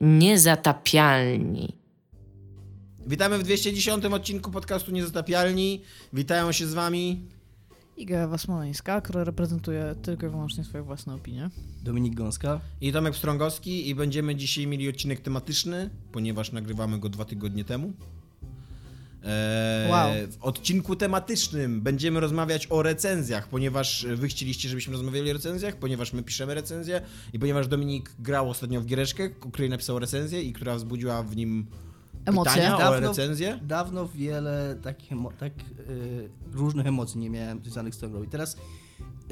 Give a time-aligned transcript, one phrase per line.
[0.00, 1.76] Niezatapialni.
[3.06, 5.82] Witamy w 210 odcinku podcastu Niezatapialni.
[6.12, 7.20] Witają się z wami
[7.96, 11.50] Iga Wasmoleńska, która reprezentuje tylko i wyłącznie swoje własne opinie.
[11.82, 12.60] Dominik Gąska.
[12.80, 17.92] i Tomek Strągowski i będziemy dzisiaj mieli odcinek tematyczny, ponieważ nagrywamy go dwa tygodnie temu.
[19.24, 20.10] Eee, Wow.
[20.30, 26.12] W odcinku tematycznym będziemy rozmawiać o recenzjach, ponieważ wy chcieliście, żebyśmy rozmawiali o recenzjach, ponieważ
[26.12, 27.00] my piszemy recenzje
[27.32, 31.36] i ponieważ Dominik grał ostatnio w giereczkę, o której napisał recenzję i która wzbudziła w
[31.36, 31.66] nim
[32.24, 32.52] Emocje.
[32.54, 33.58] pytania o Dawno- recenzję.
[33.62, 35.52] Dawno wiele takich tak
[35.88, 38.22] y, różnych emocji nie miałem związanych z tą grą.
[38.22, 38.56] I teraz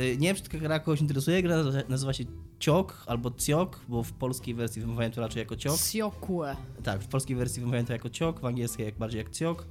[0.01, 1.43] y, nie wiem, czy taka gra kogoś interesuje.
[1.43, 1.57] Gra
[1.89, 2.25] nazywa- się
[2.59, 5.79] Ciok albo Ciok, bo w polskiej wersji wymawiają to raczej jako Ciok.
[5.81, 6.57] Siokue.
[6.85, 9.67] Tak, w polskiej wersji wymawiają to jako Ciok, w angielskiej jak bardziej jak Ciok.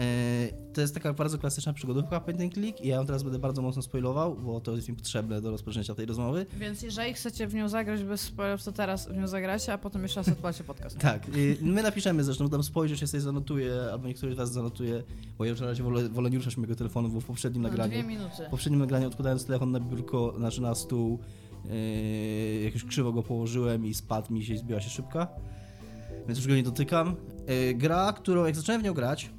[0.00, 3.38] Y, To jest taka bardzo klasyczna przygodówka point and click i ja ją teraz będę
[3.38, 6.46] bardzo mocno spoilował, bo to jest mi potrzebne do rozpoczęcia tej rozmowy.
[6.58, 10.02] Więc jeżeli chcecie w nią zagrać bez spoilerów, to teraz w nią zagracie, a potem
[10.02, 10.98] jeszcze raz odpalcie podcast.
[11.08, 11.26] Tak,
[11.62, 15.02] my napiszemy zresztą, tam spojrzeć, ja sobie zanotuję, albo niektóry z was zanotuje,
[15.38, 17.68] bo ja już na razie wolę, wolę nie ruszać mojego telefonu, bo w poprzednim No,
[17.68, 18.44] nagraniu, dwie minuty.
[18.46, 21.18] w poprzednim nagraniu odkładając telefon na biurko, znaczy na stół,
[21.64, 25.28] yy, jakoś krzywo go położyłem i spadł mi się i zbiła się szybka,
[26.26, 27.16] więc już go nie dotykam.
[27.66, 29.30] Yy, gra, którą jak zacząłem w nią grać,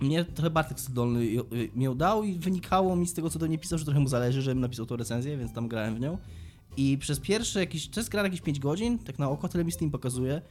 [0.00, 3.46] mnie trochę Bartek Stodolny y, mi ją dał i wynikało mi z tego, co do
[3.46, 6.18] mnie pisał, że trochę mu zależy, żebym napisał tą recenzję, więc tam grałem w nią.
[6.76, 9.72] I przez pierwsze jakieś, to jest gra jakieś 5 godzin, tak na oko, tyle mi
[9.72, 10.42] Steam pokazuje.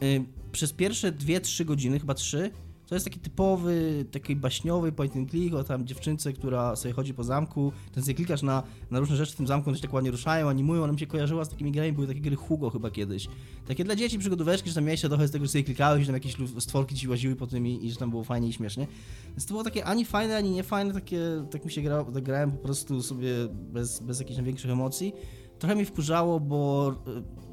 [0.00, 2.50] Yy, przez pierwsze 2-3 godziny, chyba 3,
[2.90, 7.14] to jest taki typowy, taki baśniowy point and click o tam dziewczynce, która sobie chodzi
[7.14, 9.92] po zamku, ten sobie klikasz na, na różne rzeczy w tym zamku, one się tak
[9.92, 12.90] ładnie ruszają, animują, ona mi się kojarzyła z takimi grami, były takie gry Hugo chyba
[12.90, 13.28] kiedyś.
[13.66, 16.14] Takie dla dzieci przygodóweczki, że tam miałeś trochę z tego, że sobie klikałeś, że tam
[16.14, 18.86] jakieś stworki ci łaziły po tym i, i że tam było fajnie i śmiesznie.
[19.28, 21.82] Więc to było takie ani fajne, ani niefajne, takie, tak mi się
[22.14, 25.12] tak grałem po prostu sobie bez, bez jakichś większych emocji.
[25.58, 26.94] Trochę mi wkurzało, bo,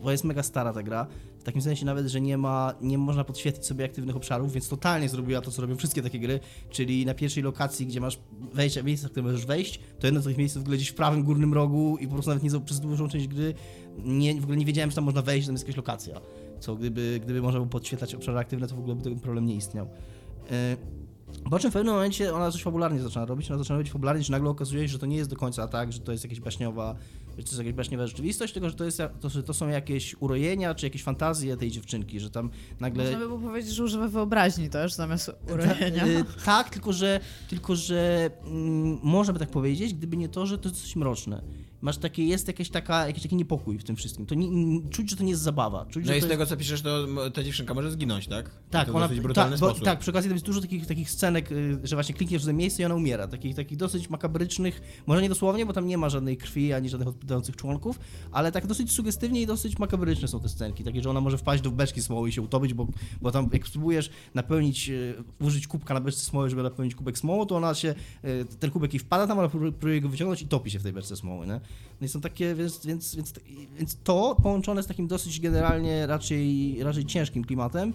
[0.03, 1.07] bo jest mega stara ta gra.
[1.48, 5.42] Takim sensie nawet, że nie ma, nie można podświetlić sobie aktywnych obszarów, więc totalnie zrobiła
[5.42, 8.20] to, co robią wszystkie takie gry, czyli na pierwszej lokacji, gdzie masz
[8.53, 10.94] wejście, miejsce, w które możesz wejść, to jedno z tych miejsc w ogóle gdzieś w
[10.94, 13.53] prawym górnym rogu i po prostu nawet nie przez dużą część gry
[13.97, 16.22] nie, w ogóle nie wiedziałem, że tam można wejść, że tam jest jakaś lokacja.
[16.59, 19.56] Co gdyby, gdyby można było podświetlać obszary aktywne, to w ogóle by ten problem nie
[19.56, 19.86] istniał.
[19.86, 21.06] Yy,
[21.49, 24.31] po czym w pewnym momencie ona coś fabularnie zaczyna robić, ona zaczyna robić fabularnie, że
[24.31, 26.95] nagle okazuje się, że to nie jest do końca tak, że to jest jakaś baśniowa,
[27.38, 30.15] że to jest jakaś baśniowa rzeczywistość, tylko że to, jest, to, że to są jakieś
[30.19, 32.49] urojenia, czy jakieś fantazje tej dziewczynki, że tam
[32.79, 33.03] nagle...
[33.03, 36.07] Można by było powiedzieć, że używa wyobraźni też zamiast urojenia.
[36.07, 40.57] Y, tak, tylko że, tylko, że mm, można by tak powiedzieć, gdyby nie to, że
[40.57, 41.41] to jest coś mroczne.
[41.81, 44.25] Masz takie, jest jakaś taka, jakiś taki niepokój w tym wszystkim.
[44.25, 45.85] To nie, czuć, że to nie jest zabawa.
[45.85, 48.51] Czuć, No i z to tego co piszesz, to ta dziewczynka może zginąć, tak?
[48.69, 51.79] Tak, ona, brutalny tak, bo, tak, przy okazji tam jest dużo takich, takich scenek, y,
[51.83, 53.27] że właśnie klikniesz w to miejsce i ona umiera.
[53.27, 57.09] Takich, takich dosyć makabrycznych, może nie dosłownie, bo tam nie ma żadnej krwi ani żadnych
[57.09, 57.99] odpadających członków,
[58.31, 60.83] ale tak dosyć sugestywnie i dosyć makabryczne są te scenki.
[60.83, 62.88] Takie, że ona może wpaść do beczki smoły i się utopić, bo,
[63.21, 67.45] bo tam jak spróbujesz napełnić, y, użyć kubka na beczce smoły, żeby napełnić kubek smołą,
[67.45, 67.95] to ona się,
[68.25, 70.83] y, ten kubek jej wpada tam, ale pró- próbuje go wyciągnąć i topi się w
[70.83, 71.59] tej beczce smoły, nie?
[72.01, 73.33] No i są takie, więc, więc, więc,
[73.78, 77.94] więc to połączone z takim dosyć generalnie raczej, raczej ciężkim klimatem,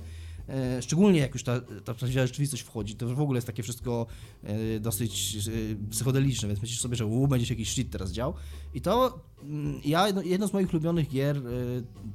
[0.48, 4.06] E, Szczególnie jak już ta, ta prawdziwa rzeczywistość wchodzi, to w ogóle jest takie wszystko
[4.44, 5.50] e, dosyć e,
[5.90, 8.34] psychodeliczne, więc myślisz sobie, że u, będzie się jakiś shit teraz dział.
[8.74, 11.42] I to mm, ja, jedno, jedno z moich ulubionych gier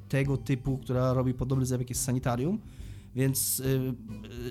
[0.10, 2.60] tego typu, która robi podobny zabieg jest Sanitarium,
[3.18, 3.62] więc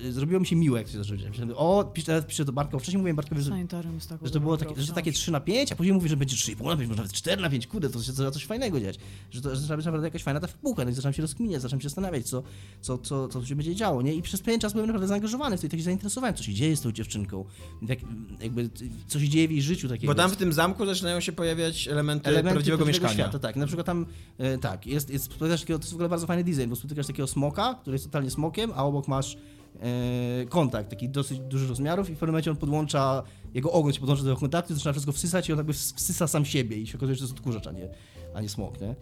[0.05, 0.97] e, zrobiło mi się miłe, jak się.
[0.97, 3.51] Myślałem, O, piszę, teraz piszę do Bartka, wcześniej mówiłem Bartkowi, że
[3.95, 5.23] jest że to było takie, że takie wciąż.
[5.23, 7.49] 3 na 5, a później mówi, że będzie 3,5 na 5, może nawet 4 na
[7.49, 8.97] 5, kurde, to się zaczyna coś fajnego dziać.
[9.31, 11.81] Że to zaczyna być naprawdę jakaś fajna ta fabułka, no i zacząłem się rozkminiać, zacząłem
[11.81, 12.43] się zastanawiać, co,
[12.81, 14.13] co, co, co tu się będzie działo, nie?
[14.13, 16.53] I przez pewien czas byłem naprawdę zaangażowany w to i tak się zainteresowałem, co się
[16.53, 17.45] dzieje z tą dziewczynką,
[17.81, 17.99] jak,
[18.41, 18.69] jakby,
[19.07, 20.13] co się dzieje w jej życiu takiego.
[20.13, 23.13] Bo tam w tym zamku zaczynają się pojawiać elementy, Elementy prawdziwego mieszkania.
[23.13, 24.05] Świata, tak, na przykład tam,
[24.37, 27.27] e, tak, jest, jest, takiego, to jest w ogóle bardzo fajny design, bo spotykasz takiego
[27.27, 29.37] smoka, który jest totalnie smokiem, a obok masz
[29.79, 33.23] e, kontakt, taki dosyć dużych rozmiarów i w pewnym momencie on podłącza,
[33.53, 36.27] jego ogon się podłącza do tego kontaktu, zaczyna wszystko wsysać i on jakby ws- wsysa
[36.27, 37.89] sam siebie i się okazuje, że to jest odkurzacz, a nie,
[38.33, 38.95] a nie smok, nie?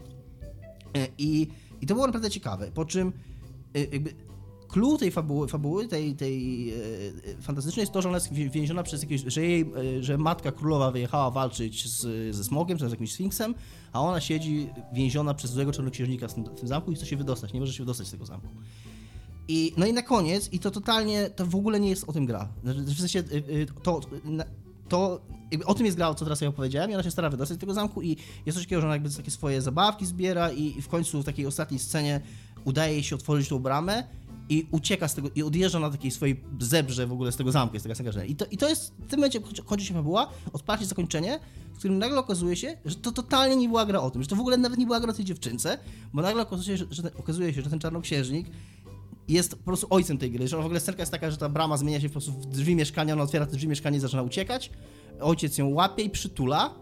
[1.02, 1.48] E, I,
[1.82, 3.14] I to było naprawdę ciekawe, po czym
[3.76, 4.14] e, jakby
[4.68, 6.74] clue tej fabuły, fabuły tej, tej
[7.42, 11.32] fantastycznej jest to, że ona jest więziona przez jakieś, że jej, że matka królowa wyjechała
[11.32, 13.56] walczyć z, ze smogiem, czy z jakimś sfinksem,
[13.94, 17.18] a ona siedzi więziona przez złego czarnoksiężnika w tym, w tym zamku i chce się
[17.18, 18.48] wydostać, nie może się wydostać z tego zamku.
[19.48, 22.26] I, no i na koniec, i to totalnie, to w ogóle nie jest o tym
[22.26, 22.50] gra.
[22.64, 24.02] Znaczy, W sensie, y, y, to,
[24.90, 25.22] to
[25.66, 27.74] o tym jest gra, co teraz ja opowiedziałem, i ona się stara wydostać z tego
[27.74, 30.88] zamku i jest coś takiego, że ona jakby takie swoje zabawki zbiera i, i w
[30.88, 32.22] końcu w takiej ostatniej scenie
[32.66, 34.04] udaje się otworzyć tą bramę
[34.50, 37.76] i ucieka z tego, i odjeżdża na takiej swojej zebrze w ogóle z tego zamku,
[37.76, 40.86] jest taka scenka, I to, I to jest, w tym momencie kończy się fabuła, odpaść
[40.86, 41.40] zakończenie,
[41.74, 44.36] w którym nagle okazuje się, że to totalnie nie była gra o tym, że to
[44.36, 45.78] w ogóle nawet nie była gra o tej dziewczynce,
[46.14, 48.48] bo nagle okazuje się, że, że, okazuje się, że ten czarnoksiężnik
[49.28, 51.78] jest po prostu ojcem tej gry, że w ogóle scenka jest taka, że ta brama
[51.78, 54.72] zmienia się po prostu w drzwi mieszkania, ona otwiera te drzwi mieszkania i zaczyna uciekać,
[55.22, 56.74] ojciec ją łapie i przytula,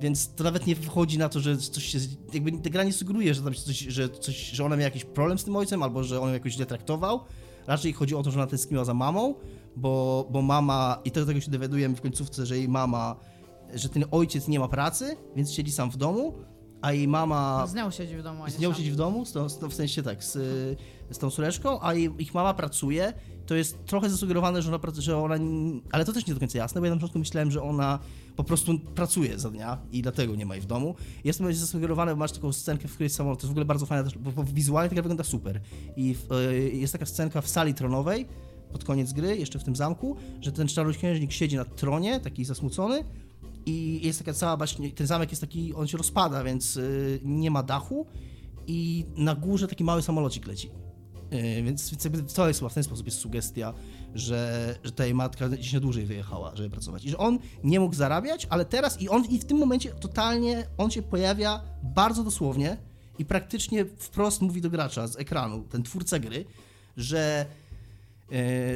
[0.00, 1.98] więc to nawet nie wchodzi na to, że coś się.
[2.32, 5.38] Jakby ta gra nie sugeruje, że, tam coś, że, coś, że ona miała jakiś problem
[5.38, 7.20] z tym ojcem, albo że on ją jakoś źle traktował.
[7.66, 9.34] Raczej chodzi o to, że ona tęskniła za mamą,
[9.76, 11.00] bo, bo mama.
[11.04, 13.16] I to tego się dowiadujemy w końcówce, że jej mama.
[13.74, 16.34] że ten ojciec nie ma pracy, więc siedzi sam w domu,
[16.84, 17.66] a jej mama.
[17.66, 19.74] Z nią siedzi w domu, Z nią siedzi w domu, z tą, z tą, w
[19.74, 20.32] sensie tak, z,
[21.10, 23.12] z tą córeczką, a jej, ich mama pracuje.
[23.46, 25.34] To jest trochę zasugerowane, że ona, że ona.
[25.92, 27.98] Ale to też nie do końca jasne, bo ja na początku myślałem, że ona
[28.36, 30.94] po prostu pracuje za dnia i dlatego nie ma jej w domu.
[31.24, 33.38] Jest to zasugerowane, bo masz taką scenkę, w której samolot.
[33.38, 35.60] To jest w ogóle bardzo fajne, bo, bo wizualnie ta gra wygląda super.
[35.96, 38.26] I w, e, jest taka scenka w sali tronowej
[38.72, 43.04] pod koniec gry, jeszcze w tym zamku, że ten czarnoksiężnik siedzi na tronie, taki zasmucony,
[43.66, 47.50] i jest taka cała właśnie, ten zamek jest taki, on się rozpada, więc y, nie
[47.50, 48.06] ma dachu
[48.66, 50.70] i na górze taki mały samolocik leci.
[51.32, 53.74] Y, więc, więc to jest w ten sposób jest sugestia,
[54.14, 57.04] że, że ta jej matka gdzieś na dłużej wyjechała, żeby pracować.
[57.04, 60.66] I że on nie mógł zarabiać, ale teraz i on i w tym momencie totalnie
[60.78, 62.76] on się pojawia bardzo dosłownie
[63.18, 66.44] i praktycznie wprost mówi do gracza z ekranu, ten twórca gry,
[66.96, 67.46] że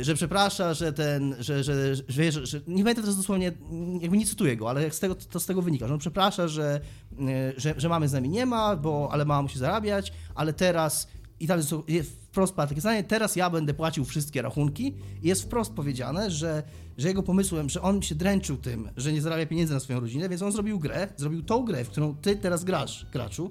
[0.01, 3.53] że przeprasza, że ten, że, że, że, że, że nie pamiętam teraz dosłownie,
[4.01, 6.81] jakby nie cytuję go, ale z tego, to z tego wynika, że on przeprasza, że,
[7.21, 11.09] e, że, że mamy z nami nie ma, bo, ale mama musi zarabiać, ale teraz,
[11.41, 14.95] i tam jest, jest wprost takie zdanie, teraz ja będę płacił wszystkie rachunki.
[15.23, 16.63] I jest wprost powiedziane, że,
[16.99, 20.29] że jego pomysłem, że on się dręczył tym, że nie zarabia pieniędzy na swoją rodzinę,
[20.29, 23.51] więc on zrobił grę, zrobił tą grę, w którą ty teraz grasz, graczu,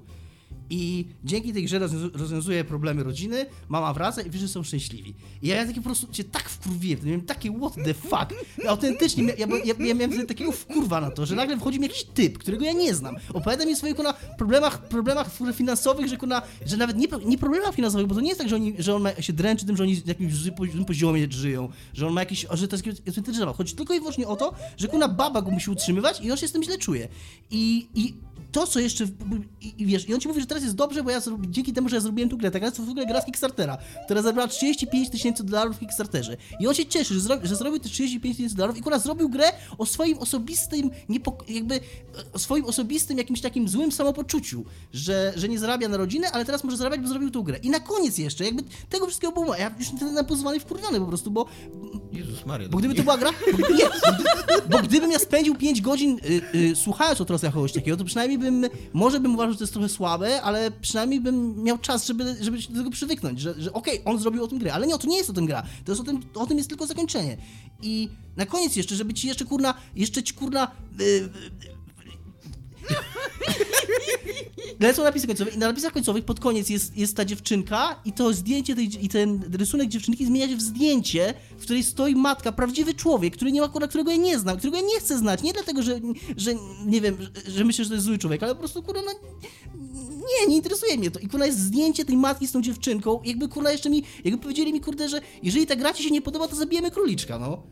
[0.70, 5.14] i dzięki tej grze rozwiązu- rozwiązuje problemy rodziny, mama wraca i wszyscy są szczęśliwi.
[5.42, 8.44] I ja taki po prostu się tak wkurwiłem, miałem takie what the fuck.
[8.68, 12.04] Autentycznie, ja, ja, ja miałem wtedy takiego wkurwa na to, że nagle wchodzi mi jakiś
[12.04, 13.16] typ, którego ja nie znam.
[13.34, 17.74] Opowiada mi o swoich kuna, problemach, problemach finansowych, że, kuna, że nawet nie, nie problemach
[17.74, 19.82] finansowych, bo to nie jest tak, że, oni, że on ma, się dręczy tym, że
[19.82, 23.46] oni w jakimś złym pozi- poziomie żyją, że on ma jakiś, że to jest autentyczny.
[23.46, 26.48] Chodzi tylko i wyłącznie o to, że kuna baba go musi utrzymywać i on się
[26.48, 27.08] z tym źle czuje.
[27.50, 28.14] I, i
[28.52, 29.04] to, co jeszcze,
[29.60, 31.88] i, i wiesz, i on ci mówi, że teraz jest dobrze, bo ja dzięki temu,
[31.88, 34.48] że ja zrobiłem tu grę, ta gra to w ogóle gra z Kickstartera, która zabrała
[34.48, 36.36] 35 tysięcy dolarów w Kickstarterze.
[36.60, 39.28] I on się cieszy, że, zro, że zrobił te 35 tysięcy dolarów i akurat zrobił
[39.28, 39.44] grę
[39.78, 41.80] o swoim osobistym, niepoko- jakby,
[42.32, 46.64] o swoim osobistym jakimś takim złym samopoczuciu, że, że nie zarabia na rodzinę, ale teraz
[46.64, 47.58] może zarabiać, bo zrobił tą grę.
[47.62, 51.30] I na koniec jeszcze, jakby tego wszystkiego było, ja już jestem napozwany wkurwiony po prostu,
[51.30, 51.46] bo
[52.12, 52.68] Jezus Maria.
[52.68, 53.30] bo gdyby to była gra.
[53.52, 53.84] Bo, nie,
[54.70, 56.18] bo gdybym ja spędził 5 godzin
[56.54, 58.66] y, y, słuchając o trosach kogoś takiego, to przynajmniej bym.
[58.92, 62.62] Może bym uważał, że to jest trochę słabe, ale przynajmniej bym miał czas, żeby, żeby
[62.62, 63.40] się do tego przywyknąć.
[63.40, 65.46] Że, że okej, on zrobił o tym grę, ale nie, to nie jest o tym
[65.46, 65.62] gra.
[65.84, 67.36] To jest o tym, o tym jest tylko zakończenie.
[67.82, 70.70] I na koniec jeszcze, żeby ci jeszcze kurna, jeszcze ci kurna.
[71.00, 71.77] Y, y,
[74.80, 78.32] Lecą napisy końcowe i na napisach końcowych pod koniec jest, jest ta dziewczynka i to
[78.32, 82.94] zdjęcie tej, i ten rysunek dziewczynki zmienia się w zdjęcie, w której stoi matka, prawdziwy
[82.94, 85.82] człowiek, który nie ma, którego ja nie znam, którego ja nie chcę znać, nie dlatego,
[85.82, 86.00] że,
[86.36, 86.54] że
[86.86, 89.12] nie wiem, że, że myślę, że to jest zły człowiek, ale po prostu, kurwa, no,
[90.18, 91.20] nie, nie interesuje mnie to.
[91.20, 94.72] I kurwa jest zdjęcie tej matki z tą dziewczynką, jakby kurwa jeszcze mi, jakby powiedzieli
[94.72, 97.62] mi, kurde, że jeżeli ta gra ci się nie podoba, to zabijemy króliczka, no.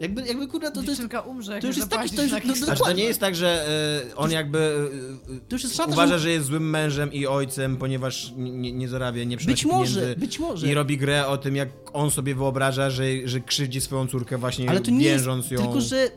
[0.00, 1.02] Jakby, jakby kurwa, to, to jest...
[1.26, 2.54] Umrze, to już jest taki- to już- no.
[2.54, 3.68] Znaczy to nie jest tak, że
[4.12, 7.26] e, on jakby e, To już jest szansa, uważa, że- że jest złym mężem i
[7.26, 10.20] ojcem, ponieważ nie, nie zarabia, nie przynosi Być może, pieniędzy.
[10.20, 10.66] być może.
[10.68, 14.70] I robi grę o tym, jak on sobie wyobraża, że, że krzywdzi swoją córkę właśnie
[14.70, 15.62] Ale to nie jest, wiążąc ją...
[15.62, 16.08] tylko że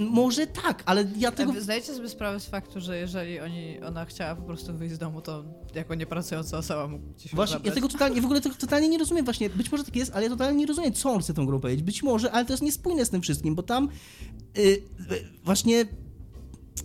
[0.00, 1.60] może tak, ale ja tego...
[1.60, 5.20] Zdajecie sobie sprawę z faktu, że jeżeli oni, ona chciała po prostu wyjść z domu,
[5.20, 7.74] to jako niepracująca osoba mógł ją Właśnie, ja zabrać.
[7.74, 10.30] tego totalnie, w ogóle tego totalnie nie rozumiem właśnie, być może tak jest, ale ja
[10.30, 13.04] totalnie nie rozumiem, co on chce tą grą powiedzieć, być może, ale to jest niespójne
[13.04, 13.88] z tym wszystkim, bo tam
[14.58, 14.82] y, y,
[15.44, 15.84] właśnie,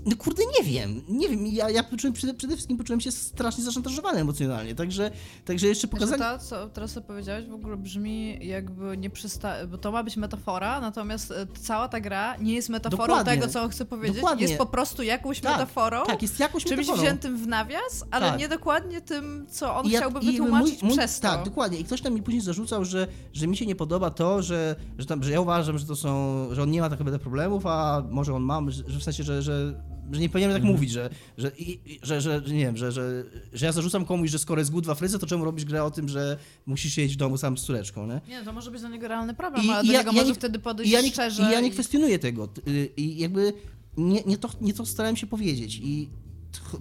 [0.05, 3.63] no kurde, nie wiem, nie wiem, ja, ja poczułem, przede, przede wszystkim poczułem się strasznie
[3.63, 5.12] zaszantażowany emocjonalnie, także,
[5.45, 6.24] także jeszcze pokazanie...
[6.24, 9.67] to, co teraz co powiedziałeś, w ogóle brzmi jakby nie przysta...
[9.67, 13.33] bo to ma być metafora, natomiast e, cała ta gra nie jest metaforą Dokładnie.
[13.33, 14.15] tego, co on chce powiedzieć.
[14.15, 14.43] Dokładnie.
[14.45, 17.01] Jest po prostu jakąś Tak, metaforą, Tak, jest jakąś czymś metaforą.
[17.03, 18.39] wziętym w nawias, ale Tak.
[18.39, 21.27] nie dokładnie tym, co on ja- chciałby wytłumaczyć mój- mój- przez to.
[21.27, 21.77] Tak, dokładnie.
[21.79, 25.05] I ktoś tam mi później zarzucał, że, że mi się nie podoba to, że, że,
[25.05, 26.09] tam, że ja uważam, że to są,
[26.51, 29.24] że on nie ma tak naprawdę problemów, a może on ma, że, że w sensie,
[29.24, 29.74] że, że,
[30.12, 30.75] że nie powinienem tak Mhm.
[30.75, 34.39] mówić, że, że, i, że, że, nie wiem, że, że, że ja zarzucam komuś, że
[34.39, 37.19] skoro jest good w Afryce, to czemu robisz grę o tym, że musisz siedzieć w
[37.19, 38.21] domu sam z córeczką, nie?
[38.29, 40.15] Nie, to może być dla niego realny problem, I- ale i do ja- niego ja
[40.17, 41.43] może nie- wtedy podejść ja nie, szczerze.
[41.50, 42.50] i ja nie kwestionuję tego.
[42.67, 43.53] Y, I jakby
[43.97, 45.79] nie, nie, to, nie to starałem się powiedzieć.
[45.83, 46.09] I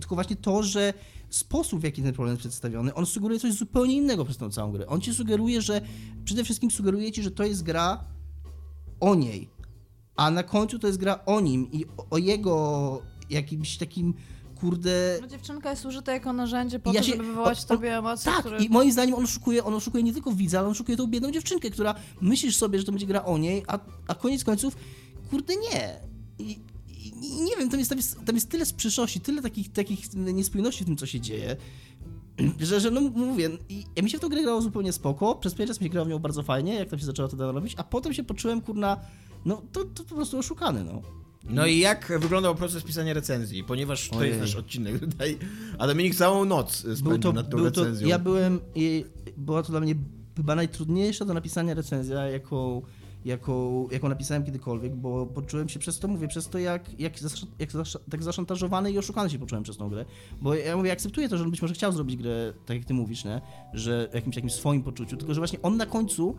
[0.01, 0.95] tylko właśnie to, że
[1.31, 4.73] sposób, w jaki ten problem jest przedstawiony, on sugeruje coś zupełnie innego przez tą całą
[4.73, 4.87] grę.
[4.87, 5.81] On ci sugeruje, że
[6.25, 8.05] przede wszystkim sugeruje ci, że to jest gra
[9.01, 9.49] o niej,
[10.17, 13.03] a na końcu to jest gra o nim i o jego
[13.35, 14.15] jakimś takim
[14.55, 17.99] kurde No, dziewczynka jest użyta jako narzędzie po Ja to, się- żeby wywołać w tobie
[17.99, 18.65] emocje, Tak, które...
[18.65, 21.31] i moim zdaniem on oszukuje, on oszukuje nie tylko widza, ale on oszukuje tą biedną
[21.31, 24.77] dziewczynkę, która myślisz sobie, że to będzie gra o niej, a, a koniec końców,
[25.31, 26.01] kurde nie.
[26.39, 26.59] I,
[27.45, 30.87] nie wiem, tam jest, tam, jest, tam jest tyle sprzeczności, tyle takich, takich niespójności w
[30.87, 31.57] tym, co się dzieje,
[32.61, 35.55] że, że no mówię, i, ja mi się w tą grę grało zupełnie spoko, przez
[35.55, 37.75] pewien czas mi się grało w nią bardzo fajnie, jak tam się zaczęło to robić,
[37.77, 39.01] a potem się poczułem, kurna,
[39.45, 41.03] no to, to po prostu oszukany, no.
[41.49, 43.65] No i jak wyglądał proces pisania recenzji?
[43.65, 44.29] Ponieważ to Ojej.
[44.29, 45.39] jest nasz odcinek tutaj,
[45.79, 48.09] a Dominik całą noc spędził Był to, nad tą był to, recenzją.
[48.09, 49.05] ja byłem, i
[49.37, 49.95] była to dla mnie
[50.37, 52.83] chyba najtrudniejsza do napisania recenzja, jaką,
[53.25, 57.47] jaką, jaką napisałem kiedykolwiek, bo poczułem się przez to, mówię, przez to jak, jak, zasz,
[57.59, 60.05] jak zasz, tak zaszantażowany i oszukany się poczułem przez tą grę.
[60.43, 62.95] Bo ja mówię, akceptuję to, że on być może chciał zrobić grę, tak jak ty
[62.95, 63.41] mówisz, nie?
[63.73, 66.37] że w jakimś, jakimś swoim poczuciu, tylko że właśnie on na końcu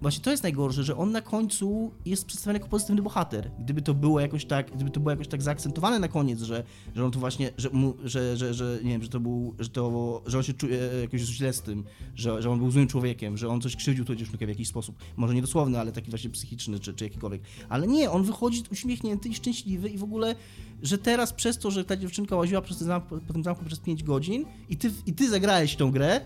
[0.00, 3.50] Właśnie to jest najgorsze, że on na końcu jest przedstawiony jako pozytywny bohater.
[3.58, 6.64] Gdyby to było jakoś tak, gdyby to było jakoś tak zaakcentowane na koniec, że,
[6.96, 9.68] że on tu właśnie, że, mu, że, że, że nie wiem, że to był, że
[9.68, 13.36] to, że on się czuje jakoś źle z tym, że, że on był złym człowiekiem,
[13.36, 14.96] że on coś krzywdził tą dziewczynkę w jakiś sposób.
[15.16, 17.42] Może nie dosłowny, ale taki właśnie psychiczny czy, czy jakikolwiek.
[17.68, 20.34] Ale nie, on wychodzi uśmiechnięty i szczęśliwy i w ogóle,
[20.82, 23.78] że teraz przez to, że ta dziewczynka łaziła przez ten zamk, po tym zamku przez
[23.78, 26.20] 5 godzin i ty, i ty zagrałeś tą grę,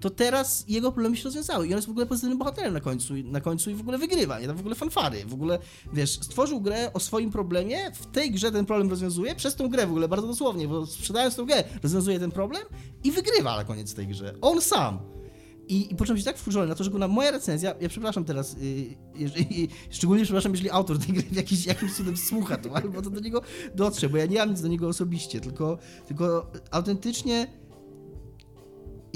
[0.00, 3.14] to teraz jego problemy się rozwiązały i on jest w ogóle pozytywnym bohaterem na końcu,
[3.24, 4.46] na końcu i w ogóle wygrywa, nie?
[4.46, 5.58] Tam w ogóle fanfary, w ogóle,
[5.92, 9.86] wiesz, stworzył grę o swoim problemie, w tej grze ten problem rozwiązuje, przez tą grę
[9.86, 12.62] w ogóle, bardzo dosłownie, bo sprzedając tą grę rozwiązuje ten problem
[13.04, 14.34] i wygrywa na koniec tej grze.
[14.40, 14.98] On sam.
[15.68, 18.56] I, I poczułem się tak wkurzony na to, że na moja recenzja, ja przepraszam teraz,
[18.60, 23.10] yy, jeżeli, szczególnie przepraszam, jeżeli autor tej gry jakiś, jakimś cudem słucha to, albo to
[23.10, 23.42] do niego
[23.74, 27.46] dotrze, bo ja nie mam nic do niego osobiście, tylko, tylko autentycznie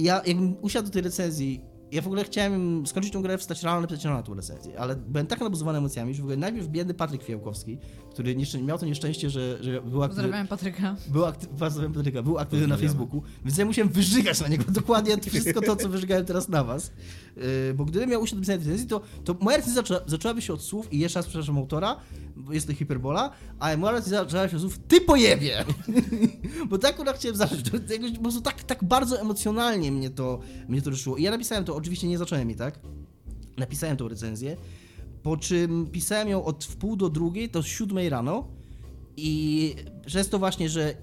[0.02, 1.60] ja jakbym usiadł do tej recenzji,
[1.92, 4.96] ja w ogóle chciałem skończyć tą grę, wstać rano, napisać rano na tą recenzję, ale
[4.96, 7.78] byłem tak nabuzowany emocjami, że w ogóle najpierw biedny Patryk Fiałkowski,
[8.10, 10.96] który nieszczę- miał to nieszczęście, że, że był aktywny, Pozdrawiam Patryka.
[11.08, 12.76] był, akty- pozdrawiam Patryka, był aktywny na.
[12.76, 16.92] Facebooku, więc ja musiałem wyżygać na niego dokładnie wszystko to, co wyżygałem teraz na was.
[17.36, 17.42] Yy,
[17.74, 20.62] bo gdybym miał usiąść do pisania recenzji, to, to moja recenzja zaczęła, zaczęłaby się od
[20.62, 21.96] słów, i jeszcze raz przepraszam autora,
[22.36, 25.64] bo jest to hiperbola, ale moja recenzja zaczęła się od słów ty pojebie!
[26.70, 30.40] bo tak akurat chciałem zacząć, to jakoś po prostu tak, tak bardzo emocjonalnie mnie to,
[30.68, 31.16] mnie to ruszyło.
[31.16, 32.78] I ja napisałem to, oczywiście nie zacząłem jej, tak?
[33.56, 34.56] Napisałem tą recenzję,
[35.22, 38.48] po czym pisałem ją od wpół do drugiej, do siódmej rano
[39.16, 39.74] i
[40.06, 40.94] przez to właśnie, że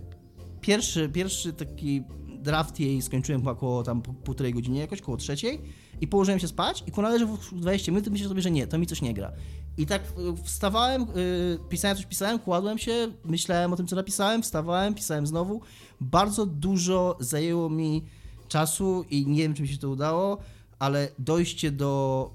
[0.62, 2.04] pierwszy, pierwszy taki
[2.40, 5.62] draft jej skończyłem około tam półtorej godziny, jakoś koło trzeciej
[6.02, 8.78] i położyłem się spać i ku należy w 20 minut myślę sobie, że nie, to
[8.78, 9.32] mi coś nie gra.
[9.78, 14.44] I tak y, wstawałem, y, pisałem coś, pisałem, kładłem się, myślałem o tym, co napisałem,
[14.44, 15.62] wstawałem, pisałem znowu.
[16.02, 18.04] Bardzo dużo zajęło mi
[18.48, 20.38] czasu i nie wiem, czy mi się to udało,
[20.80, 22.34] ale dojście do,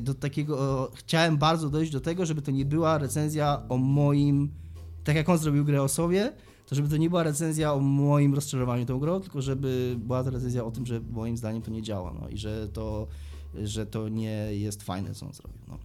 [0.00, 4.50] do takiego, chciałem bardzo dojść do tego, żeby to nie była recenzja o moim,
[5.04, 6.32] tak jak on zrobił grę o sobie,
[6.66, 10.30] to żeby to nie była recenzja o moim rozczarowaniu tą grą, tylko żeby była to
[10.30, 13.06] recenzja o tym, że moim zdaniem to nie działa, no i że to,
[13.54, 15.78] że to nie jest fajne, co on zrobił, no.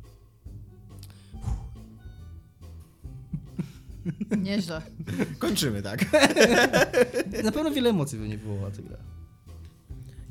[4.37, 4.81] Nieźle.
[5.39, 6.05] Kończymy, tak?
[7.43, 8.97] Na pewno wiele emocji by nie wywołała ta gra.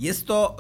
[0.01, 0.57] Jest to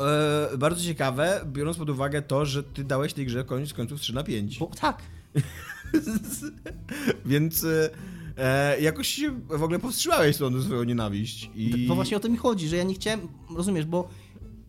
[0.52, 4.14] e, bardzo ciekawe, biorąc pod uwagę to, że ty dałeś tej grze koniec końców 3
[4.14, 4.58] na 5.
[4.58, 5.02] Bo, tak,
[7.26, 7.90] Więc e,
[8.36, 11.50] e, jakoś się w ogóle powstrzymałeś tą swoją nienawiść.
[11.54, 11.86] I...
[11.88, 13.20] Bo właśnie o to mi chodzi, że ja nie chciałem,
[13.56, 14.08] rozumiesz, bo,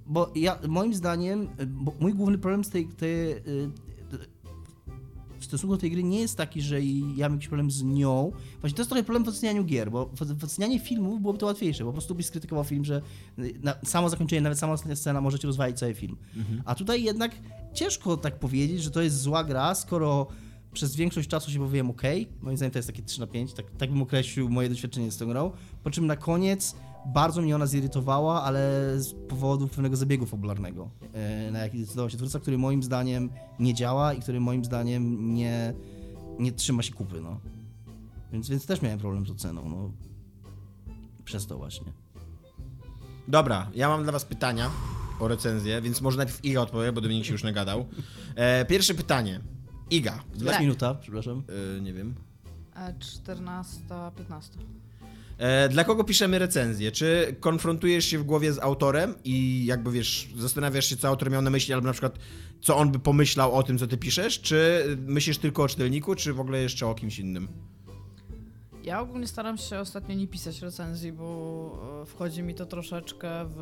[0.08, 3.36] bo ja, moim zdaniem, y, bo mój główny problem z tej, tej
[5.52, 8.32] w stosunku do tej gry nie jest taki, że ja mam jakiś problem z nią.
[8.62, 11.84] Właśnie to jest trochę problem w ocenianiu gier, bo w, ocenianiu filmów byłoby to łatwiejsze,
[11.84, 13.02] bo po prostu byś skrytykował film, że
[13.40, 16.18] y, na, samo zakończenie, nawet sama ostatnia scena może ci rozwalić cały film.
[16.66, 17.32] A tutaj jednak
[17.74, 20.28] ciężko tak powiedzieć, że to jest zła gra, skoro
[20.74, 22.02] przez większość czasu się powiem ok.
[22.42, 25.18] Moim zdaniem to jest takie 3 na 5, tak, tak bym określił moje doświadczenie z
[25.18, 25.52] tą grą.
[25.84, 28.60] Po czym na koniec bardzo mnie ona zirytowała, ale
[28.98, 33.30] z powodu pewnego zabiegu fabularnego, e, na jaki zdecydował się twórca, który moim zdaniem
[33.60, 35.74] nie działa i który moim zdaniem nie,
[36.40, 37.40] nie trzyma się kupy, no.
[38.32, 39.92] Więc, więc też miałem problem z oceną, no.
[41.26, 41.92] Przez to właśnie.
[43.28, 44.70] Dobra, ja mam dla was pytania
[45.20, 47.86] o recenzję, więc może najpierw Iga odpowie, bo Dominik się już nagadał.
[48.36, 49.42] E, pierwsze pytanie.
[49.90, 50.24] Iga.
[50.36, 50.52] Dla...
[50.52, 51.44] Dla minuta, przepraszam.
[51.78, 52.16] E, nie wiem.
[52.76, 53.80] E, 14,
[54.18, 54.60] 15.
[55.42, 56.92] E, dla kogo piszemy recenzję?
[56.92, 61.42] Czy konfrontujesz się w głowie z autorem i jakby wiesz, zastanawiasz się, co autor miał
[61.42, 62.20] na myśli, albo na przykład,
[62.62, 64.42] co on by pomyślał o tym, co ty piszesz?
[64.42, 67.48] Czy myślisz tylko o czytelniku, czy w ogóle jeszcze o kimś innym?
[68.84, 73.60] Ja ogólnie staram się ostatnio nie pisać recenzji, bo e, wchodzi mi to troszeczkę w.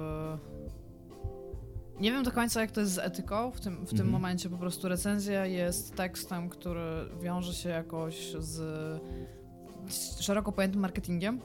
[1.99, 4.09] Nie wiem do końca, jak to jest z etyką w tym, w tym Mhm.
[4.09, 4.49] momencie.
[4.49, 6.81] Po prostu recenzja jest tekstem, który
[7.21, 8.55] wiąże się jakoś z,
[9.87, 11.41] z szeroko pojętym marketingiem.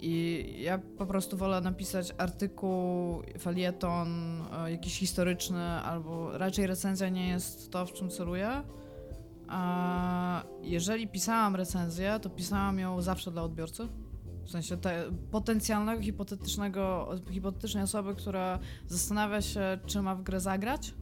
[0.00, 4.08] I ja po prostu wolę napisać artykuł, felieton,
[4.52, 8.62] e, jakiś historyczny, albo raczej recenzja nie jest to, w czym celuję.
[9.48, 13.88] A jeżeli pisałam recenzję, to pisałam ją zawsze dla odbiorcy.
[14.44, 20.94] W sensie te potencjalnego, hipotetycznego, hipotetycznej osoby, która zastanawia się, czy ma w grę zagrać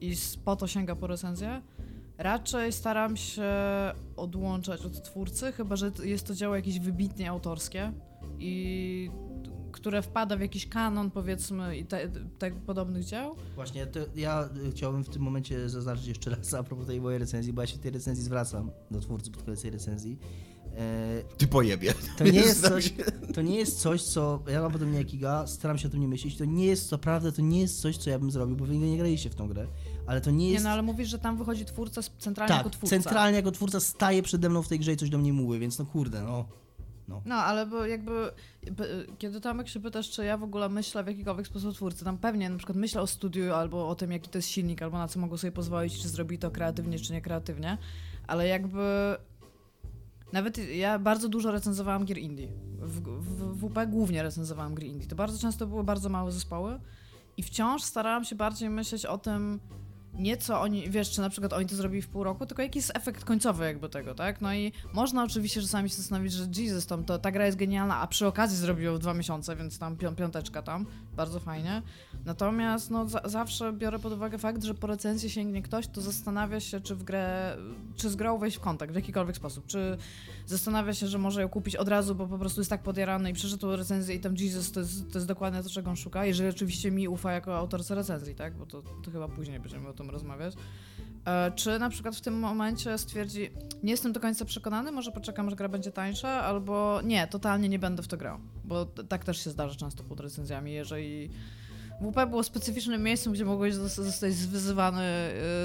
[0.00, 1.62] i po to sięga po recenzję.
[2.18, 3.52] Raczej staram się
[4.16, 7.92] odłączać od twórcy, chyba że jest to dzieło jakieś wybitnie autorskie
[8.38, 9.10] i
[9.72, 12.08] które wpada w jakiś kanon, powiedzmy, i te,
[12.38, 13.36] te podobnych dzieł.
[13.54, 17.52] Właśnie, ja y, chciałbym w tym momencie zaznaczyć jeszcze raz a propos tej mojej recenzji,
[17.52, 20.18] bo ja się w tej recenzji zwracam do twórcy pod koniec tej recenzji.
[21.38, 21.94] Ty pojebie.
[22.18, 22.92] To nie jest coś,
[23.34, 24.42] to nie jest coś, co.
[24.48, 26.36] Ja mam podobnie jak Iga, staram się o tym nie myśleć.
[26.36, 28.76] To nie jest, co prawda, to nie jest coś, co ja bym zrobił, bo wy
[28.76, 29.66] nie graliście w tą grę.
[30.06, 30.64] Ale to nie Nie jest.
[30.64, 32.96] no, ale mówisz, że tam wychodzi twórca z- centralnie jako tak, twórca.
[32.96, 35.78] centralnie jako twórca staje przede mną w tej grze i coś do mnie mówi, więc
[35.78, 36.44] no kurde, no.
[37.24, 38.30] No, ale bo jakby,
[39.18, 42.50] kiedy Tomek się pytasz, czy ja w ogóle myślę w jakikolwiek sposób twórcy, tam pewnie
[42.50, 45.20] na przykład myślę o studiu albo o tym, jaki to jest silnik, albo na co
[45.20, 47.78] mogą sobie pozwolić, czy zrobi to kreatywnie, czy nie kreatywnie,
[48.26, 49.16] ale jakby
[50.32, 52.48] nawet ja bardzo dużo recenzowałam gier indie.
[52.78, 55.06] W, w, w WP głównie recenzowałam gry indie.
[55.06, 56.80] To bardzo często były bardzo małe zespoły
[57.36, 59.60] i wciąż starałam się bardziej myśleć o tym,
[60.18, 62.78] nie co oni, wiesz, czy na przykład oni to zrobili w pół roku, tylko jaki
[62.78, 64.40] jest efekt końcowy jakby tego, tak?
[64.40, 68.00] No i można oczywiście czasami się zastanowić, że Jesus, tam, to, ta gra jest genialna,
[68.00, 71.82] a przy okazji zrobił ją w dwa miesiące, więc tam pią, piąteczka tam, bardzo fajnie.
[72.24, 76.60] Natomiast no za, zawsze biorę pod uwagę fakt, że po recenzji sięgnie ktoś, to zastanawia
[76.60, 77.56] się, czy w grę,
[77.96, 79.96] czy z grą wejść w kontakt w jakikolwiek sposób, czy
[80.46, 83.32] zastanawia się, że może ją kupić od razu, bo po prostu jest tak podjarany i
[83.32, 86.48] przeczytał recenzję i tam Jesus to jest, to jest dokładnie to, czego on szuka, jeżeli
[86.48, 88.56] oczywiście mi ufa jako autorce recenzji, tak?
[88.56, 90.54] Bo to, to chyba później będziemy o tym rozmawiać.
[91.26, 93.50] E, Czy na przykład w tym momencie stwierdzi,
[93.82, 97.78] nie jestem do końca przekonany, może poczekam, że gra będzie tańsza, albo nie, totalnie nie
[97.78, 98.38] będę w to grał.
[98.64, 101.30] Bo tak też się zdarza często pod recenzjami, jeżeli
[102.00, 105.02] WP było specyficznym miejscem, gdzie mogłeś zos- zostać wyzywany,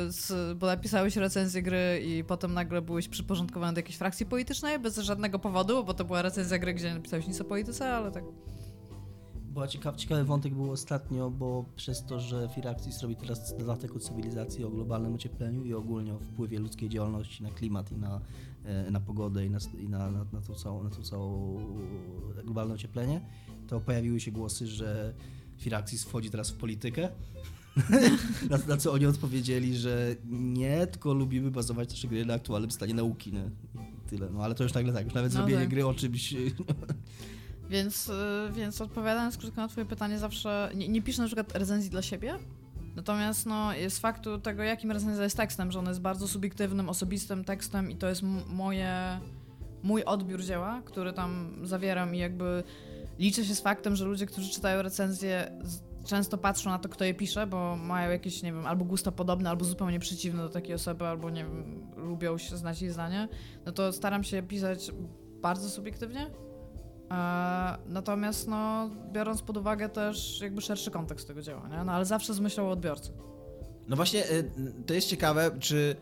[0.07, 4.97] z, bo napisałeś recenzję gry i potem nagle byłeś przyporządkowany do jakiejś frakcji politycznej bez
[4.97, 8.23] żadnego powodu, bo to była recenzja gry, gdzie nie napisałeś nic o polityce, ale tak.
[9.53, 13.99] Była ciekaw, ciekawy wątek był ostatnio, bo przez to, że Firaxis robi teraz dodatek o
[13.99, 18.21] cywilizacji, o globalnym ociepleniu i ogólnie o wpływie ludzkiej działalności na klimat i na,
[18.65, 21.57] e, na pogodę i na, i na, na, na, tą całą, na całą
[22.43, 23.21] globalne ocieplenie,
[23.67, 25.13] to pojawiły się głosy, że
[25.57, 27.09] Firaxis wchodzi teraz w politykę.
[28.49, 32.93] na, na co oni odpowiedzieli, że nie, tylko lubimy bazować nasze gry na aktualnym stanie
[32.93, 33.33] nauki.
[33.33, 33.49] Nie?
[34.07, 34.29] Tyle.
[34.29, 35.69] No ale to już nagle tak, już nawet No zrobienie tak.
[35.69, 36.33] gry o czymś
[37.71, 38.13] Więc, y,
[38.51, 42.33] więc odpowiadając krótko na twoje pytanie, zawsze nie, nie piszę na przykład recenzji dla siebie,
[42.95, 47.43] natomiast no, jest faktu tego, jakim recenzja jest tekstem, że on jest bardzo subiektywnym, osobistym
[47.43, 49.19] tekstem i to jest moje,
[49.83, 52.63] mój odbiór dzieła, który tam zawieram i jakby
[53.19, 57.03] liczę się z faktem, że ludzie, którzy czytają recenzje z- często patrzą na to, kto
[57.03, 60.75] je pisze, bo mają jakieś, nie wiem, albo gusta podobne, albo zupełnie przeciwne do takiej
[60.75, 63.27] osoby, albo nie wiem, lubią się znać jej zdanie,
[63.65, 64.91] no to staram się pisać
[65.41, 66.31] bardzo subiektywnie,
[67.87, 71.83] Natomiast, no, biorąc pod uwagę też jakby szerszy kontekst tego dzieła, nie?
[71.83, 73.11] No, ale zawsze z myślą o odbiorcy.
[73.87, 74.51] No właśnie, y,
[74.85, 75.95] to jest ciekawe, czy,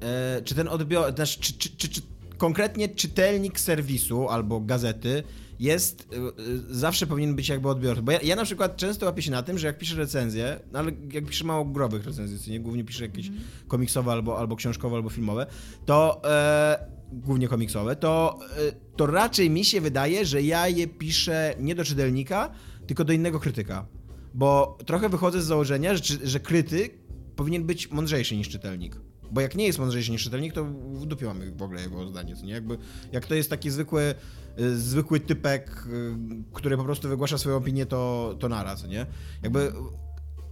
[0.00, 2.00] e, czy ten odbior, też, czy, czy, czy, czy
[2.38, 5.22] konkretnie czytelnik serwisu albo gazety
[5.58, 8.02] jest, y, y, zawsze powinien być jakby odbiorcą.
[8.02, 10.78] Bo ja, ja na przykład często łapię się na tym, że jak piszę recenzję, no
[10.78, 13.30] ale jak piszę mało growych recenzji, nie, głównie piszę jakieś
[13.68, 15.46] komiksowe albo, albo książkowe, albo filmowe,
[15.86, 21.54] to e, głównie komiksowe, to, e, to raczej mi się wydaje, że ja je piszę
[21.60, 22.50] nie do czytelnika,
[22.86, 23.86] tylko do innego krytyka.
[24.34, 26.98] Bo trochę wychodzę z założenia, że, że krytyk
[27.36, 28.96] powinien być mądrzejszy niż czytelnik.
[29.30, 32.36] Bo jak nie jest mądrzejszy niż czytelnik, to w dupie mamy w ogóle jego zdanie,
[32.36, 32.52] co nie?
[32.52, 32.78] Jakby,
[33.12, 34.14] jak to jest taki zwykły,
[34.58, 36.16] zwykły typek, y,
[36.52, 39.06] który po prostu wygłasza swoją opinię, to, to naraz, nie?
[39.42, 39.72] Jakby...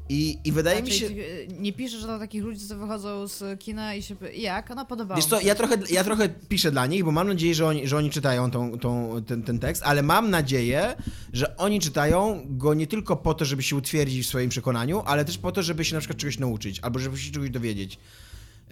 [0.09, 1.07] I, I wydaje mi się...
[1.07, 4.17] Y, Nie piszę, że do takich ludzi, co wychodzą z kina i się...
[4.35, 4.71] Jak?
[4.77, 7.67] No, podobało Wiesz co, ja trochę, ja trochę piszę dla nich, bo mam nadzieję, że
[7.67, 10.95] oni, że oni czytają tą, tą, ten, ten tekst, ale mam nadzieję,
[11.33, 15.25] że oni czytają go nie tylko po to, żeby się utwierdzić w swoim przekonaniu, ale
[15.25, 17.99] też po to, żeby się na przykład czegoś nauczyć, albo żeby się czegoś dowiedzieć.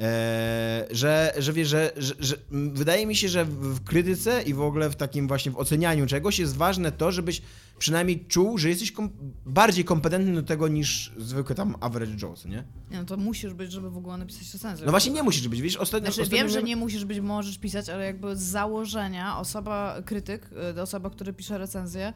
[0.00, 4.61] E, że, że wiesz, że, że, że wydaje mi się, że w krytyce i w
[4.61, 7.42] ogóle w takim właśnie w ocenianiu czegoś jest ważne to, żebyś
[7.78, 9.10] przynajmniej czuł, że jesteś kom
[9.46, 12.64] bardziej kompetentny do tego niż zwykły tam average Joe, co nie?
[12.90, 14.87] Nie, no to musisz być, żeby w ogóle napisać recenzję.
[14.87, 16.06] No właśnie nie musisz być, wiesz, ostatnio...
[16.06, 20.50] Znaczy, ostatnio wiem, że nie musisz być, możesz pisać, ale jakby z założenia osoba, krytyk,
[20.76, 22.12] y, osoba, która pisze recenzję,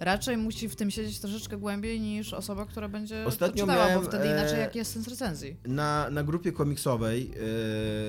[0.00, 4.02] raczej musi w tym siedzieć troszeczkę głębiej niż osoba, która będzie Ostatnio to czytała, miałem,
[4.02, 5.56] bo wtedy e, inaczej jaki jest sens recenzji.
[5.66, 7.30] na, na grupie komiksowej,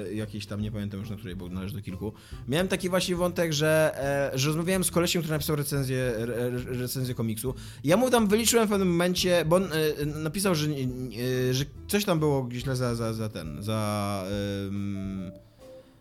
[0.07, 2.13] yy, jakiejś tam, nie pamiętam już na której, bo należy do kilku,
[2.47, 3.93] miałem taki właśnie wątek, że,
[4.33, 7.53] e, że rozmawiałem z kolesiem, który napisał recenzję, re, re- recenzję komiksu.
[7.83, 12.05] Ja mu tam wyliczyłem w pewnym momencie, bo on e, napisał, że, e, że coś
[12.05, 14.23] tam było źle za, za, za ten, za...
[14.67, 15.31] em,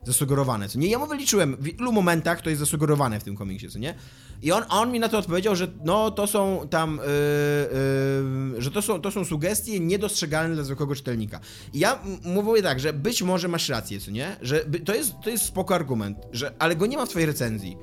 [0.07, 0.89] zasugerowane, co nie?
[0.89, 3.95] Ja mu wyliczyłem, w ilu momentach to jest zasugerowane w tym komiksie, co nie?
[4.43, 8.71] I on, on mi na to odpowiedział, że no to są tam, yy, yy, że
[8.71, 11.41] to są, to są sugestie niedostrzegalne dla zwykłego czytelnika.
[11.73, 14.37] I ja mówię tak, że być może masz rację, co nie?
[14.43, 17.77] Że to, jest, to jest spoko argument, że, ale go nie ma w twojej recenzji.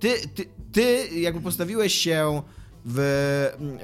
[0.00, 2.42] Ty, ty, ty jakby postawiłeś się
[2.84, 2.98] w,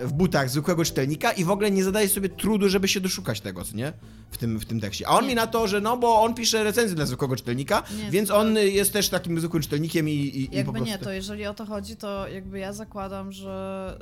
[0.02, 3.64] w butach zwykłego czytelnika i w ogóle nie zadajesz sobie trudu, żeby się doszukać tego,
[3.64, 3.92] co nie?
[4.30, 5.08] W tym, w tym tekście.
[5.08, 5.28] A on Nie.
[5.28, 8.36] mi na to, że no bo on pisze recenzję dla zwykłego czytelnika, Nie, więc to-
[8.36, 10.90] on jest też takim zwykłym czytelnikiem i, i, i po Jakby prostu...
[10.90, 13.98] nie, to jeżeli o to chodzi, to jakby ja zakładam, że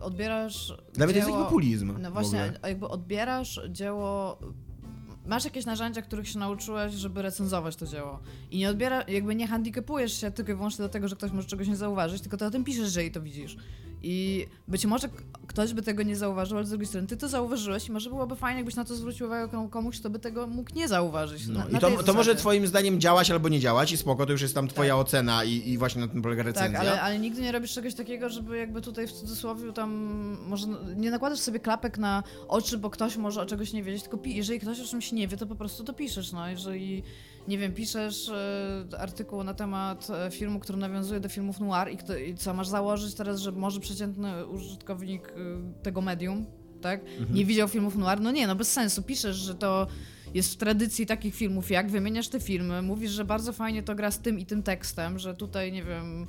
[0.00, 0.68] odbierasz
[0.98, 1.26] jest dzieło...
[1.26, 1.94] taki populizm.
[2.00, 4.38] No właśnie, jakby odbierasz dzieło.
[5.26, 8.18] Masz jakieś narzędzia, których się nauczyłeś, żeby recenzować to dzieło.
[8.50, 11.68] I nie odbiera, jakby nie handicapujesz się tylko i wyłącznie dlatego, że ktoś może czegoś
[11.68, 13.56] nie zauważyć, tylko ty o tym piszesz, jeżeli to widzisz.
[14.06, 15.08] I być może
[15.46, 18.36] ktoś by tego nie zauważył, ale z drugiej strony ty to zauważyłeś i może byłoby
[18.36, 21.46] fajnie, jakbyś na to zwrócił uwagę komu- komuś, kto by tego mógł nie zauważyć.
[21.46, 24.32] No, na, I to, to może twoim zdaniem działać albo nie działać i spoko, to
[24.32, 26.78] już jest tam twoja ocena i, i właśnie na tym polega recenzja.
[26.78, 29.90] Tak, ale, ale nigdy nie robisz czegoś takiego, żeby jakby tutaj w cudzysłowie tam
[30.48, 34.18] może nie nakładasz sobie klapek na oczy, bo ktoś może o czegoś nie wiedzieć, tylko
[34.24, 36.48] jeżeli ktoś o czymś nie wie, to po prostu to piszesz, no.
[36.48, 37.02] Jeżeli,
[37.48, 41.96] nie wiem, piszesz e, artykuł na temat e, filmu, który nawiązuje do filmów noir i,
[41.96, 45.32] kto, i co, masz założyć teraz, że może przeciętny użytkownik e,
[45.82, 46.46] tego medium,
[46.80, 47.00] tak,
[47.32, 48.20] nie widział filmów noir?
[48.20, 49.02] No nie, no bez sensu.
[49.02, 49.86] Piszesz, że to
[50.34, 54.10] jest w tradycji takich filmów, jak wymieniasz te filmy, mówisz, że bardzo fajnie to gra
[54.10, 56.26] z tym i tym tekstem, że tutaj, nie wiem,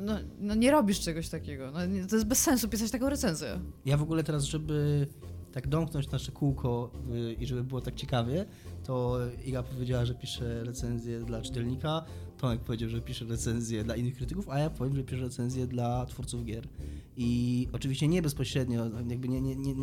[0.00, 1.70] no, no nie robisz czegoś takiego.
[1.70, 3.60] No, nie- to jest bez sensu pisać taką recenzję.
[3.84, 5.06] Ja w ogóle teraz, żeby
[5.52, 8.46] tak domknąć nasze kółko y, i żeby było tak ciekawie,
[8.90, 12.04] to Iga powiedziała, że pisze recenzję dla czytelnika,
[12.38, 16.06] Tomek powiedział, że pisze recenzję dla innych krytyków, a ja powiem, że piszę recenzję dla
[16.06, 16.68] twórców gier.
[17.16, 19.74] I oczywiście nie bezpośrednio, jakby nie, nie, nie,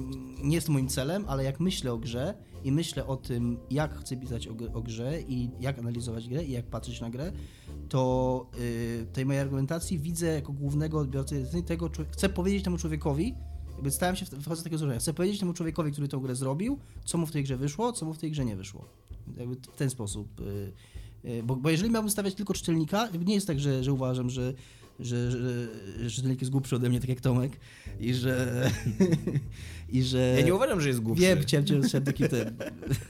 [0.44, 4.18] nie jest moim celem, ale jak myślę o grze i myślę o tym, jak chcę
[4.18, 7.32] pisać o, gr- o grze i jak analizować grę i jak patrzeć na grę,
[7.90, 13.36] to y, tej mojej argumentacji widzę jako głównego recenzji tego, chcę powiedzieć temu człowiekowi,
[13.78, 16.36] jakby stałem się, w- wchodzę z takiego założenia, chcę powiedzieć temu człowiekowi, który tę grę
[16.36, 18.86] zrobił, co mu w tej grze wyszło, co mu w tej grze nie wyszło.
[19.38, 20.28] Jakby w ten sposób.
[20.40, 20.72] y,
[21.30, 24.54] y, Bo, bo jeżeli miałbym stawiać tylko czytelnika, nie jest tak, że, że uważam, że,
[25.00, 25.68] że, że,
[26.04, 27.52] że czytelnik jest głupszy ode mnie, tak jak Tomek,
[28.00, 28.64] i że...
[29.90, 31.22] i że Ja nie uważam, że jest głupszy.
[31.24, 31.80] Wiem, chciałem cię
[32.30, 32.56] ten...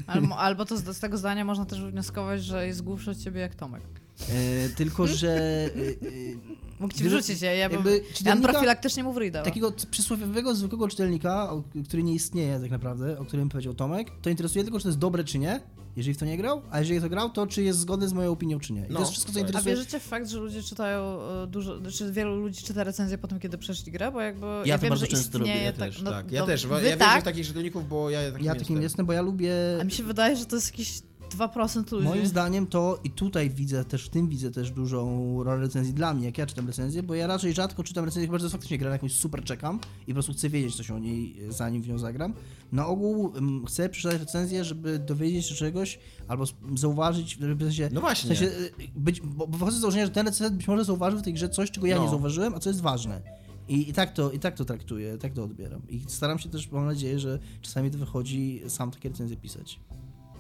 [0.08, 3.42] Albo, albo to z, z tego zdania można też wnioskować, że jest głupszy od ciebie
[3.42, 3.84] jak Tomek.
[4.30, 5.30] E, tylko, że...
[5.30, 7.84] e, e, Mógł ci wrzucić, ja, ja bym,
[8.26, 9.46] ja profilaktycznie mu wryj dała.
[9.46, 14.30] Takiego przysłowiowego, zwykłego czytelnika, o, który nie istnieje tak naprawdę, o którym powiedział Tomek, to
[14.30, 15.62] interesuje tylko, czy to jest dobre, czy nie,
[15.96, 18.32] jeżeli w to nie grał, a jeżeli to grał, to czy jest zgodny z moją
[18.32, 18.82] opinią, czy nie.
[18.82, 19.44] I No, to jest wszystko, co tak.
[19.44, 19.76] A interesuje.
[19.76, 23.40] wierzycie w fakt, że ludzie czytają e, dużo, czy wielu ludzi czyta recenzję po tym,
[23.40, 24.12] kiedy przeszli grę?
[24.12, 26.32] Bo jakby ja, to wiem, bardzo że często robię, ja tak, Też, no, tak.
[26.32, 26.68] Ja no, też.
[26.68, 27.22] Wy Ja wierzę tak?
[27.22, 28.82] w takich czytelników, bo ja takim Ja takim jestem.
[28.82, 29.54] jestem, bo ja lubię...
[29.82, 32.08] A mi się wydaje, że to jest jakieś 2% ludzi.
[32.08, 36.14] Moim zdaniem to i tutaj widzę też, w tym widzę też dużą rolę recenzji dla
[36.14, 38.90] mnie, jak ja czytam recenzję, bo ja raczej rzadko czytam recenzję, chyba że faktycznie gra
[38.90, 41.98] na jakąś super czekam i po prostu chcę wiedzieć coś o niej, zanim w nią
[41.98, 42.34] zagram.
[42.72, 47.90] Na ogół mm, chcę przeczytać recenzję, żeby dowiedzieć się czegoś albo zauważyć, żeby w sensie,
[47.94, 48.28] No w właśnie.
[48.36, 51.24] sensie y, być, bo, bo wychodzę z założenia, że ten recenzent być może zauważył w
[51.24, 52.04] tej grze coś, czego ja No.
[52.04, 53.22] nie zauważyłem, a co jest ważne.
[53.70, 55.82] I, I, tak to, I tak to traktuję, tak to odbieram.
[55.90, 59.80] I staram się też, mam nadzieję, że czasami to wychodzi sam takie recenzje pisać.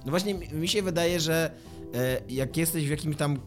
[0.07, 1.51] No właśnie, mi- się wydaje, że
[1.93, 3.39] e, jak jesteś w jakimś tam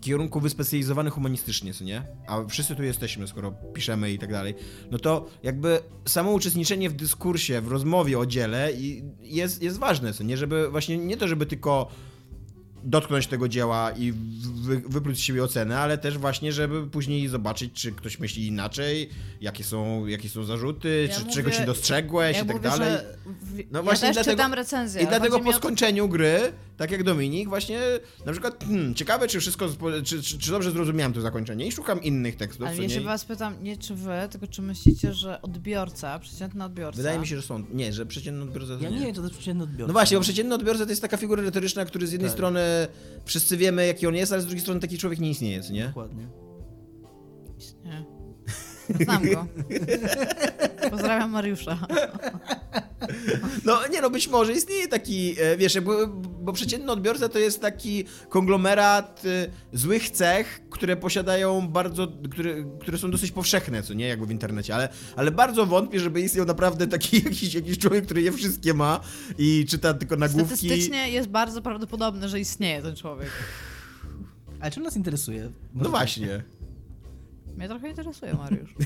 [0.00, 2.02] kierunku wyspecjalizowany humanistycznie, co nie?
[2.26, 4.54] A wszyscy tu jesteśmy, skoro piszemy i tak dalej,
[4.90, 8.70] no to jakby samo uczestniczenie w dyskursie, w rozmowie o dziele
[9.20, 10.36] jest, jest ważne, co nie?
[10.36, 11.88] Żeby właśnie nie to, żeby tylko
[12.84, 14.12] dotknąć tego dzieła i
[14.62, 19.08] wy, wypluć z siebie ocenę, ale też właśnie, żeby później zobaczyć, czy ktoś myśli inaczej,
[19.40, 22.68] jakie są, jakie są zarzuty, Ja czy mówię- czegoś nie dostrzegłeś ja i tak mówię,
[22.68, 22.94] dalej.
[23.70, 25.02] No ja właśnie też dlatego- czytam recenzję.
[25.02, 27.80] I dlatego po o to- skończeniu gry tak jak Dominik, właśnie
[28.26, 29.68] na przykład, hmm, ciekawe, czy wszystko,
[30.04, 33.06] czy, czy, czy dobrze zrozumiałem to zakończenie i szukam innych tekstów, Ale ja się nie?
[33.06, 36.96] was pytam, nie czy wy, tylko czy myślicie, że odbiorca, przeciętny odbiorca...
[36.96, 39.32] Wydaje mi się, że są, nie, że przeciętny odbiorca to Ja nie wiem, to też
[39.32, 39.86] przeciętny odbiorca.
[39.86, 42.36] No właśnie, bo przeciętny odbiorca to jest taka figura retoryczna, który z jednej Tak.
[42.36, 42.60] strony
[43.24, 45.86] wszyscy wiemy, jaki on jest, ale z drugiej strony taki człowiek nie istnieje, co nie?
[45.86, 46.26] Dokładnie.
[47.84, 48.04] Nie.
[49.04, 49.46] Znam go.
[50.90, 51.78] Pozdrawiam Mariusza.
[53.64, 55.92] No nie no, być może istnieje taki, e, wiesz, bo,
[56.44, 62.98] bo przeciętny odbiorca to jest taki konglomerat e, złych cech, które posiadają bardzo, które, które
[62.98, 66.86] są dosyć powszechne, co nie, jakby w internecie, ale, ale bardzo wątpię, żeby istniał naprawdę
[66.86, 69.00] taki jakiś, jakiś człowiek, który je wszystkie ma
[69.38, 70.56] i czyta tylko nagłówki.
[70.56, 73.30] Statystycznie jest bardzo prawdopodobne, że istnieje ten człowiek.
[74.60, 75.50] Ale czym nas interesuje?
[75.74, 76.42] No właśnie.
[77.56, 78.74] Mnie trochę interesuje Mariusz.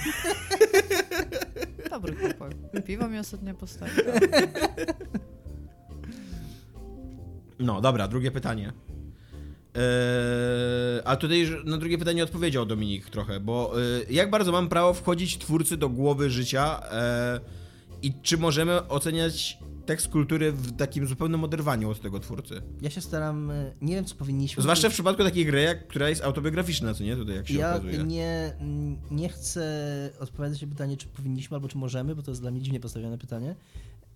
[1.90, 2.52] Dobry chłopak.
[2.86, 4.04] Piwo mi ostatnio postawił.
[7.58, 8.72] No, dobra, drugie pytanie.
[9.74, 9.82] Eee,
[11.04, 15.38] a tutaj na drugie pytanie odpowiedział Dominik trochę, bo e, jak bardzo mam prawo wchodzić
[15.38, 17.40] twórcy do głowy życia e,
[18.02, 22.62] i czy możemy oceniać tekst kultury w takim zupełnym oderwaniu od tego twórcy?
[22.82, 24.62] Ja się staram, e, nie wiem co powinniśmy...
[24.62, 27.16] Zwłaszcza w przypadku takiej gry, jak, która jest autobiograficzna, co nie?
[27.16, 28.04] Tutaj jak się Ja okazuje.
[28.04, 28.52] nie,
[29.10, 32.60] nie chcę odpowiadać na pytanie, czy powinniśmy albo czy możemy, bo to jest dla mnie
[32.60, 33.54] dziwnie postawione pytanie,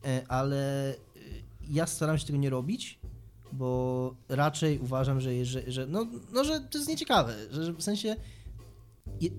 [0.05, 0.95] e, ale e,
[1.71, 2.99] ja staram się tego nie robić,
[3.53, 8.17] bo raczej uważam, że, że, że, no, no, że to jest nieciekawe, że, w sensie
[9.21, 9.31] je,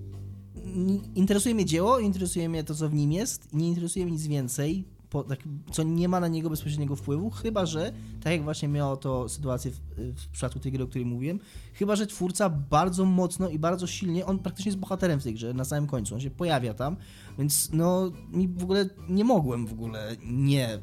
[1.14, 4.84] interesuje mnie dzieło, interesuje mnie to, co w nim jest, nie interesuje mnie nic więcej,
[5.14, 5.38] po, tak,
[5.72, 9.70] co nie ma na niego bezpośredniego wpływu, chyba że, tak jak właśnie miało to sytuację
[9.70, 11.40] w, w przypadku tej gry, o której mówiłem,
[11.72, 15.54] chyba że twórca bardzo mocno i bardzo silnie, on praktycznie jest bohaterem w tej grze
[15.54, 16.96] na samym końcu, on się pojawia tam,
[17.38, 20.78] więc no mi w ogóle nie mogłem w ogóle nie.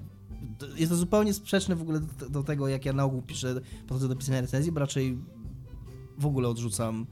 [0.76, 4.08] Jest to zupełnie sprzeczne w ogóle do, do tego, jak ja na ogół piszę, podchodzę
[4.08, 5.18] do pisania recenzji, bo raczej
[6.18, 7.06] w ogóle odrzucam,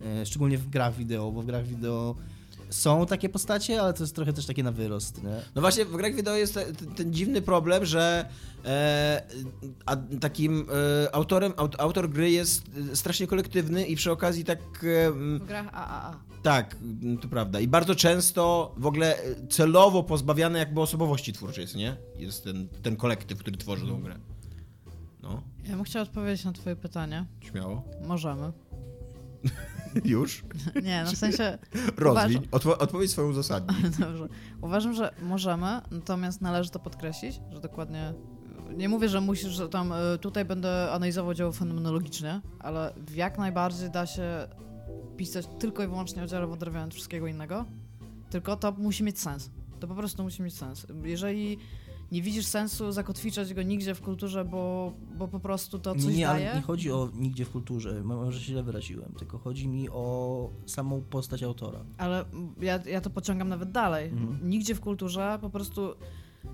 [0.00, 2.14] e, szczególnie w grach wideo, bo w grach wideo
[2.74, 5.40] są takie postacie, ale to jest trochę też takie na wyrost, nie?
[5.54, 8.28] No właśnie, w grach wideo jest te, te, ten dziwny problem, że
[8.64, 9.22] e,
[9.86, 10.66] a, takim
[11.04, 14.58] e, autorem, aut, autor gry jest e, strasznie kolektywny i przy okazji tak...
[14.84, 16.20] E, W grach AAA.
[16.42, 16.76] Tak,
[17.22, 17.60] to prawda.
[17.60, 21.96] I bardzo często w ogóle e, celowo pozbawiane jakby osobowości twórczej jest, nie?
[22.16, 24.16] Jest ten, ten kolektyw, który tworzy tą grę.
[25.22, 27.24] No, Ja bym chciała odpowiedzieć na twoje pytanie.
[27.40, 27.84] śmiało.
[28.06, 28.52] Możemy.
[30.04, 30.44] Już?
[30.82, 31.58] Nie, no w sensie...
[31.96, 32.38] Rozwiń.
[32.50, 33.90] Odpo- odpowiedź swoją uzasadnij.
[34.00, 34.28] Dobrze.
[34.60, 38.14] Uważam, że możemy, natomiast należy to podkreślić, że dokładnie.
[38.76, 43.90] Nie mówię, że musisz, że tam y, tutaj będę analizował dzieło fenomenologicznie, ale jak najbardziej
[43.90, 44.48] da się
[45.16, 47.64] pisać tylko i wyłącznie o dziele wodorowienia od wszystkiego innego.
[48.30, 49.50] Tylko to musi mieć sens.
[49.80, 50.86] To po prostu musi mieć sens.
[51.04, 51.58] Jeżeli
[52.14, 56.26] nie widzisz sensu zakotwiczać go nigdzie w kulturze, bo, bo po prostu to coś nie,
[56.26, 56.50] daje.
[56.50, 60.50] ale nie chodzi o nigdzie w kulturze, może się źle wyraziłem, tylko chodzi mi o
[60.66, 61.84] samą postać autora.
[61.98, 62.24] Ale
[62.60, 64.08] ja, ja to pociągam nawet dalej.
[64.08, 64.50] Mhm.
[64.50, 65.94] Nigdzie w kulturze po prostu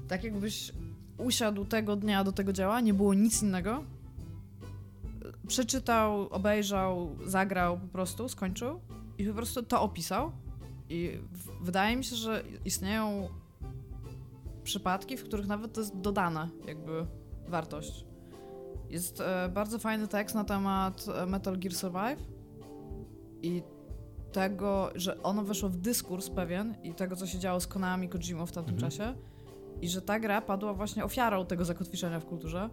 [0.08, 0.72] tak jakbyś
[1.18, 3.84] usiadł tego dnia do tego dzieła, nie było nic innego.
[5.46, 8.80] Przeczytał, obejrzał, zagrał po prostu, skończył
[9.18, 10.32] i po prostu to opisał.
[10.88, 11.18] I
[11.62, 13.28] wydaje mi się, że istnieją
[14.70, 17.06] przypadki, w których nawet to jest dodana jakby
[17.48, 18.04] wartość.
[18.90, 22.22] Jest e, bardzo fajny tekst na temat e, Metal Gear Survive
[23.42, 23.62] i
[24.32, 28.46] tego, że ono weszło w dyskurs pewien i tego, co się działo z Konami Kojimą
[28.46, 28.90] w tamtym Mhm.
[28.92, 29.14] czasie
[29.80, 32.70] i że ta gra padła właśnie ofiarą tego zakotwiczenia w kulturze,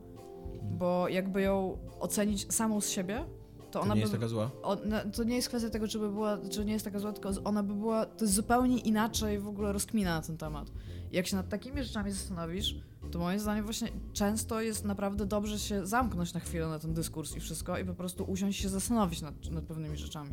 [0.63, 3.23] bo jakby ją ocenić samą z siebie,
[3.57, 4.01] to To ona nie by...
[4.01, 4.51] jest taka zła?
[4.63, 7.29] Ona, to nie jest kwestia tego, czy by była, czy nie jest taka zła, tylko
[7.43, 10.71] ona by była, to jest zupełnie inaczej w ogóle rozkmina na ten temat.
[11.11, 12.75] Jak się nad takimi rzeczami zastanowisz,
[13.11, 17.35] to moim zdaniem właśnie często jest naprawdę dobrze się zamknąć na chwilę na ten dyskurs
[17.35, 20.31] i wszystko i po prostu usiąść się zastanowić nad, nad pewnymi rzeczami.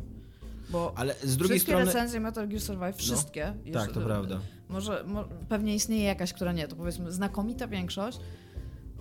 [0.69, 1.85] Bo Ale z drugiej wszystkie strony...
[1.85, 4.39] recenzje Metal Gear Survive, wszystkie, Tak, jeszcze- to prawda.
[4.69, 8.19] może, mo, pewnie istnieje jakaś, która nie, to powiedzmy znakomita większość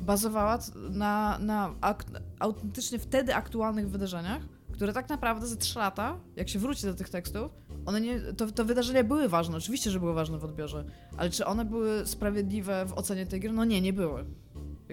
[0.00, 0.58] bazowała
[0.90, 2.04] na, na ak,
[2.38, 7.08] autentycznie wtedy aktualnych wydarzeniach, które tak naprawdę za trzy lata, jak się wróci do tych
[7.08, 7.50] tekstów,
[7.86, 10.84] one nie, to, to wydarzenia były ważne, oczywiście, że były ważne w odbiorze,
[11.16, 13.52] ale czy one były sprawiedliwe w ocenie tej gry?
[13.52, 14.24] No nie, nie były.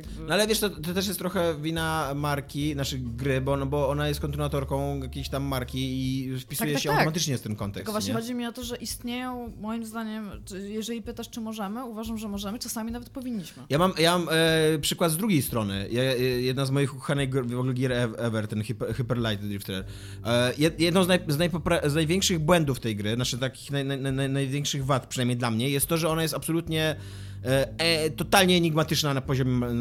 [0.06, 0.24] Jakby...
[0.28, 3.90] No ale wiesz, to, to też jest trochę wina marki, naszej gry, bo, no, bo
[3.90, 6.98] ona jest kontynuatorką jakiejś tam marki i wpisuje Tak, tak, się tak.
[6.98, 7.78] automatycznie w ten kontekst.
[7.86, 8.20] Tylko właśnie nie?
[8.20, 10.30] chodzi mi o to, że istnieją, moim zdaniem,
[10.70, 13.64] jeżeli pytasz, czy możemy, uważam, że możemy, czasami nawet powinniśmy.
[13.70, 15.88] Ja mam, ja mam e, przykład z drugiej strony.
[15.92, 19.46] Ja, e, jedna z moich ukochanych w ogóle gier ev- ever, ten Hyper, Hyper Light
[19.48, 19.84] Drifter.
[20.26, 23.86] E, jed- jedną z, naj, z, najpopra- z największych błędów tej gry, znaczy takich naj,
[23.86, 26.96] naj, naj, największych wad, przynajmniej dla mnie, jest to, że ona jest absolutnie
[27.46, 29.72] e, e, totalnie enigmatyczna na poziomie e,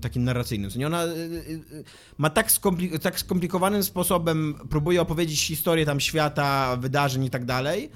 [0.00, 0.70] takim narracyjnym.
[0.76, 0.86] Nie?
[0.86, 1.12] Ona e, e,
[2.18, 7.90] ma tak, skompli- tak skomplikowanym sposobem, próbuje opowiedzieć historię tam świata, wydarzeń i tak dalej,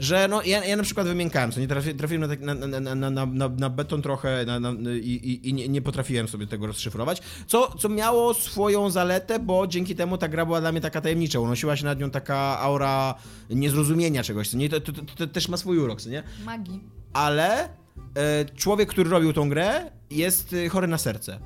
[0.00, 3.26] że no, ja, ja na przykład wymiękałem, co nie trafi, trafiłem na, tak, na, na,
[3.26, 4.46] na, na, beton trochę
[5.02, 9.66] i, i, i nie, nie potrafiłem sobie tego rozszyfrować, co, co miało swoją zaletę, bo
[9.66, 13.14] dzięki temu ta gra była dla mnie taka tajemnicza, unosiła się nad nią taka aura
[13.50, 14.68] niezrozumienia czegoś, co nie?
[14.68, 16.22] To, to, to, to też ma swój urok, co nie?
[16.44, 16.80] Magii.
[17.12, 17.68] ale
[18.56, 21.40] człowiek, który robił tą grę, jest e, chory na serce.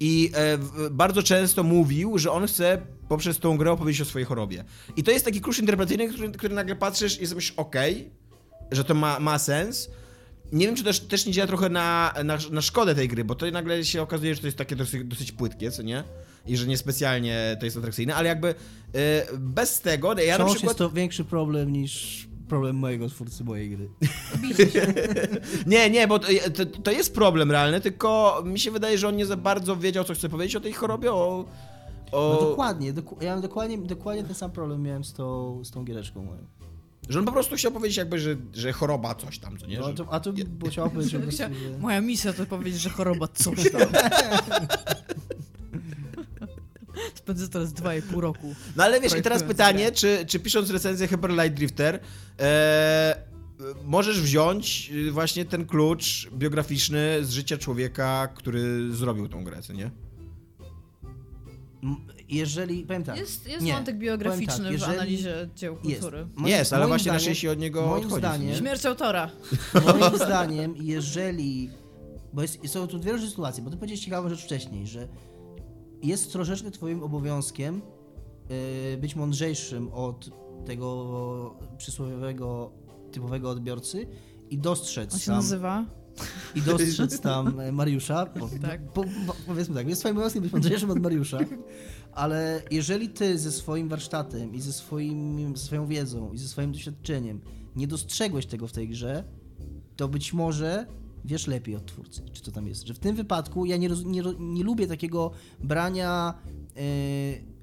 [0.00, 0.58] I e,
[0.90, 4.64] bardzo często mówił, że on chce poprzez tą grę opowiedzieć o swojej chorobie.
[4.96, 8.10] I to jest taki klucz interpretacyjny, który, który nagle patrzysz i sobie myślisz, okej,
[8.70, 9.90] że to ma, ma sens.
[10.52, 13.34] Nie wiem, czy też, też nie działa trochę na, na, na szkodę tej gry, bo
[13.34, 16.04] to nagle się okazuje, że to jest takie dosyć, dosyć płytkie, co nie?
[16.46, 18.54] I że niespecjalnie to jest atrakcyjne, ale jakby e,
[19.38, 20.62] bez tego, ja na Wciąż przykład...
[20.70, 23.88] jest to większy problem niż problem mojego twórcy mojej gry.
[25.66, 29.16] Nie, nie, bo to, to, to jest problem realny, tylko mi się wydaje, że on
[29.16, 31.44] nie za bardzo wiedział, co chce powiedzieć o tej chorobie, o...
[32.12, 35.70] o No dokładnie, doku- ja mam dokładnie, dokładnie ten sam problem miałem z tą, z
[35.70, 36.46] tą giereczką moją.
[37.08, 39.78] Że on po prostu chciał powiedzieć jakby, że, że choroba coś tam, co nie?
[39.78, 39.92] No, Że...
[39.92, 40.32] a to, a to
[40.70, 41.50] chciał powiedzieć, że...
[41.80, 43.80] Moja misja to powiedzieć, że choroba coś tam.
[47.14, 48.54] Spędzę teraz dwa i pół roku.
[48.76, 52.00] No ale wiesz, i teraz pytanie, czy, czy pisząc recenzję Hyper Light Drifter,
[52.40, 53.16] e,
[53.84, 59.90] możesz wziąć y, właśnie ten klucz biograficzny z życia człowieka, który zrobił tą grę, nie?
[62.28, 66.00] Jeżeli, powiem tak, Jest, jest nie, wątek biograficzny tak, w analizie dzieł jest.
[66.00, 66.26] kultury.
[66.36, 68.20] Moim- jest, ale właśnie zdaniem- raczej się od niego moim odchodzi.
[68.26, 68.56] zdaniem- nie?
[68.56, 69.30] Śmierć autora.
[69.86, 71.70] Moim zdaniem, jeżeli.
[72.32, 75.08] Bo jest, są tu dwie różne sytuacje, bo ty powiedziałeś ciekawą rzecz wcześniej, że
[76.02, 77.82] jest troszeczkę twoim obowiązkiem
[78.90, 80.30] yy, być mądrzejszym od
[80.64, 82.72] tego przysłowiowego,
[83.12, 84.06] typowego odbiorcy
[84.50, 85.84] i dostrzec On się tam, nazywa?
[86.54, 88.26] i dostrzec tam e, Mariusza.
[88.26, 88.92] Bo, Tak.
[88.92, 91.38] po, po, powiedzmy tak, jest twoim obowiązkiem być mądrzejszym od Mariusza,
[92.12, 96.72] ale jeżeli ty ze swoim warsztatem i ze, swoim, ze swoją wiedzą i ze swoim
[96.72, 97.40] doświadczeniem
[97.76, 99.24] nie dostrzegłeś tego w tej grze,
[99.96, 100.86] to być może
[101.24, 102.86] wiesz lepiej od twórcy, czy to tam jest.
[102.86, 105.30] Że w tym wypadku ja nie, nie, nie lubię takiego
[105.64, 106.34] brania,
[106.76, 106.80] e,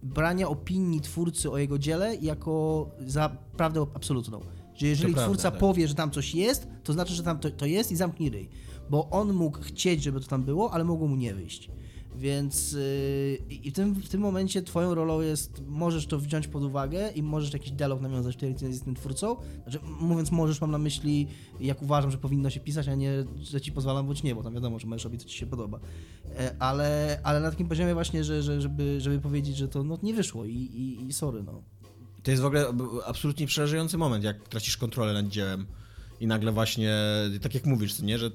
[0.04, 4.40] brania opinii twórcy o jego dziele jako za prawdę absolutną.
[4.76, 5.60] Że jeżeli twórca tak.
[5.60, 8.50] powie, że tam coś jest, to znaczy, że tam to, to jest i zamknij ryj.
[8.90, 11.70] Bo on mógł chcieć, żeby to tam było, ale mogło mu nie wyjść.
[12.20, 16.64] Więc yy, i w tym, w tym momencie twoją rolą jest, możesz to wziąć pod
[16.64, 19.36] uwagę i możesz jakiś dialog nawiązać tej recenzji z tym twórcą.
[19.64, 21.28] Znaczy, mówiąc możesz, mam na myśli,
[21.60, 24.54] jak uważam, że powinno się pisać, a nie, że ci pozwalam bądź nie, bo tam
[24.54, 25.80] wiadomo, że możesz robić, co ci się podoba.
[26.38, 29.98] E, Ale, ale na takim poziomie właśnie, że, że, żeby, żeby powiedzieć, że to no,
[30.04, 31.64] nie wyszło i, i, i sorry, no.
[32.24, 32.66] To jest w ogóle
[33.06, 35.66] absolutnie przerażający moment, jak tracisz kontrolę nad dziełem
[36.20, 36.96] i nagle właśnie,
[37.42, 38.32] tak jak mówisz, nie, że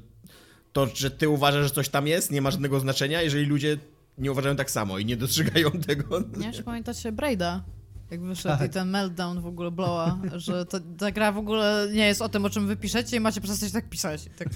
[0.74, 3.78] to, że ty uważasz, że coś tam jest, nie ma żadnego znaczenia, jeżeli ludzie
[4.18, 6.22] nie uważają tak samo i nie dostrzegają tego.
[6.37, 7.64] Nie, czy pamiętacie Braida?
[8.10, 8.70] Jak wyszedł Tak.
[8.70, 12.28] i ten meltdown w ogóle blowa, że to, ta gra w ogóle nie jest o
[12.28, 14.24] tym, o czym wy piszecie i macie przestać tak pisać.
[14.38, 14.48] Tak,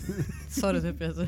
[0.51, 1.09] sorry typie.
[1.09, 1.23] To,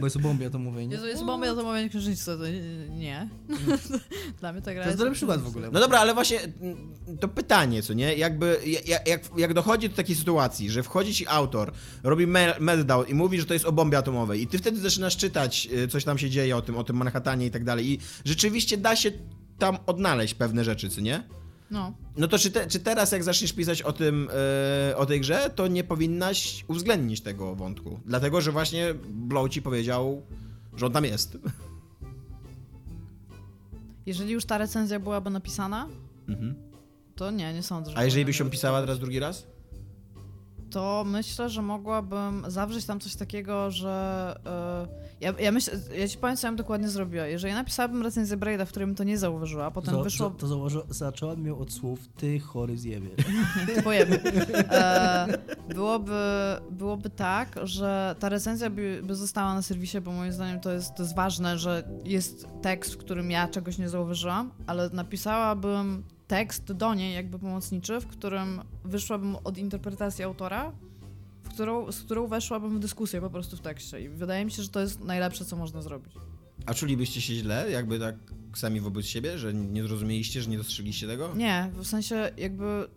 [0.00, 0.94] Bo jest o bombie atomowej, nie?
[0.94, 2.44] Jezu, jest bomba atomowej księżniczce, to
[2.90, 3.28] nie.
[4.40, 5.70] Dla mnie ta gra To jest dobry przykład w ogóle.
[5.72, 6.76] No dobra, ale właśnie mm,
[7.20, 8.14] to pytanie, co nie?
[8.14, 8.58] Jakby,
[8.88, 13.14] jak, jak, jak dochodzi do takiej sytuacji, że wchodzi ci autor, robi mel- meltdown i
[13.14, 16.18] mówi, że to jest o bombie atomowej i ty wtedy zaczynasz czytać, y, coś tam
[16.18, 19.10] się dzieje o tym, o tym Manhattanie i tak dalej i rzeczywiście da się
[19.72, 21.22] tam odnaleźć pewne rzeczy, co nie?
[21.70, 21.92] No.
[22.16, 24.28] No to czy, te, czy teraz, jak zaczniesz pisać o tym,
[24.90, 28.00] e, o tej grze, to nie powinnaś uwzględnić tego wątku?
[28.06, 30.22] Dlatego, że właśnie Blow ci powiedział,
[30.76, 31.38] że on tam jest.
[34.06, 35.88] Jeżeli już ta recenzja byłaby napisana,
[36.28, 36.54] Mhm.
[37.14, 37.92] to nie, nie sądzę.
[37.94, 39.46] A jeżeli byś ją pisała teraz drugi raz?
[40.74, 44.86] To myślę, że mogłabym zawrzeć tam coś takiego, że e,
[45.20, 47.26] ja, ja myślę, ja ci powiem, co ja bym dokładnie zrobiła.
[47.26, 50.30] Jeżeli napisałabym recenzję Braida, w którym to nie zauważyła, potem to, wyszło...
[50.30, 53.10] to, to założy, zacząłem ją od słów ty chory zjebie.
[53.84, 54.20] Pojemy.
[54.70, 55.38] E,
[55.74, 56.20] byłoby,
[56.70, 60.94] byłoby tak, że ta recenzja by, by została na serwisie, bo moim zdaniem to jest,
[60.94, 66.72] to jest ważne, że jest tekst, w którym ja czegoś nie zauważyłam, ale napisałabym tekst
[66.72, 70.72] do niej jakby pomocniczy, w którym wyszłabym od interpretacji autora,
[71.42, 74.62] w którą, z którą weszłabym w dyskusję po prostu w tekście i wydaje mi się,
[74.62, 76.12] że to jest najlepsze, co można zrobić.
[76.66, 78.14] A czulibyście się źle, jakby tak
[78.54, 81.34] sami wobec siebie, że nie zrozumieliście, że nie dostrzegliście tego?
[81.36, 82.88] Nie, w sensie jakby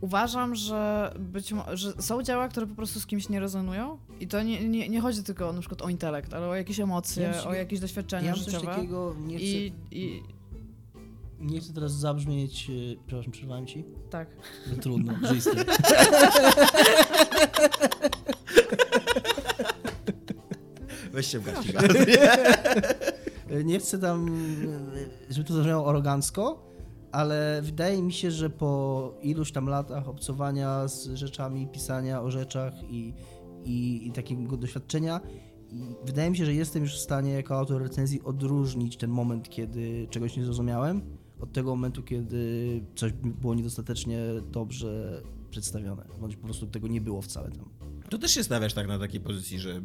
[0.00, 4.42] uważam, że być że są dzieła, które po prostu z kimś nie rezonują i to
[4.42, 7.54] nie, nie, nie chodzi tylko na przykład o intelekt, ale o jakieś emocje, Ja o
[7.54, 8.66] jakieś doświadczenia Ja życiowe.
[8.66, 10.22] takiego, nie chcę, I, I
[11.42, 12.72] nie chcę teraz zabrzmieć, e,
[13.06, 13.84] przepraszam, przerwałem ci?
[14.10, 14.28] tak.
[14.70, 15.64] No trudno, żyj z tym.
[21.12, 21.72] Weź się w garści.
[23.64, 26.72] Nie chcę tam, e, żeby to zabrzmiało arogancko,
[27.12, 32.74] ale wydaje mi się, że po iluś tam latach obcowania z rzeczami, pisania o rzeczach
[32.90, 33.14] i,
[33.64, 35.20] i, i takiego doświadczenia,
[35.70, 39.48] i wydaje mi się, że jestem już w stanie jako autor recenzji odróżnić ten moment,
[39.48, 41.02] kiedy czegoś nie zrozumiałem,
[41.42, 44.18] od tego momentu, kiedy coś było niedostatecznie
[44.52, 47.68] dobrze przedstawione, bądź po prostu tego nie było wcale tam.
[48.10, 49.82] To też się stawiasz tak na takiej pozycji, że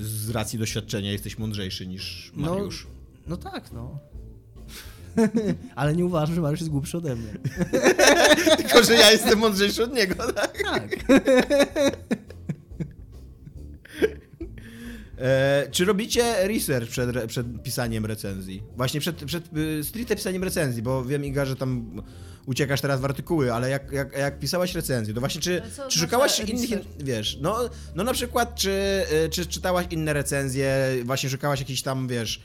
[0.00, 2.86] z racji doświadczenia jesteś mądrzejszy niż No, Mariusz.
[3.26, 3.98] No tak, no.
[5.76, 7.32] Ale nie uważam, że Mariusz jest głupszy ode mnie.
[8.58, 10.62] Tylko, że ja jestem mądrzejszy od niego, tak?
[10.62, 10.96] Tak.
[15.18, 18.62] E, czy robicie research przed, przed pisaniem recenzji?
[18.76, 22.02] Właśnie przed, przed y, stricte pisaniem recenzji, bo wiem, Iga, że tam
[22.46, 25.98] uciekasz teraz w artykuły, ale jak, jak, jak pisałaś recenzję, to właśnie czy, co czy
[25.98, 27.04] szukałaś znaczy innych, research?
[27.04, 27.58] wiesz, no,
[27.94, 32.40] no na przykład czy, y, czy czytałaś inne recenzje, właśnie szukałaś jakichś tam, wiesz,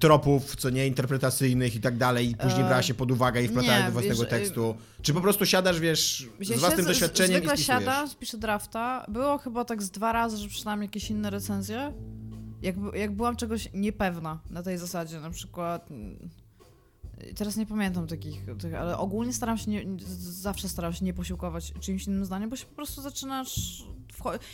[0.00, 3.48] tropów, co nie, interpretacyjnych i tak dalej i później E, brałaś się pod uwagę i
[3.48, 7.36] wplatałaś nie, do własnego wiesz, y, tekstu, czy po prostu siadasz, wiesz, z własnym doświadczeniem
[7.36, 7.84] zwykle i spisujesz?
[7.84, 9.06] siadam, spiszę drafta.
[9.08, 11.92] Było chyba tak z dwa razy, że przeczytałam jakieś inne recenzje.
[12.62, 15.88] Jak, jak byłam czegoś niepewna na tej zasadzie, na przykład...
[17.36, 19.84] Teraz nie pamiętam takich, tych, ale ogólnie staram się, nie,
[20.18, 23.84] zawsze staram się nie posiłkować czymś innym zdaniem, bo się po prostu zaczynasz...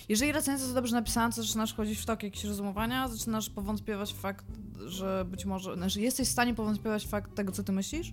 [0.08, 4.46] Jeżeli recenzja jest dobrze napisana, to zaczynasz chodzić w tok jakieś rozumowania, zaczynasz powątpiewać fakt,
[4.86, 5.74] że być może...
[5.74, 8.12] Znaczy jesteś w stanie powątpiewać fakt tego, co ty myślisz.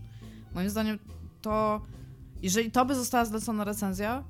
[0.53, 0.99] Moim zdaniem
[1.41, 1.82] to...
[2.41, 4.24] Jeżeli tobie została zlecona recenzja,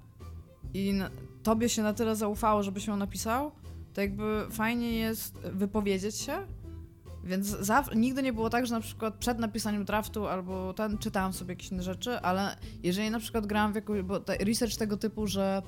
[0.75, 1.09] i na,
[1.43, 3.51] tobie się na tyle zaufało, żebyś ją napisał,
[3.93, 6.47] to jakby fajnie jest wypowiedzieć się.
[7.25, 7.57] Więc
[7.95, 11.71] nigdy nie było tak, że na przykład przed napisaniem draftu albo ten czytałam sobie jakieś
[11.71, 15.61] inne rzeczy, ale jeżeli na przykład grałam w jakąś, bo te, research tego typu, że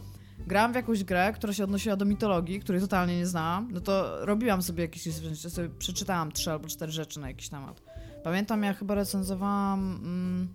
[0.48, 4.26] grałam w jakąś grę, która się odnosiła do mitologii, której totalnie nie znałam, no to
[4.26, 7.82] robiłam sobie jakieś research, sobie przeczytałam trzy albo cztery rzeczy na jakiś temat.
[8.24, 10.48] Pamiętam, ja chyba recenzowałam mm,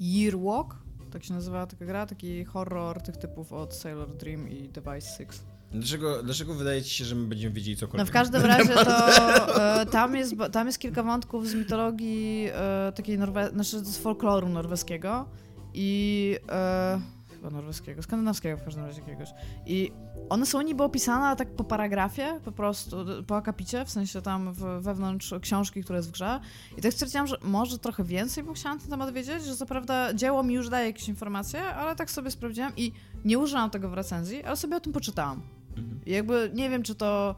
[0.00, 0.76] Year Walk,
[1.10, 5.55] tak się nazywała taka gra, taki horror tych typów od Sailor Dream i Device 6.
[5.76, 8.08] Dlaczego, dlaczego wydaje ci się, że my będziemy wiedzieli No cokolwiek?
[8.08, 9.20] w każdym razie to
[9.80, 13.50] e, tam, jest, tam jest kilka wątków z mitologii e, takiej norwe...
[13.52, 15.28] znaczy z folkloru norweskiego
[15.74, 17.00] i e,
[17.30, 19.28] chyba norweskiego, skandynawskiego w każdym razie jakiegoś.
[19.66, 19.92] I
[20.28, 22.96] one są niby opisane tak po paragrafie, po prostu,
[23.26, 26.40] po akapicie, w sensie tam w, wewnątrz książki, która jest w grze.
[26.78, 29.66] I tak stwierdziłam, że może trochę więcej, bo chciałam na ten temat wiedzieć, że co
[29.66, 32.92] prawda dzieło mi już daje jakieś informacje, ale tak sobie sprawdziłam i
[33.24, 35.55] nie użyłam tego w recenzji, ale sobie o tym poczytałam.
[36.06, 37.36] I jakby nie wiem, czy to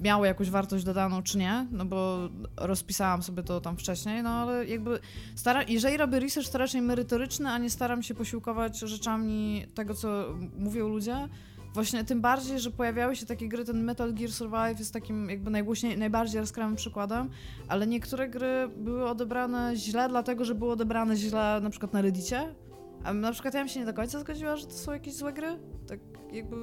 [0.00, 4.66] miało jakąś wartość dodaną, czy nie, no bo rozpisałam sobie to tam wcześniej, no ale
[4.66, 4.98] jakby
[5.34, 10.08] staram, jeżeli robię research, to raczej merytoryczny, a nie staram się posiłkować rzeczami tego, co
[10.58, 11.28] mówią ludzie.
[11.74, 15.50] Właśnie tym bardziej, że pojawiały się takie gry, ten Metal Gear Survive jest takim jakby
[15.50, 17.30] najgłośniej, najbardziej jaskrawym przykładem,
[17.68, 22.54] ale niektóre gry były odebrane źle, dlatego, że były odebrane źle na przykład na Reddicie,
[23.04, 25.32] a na przykład ja bym się nie do końca zgodziła, że to są jakieś złe
[25.32, 25.58] gry.
[25.88, 26.00] Tak
[26.32, 26.56] jakby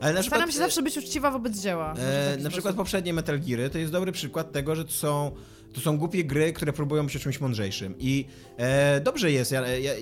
[0.00, 1.94] Ale na Staram przykład, się zawsze być uczciwa wobec dzieła.
[1.94, 5.32] E, na przykład poprzednie Metal Geary to jest dobry przykład tego, że to są,
[5.72, 7.94] to są głupie gry, które próbują być o czymś mądrzejszym.
[7.98, 8.26] I
[8.56, 9.52] e, dobrze jest.
[9.52, 9.92] Ja, ja,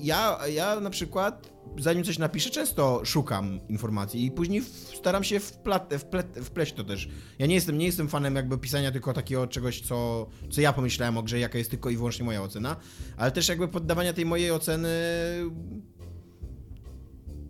[0.00, 4.62] ja, ja na przykład, zanim coś napiszę, często szukam informacji i później
[4.98, 7.08] staram się wplat, wplet, wpleść to też.
[7.38, 11.18] Ja nie jestem, nie jestem fanem jakby pisania tylko takiego czegoś, co, co ja pomyślałem
[11.18, 12.76] o grze, jaka jest tylko i wyłącznie moja ocena,
[13.16, 14.90] ale też jakby poddawania tej mojej oceny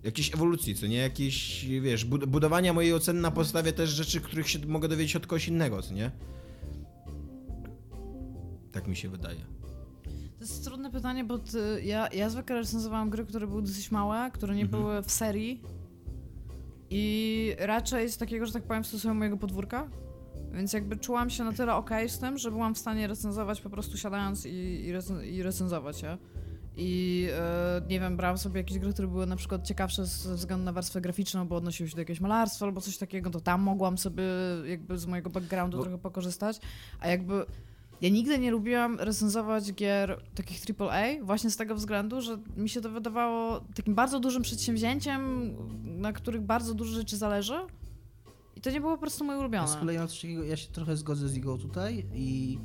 [0.05, 0.97] jakiejś ewolucji, co nie?
[0.97, 5.27] Jakieś, wiesz, bud- budowania mojej oceny na podstawie też rzeczy, których się mogę dowiedzieć od
[5.27, 6.11] kogoś innego, co nie?
[8.73, 9.41] Tak mi się wydaje.
[10.39, 14.31] To jest trudne pytanie, bo ty, ja, ja zwykle recenzowałam gry, które były dosyć małe,
[14.35, 14.83] które nie Mhm.
[14.83, 15.63] były w serii
[16.91, 19.91] i raczej z takiego, że tak powiem, stosunku mojego podwórka.
[20.53, 23.71] Więc jakby czułam się na tyle okej z tym, że byłam w stanie recenzować po
[23.71, 24.51] prostu siadając i,
[24.87, 26.19] i, recen- i recenzować je.
[26.77, 30.64] I e, nie wiem, brałam sobie jakieś gry, które były na przykład ciekawsze ze względu
[30.64, 33.99] na warstwę graficzną, bo odnosiły się do jakiegoś malarstwa albo coś takiego, to tam mogłam
[33.99, 34.25] sobie
[34.66, 36.61] jakby z mojego backgroundu Bo- trochę pokorzystać.
[37.01, 37.47] A jakby
[38.01, 42.81] ja nigdy nie lubiłam recenzować gier takich AAA, właśnie z tego względu, że mi się
[42.81, 45.51] to wydawało takim bardzo dużym przedsięwzięciem,
[45.85, 47.55] na których bardzo dużo rzeczy zależy.
[48.57, 49.68] I to nie było po prostu moje Ja ulubione.
[49.68, 49.99] z kolei
[50.49, 52.59] ja się trochę zgodzę z Igą tutaj i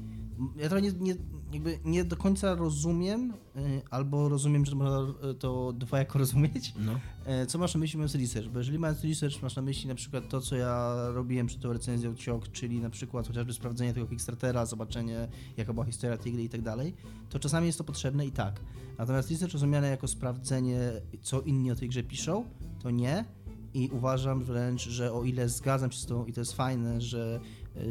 [0.57, 1.16] ja trochę nie, nie,
[1.54, 7.00] jakby nie do końca rozumiem, y, albo rozumiem, że można y, to dwojako rozumieć, No.
[7.26, 9.95] e, co masz na myśli mówiąc research, bo jeżeli mając research masz na myśli na
[9.95, 14.08] przykład to, co ja robiłem przed tą recenzją ciok, czyli na przykład chociażby sprawdzenie tego
[14.08, 15.28] Kickstartera, zobaczenie
[15.58, 16.95] jaka była historia tej gry i tak dalej,
[17.30, 18.60] to czasami jest to potrzebne i tak.
[18.97, 20.80] Natomiast research rozumiane jako sprawdzenie,
[21.22, 22.45] co inni o tej grze piszą,
[22.84, 23.26] to nie.
[23.74, 27.39] i uważam wręcz, że o ile zgadzam się z tobą i to jest fajne, że,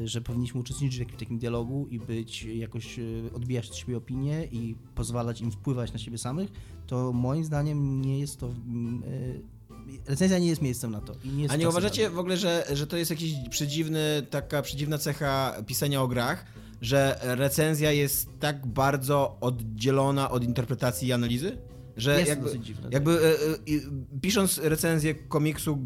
[0.04, 4.44] że powinniśmy uczestniczyć w jakimś takim dialogu i być jakoś y, odbijać od siebie opinie
[4.52, 6.50] i pozwalać im wpływać na siebie samych,
[6.86, 8.48] to moim zdaniem nie jest to.
[8.48, 9.58] y,
[10.06, 11.14] Recenzja nie jest miejscem na to.
[11.24, 14.98] Nie A nie uważacie na w ogóle, że, że to jest jakiś przedziwny, taka przedziwna
[14.98, 16.44] cecha pisania o grach,
[16.82, 21.58] że recenzja jest tak bardzo oddzielona od interpretacji i analizy?
[21.96, 22.92] Że Jest jakby, dziwne, tak.
[22.92, 23.34] jakby e, e,
[23.66, 23.80] i-
[24.20, 25.78] pisząc recenzję komiksu,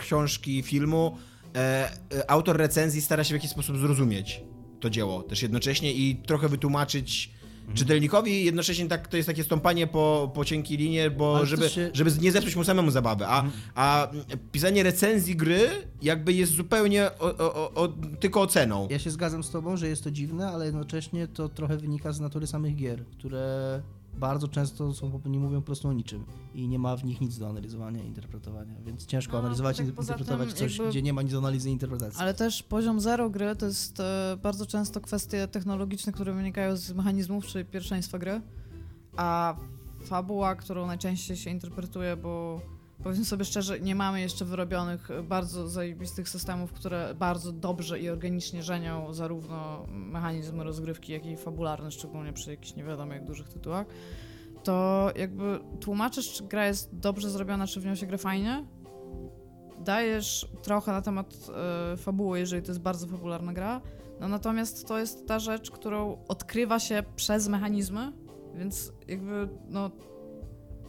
[0.00, 1.16] książki, filmu,
[1.56, 4.40] e, e, autor recenzji stara się w jakiś sposób zrozumieć
[4.80, 7.30] to dzieło też jednocześnie i trochę wytłumaczyć
[7.60, 7.76] Mhm.
[7.76, 11.90] czytelnikowi, jednocześnie tak, to jest takie stąpanie po, po cienkiej linie, bo Ale żeby, się-
[11.94, 13.44] żeby nie zepsuć mu samemu zabawy, a,
[13.74, 14.08] a
[14.52, 15.68] pisanie recenzji gry
[16.02, 17.88] jakby jest zupełnie o, o, o,
[18.20, 18.88] tylko oceną.
[18.90, 22.20] Ja się zgadzam z tobą, że jest to dziwne, ale jednocześnie to trochę wynika z
[22.20, 23.82] natury samych gier, które
[24.14, 27.38] bardzo często są, nie mówią po prostu o niczym i nie ma w nich nic
[27.38, 31.02] do analizowania i interpretowania, więc ciężko No, analizować i tak interpretować tym coś, jakby- gdzie
[31.02, 32.20] nie ma nic do analizy i interpretacji.
[32.20, 36.92] Ale też poziom zero gry to jest e, bardzo często kwestie technologiczne, które wynikają z
[36.92, 38.40] mechanizmów czy pierwszeństwa gry,
[39.16, 39.56] a
[40.04, 42.60] fabuła, którą najczęściej się interpretuje, bo
[43.02, 48.08] powiedzmy sobie szczerze, nie mamy jeszcze wyrobionych e, bardzo zajebistych systemów, które bardzo dobrze i
[48.08, 53.48] organicznie żenią zarówno mechanizm rozgrywki, jak i fabularny, szczególnie przy jakichś nie wiadomo jak dużych
[53.48, 53.86] tytułach,
[54.62, 58.64] to jakby tłumaczysz, czy gra jest dobrze zrobiona, czy w nią się gra fajnie,
[59.78, 61.34] dajesz trochę na temat
[61.92, 63.80] e, fabuły, jeżeli to jest bardzo fabularna gra.
[64.20, 68.12] No natomiast to jest ta rzecz, którą odkrywa się przez mechanizmy,
[68.54, 69.90] więc jakby no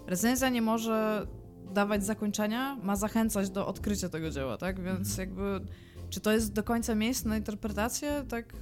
[0.07, 1.28] recenzja nie może
[1.74, 4.84] dawać zakończenia, ma zachęcać do odkrycia tego dzieła, tak?
[4.84, 5.62] Więc jakby
[6.10, 8.58] czy to jest do końca miejsce na interpretację, tak e,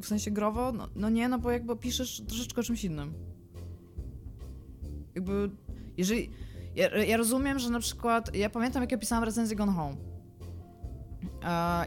[0.00, 0.72] w sensie growo?
[0.72, 3.14] No, no nie, no bo jakby piszesz troszeczkę o czymś innym.
[5.14, 5.50] Jakby
[5.96, 6.30] jeżeli
[6.76, 8.36] ja, ja rozumiem, że na przykład.
[8.36, 9.96] Ja pamiętam, jak ja pisałam recenzję Gone Home.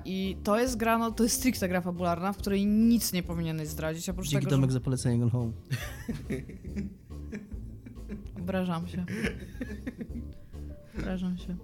[0.05, 3.68] I to jest gra, no to jest stricte gra fabularna, w której nic nie powinieneś
[3.68, 4.74] zdradzić, oprócz Dzięki tego, Tomek że...
[4.74, 5.51] za polecenie Gone Home.
[8.39, 9.05] Obrażam się.
[10.99, 11.57] Obrażam się.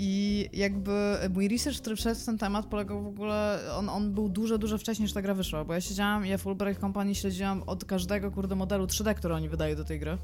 [0.00, 4.58] I jakby mój research, który w ten temat, polegał w ogóle, on, on był dużo,
[4.58, 8.30] dużo wcześniej, niż ta gra wyszła, bo ja siedziałam ja Fulbright Company śledziłam od każdego,
[8.30, 10.18] kurde, modelu 3D, który oni wydają do tej gry,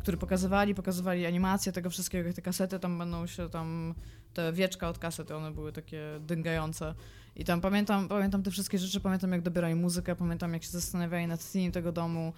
[0.00, 3.94] który pokazywali, pokazywali animację tego wszystkiego, te kasety tam będą się tam,
[4.34, 6.94] te wieczka od kasety, one były takie dyngające.
[7.36, 11.26] I tam pamiętam, pamiętam te wszystkie rzeczy, pamiętam jak dobierali muzykę, pamiętam jak się zastanawiali
[11.26, 12.32] nad theme tego domu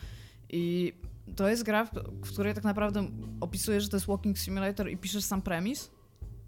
[0.48, 0.92] i
[1.36, 1.84] to jest gra,
[2.24, 3.06] w której tak naprawdę
[3.40, 5.90] opisujesz, że to jest walking simulator i piszesz sam premis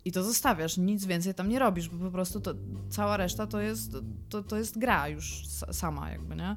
[0.05, 2.55] i to zostawiasz, nic więcej tam nie robisz, bo po prostu to,
[2.91, 3.93] cała reszta to jest,
[4.29, 6.57] to, to jest gra już sa- sama jakby, nie?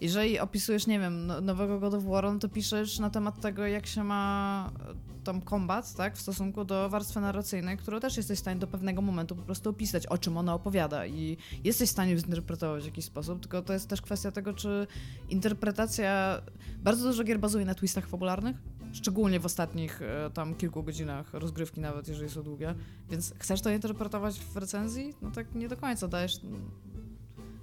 [0.00, 3.66] Jeżeli opisujesz, nie wiem, no- nowego God of War, no to piszesz na temat tego,
[3.66, 8.38] jak się ma e, tam kombat, tak, w stosunku do warstwy narracyjnej, którą też jesteś
[8.38, 11.92] w stanie do pewnego momentu po prostu opisać, o czym ona opowiada i jesteś w
[11.92, 14.86] stanie zinterpretować w jakiś sposób, tylko to jest też kwestia tego, czy
[15.28, 16.42] interpretacja...
[16.78, 18.56] Bardzo dużo gier bazuje na twistach fabularnych,
[18.92, 22.74] szczególnie w ostatnich e, tam kilku godzinach rozgrywki nawet, jeżeli są długie,
[23.10, 25.14] więc chcesz to interpretować w recenzji?
[25.22, 26.40] No tak nie do końca, dajesz...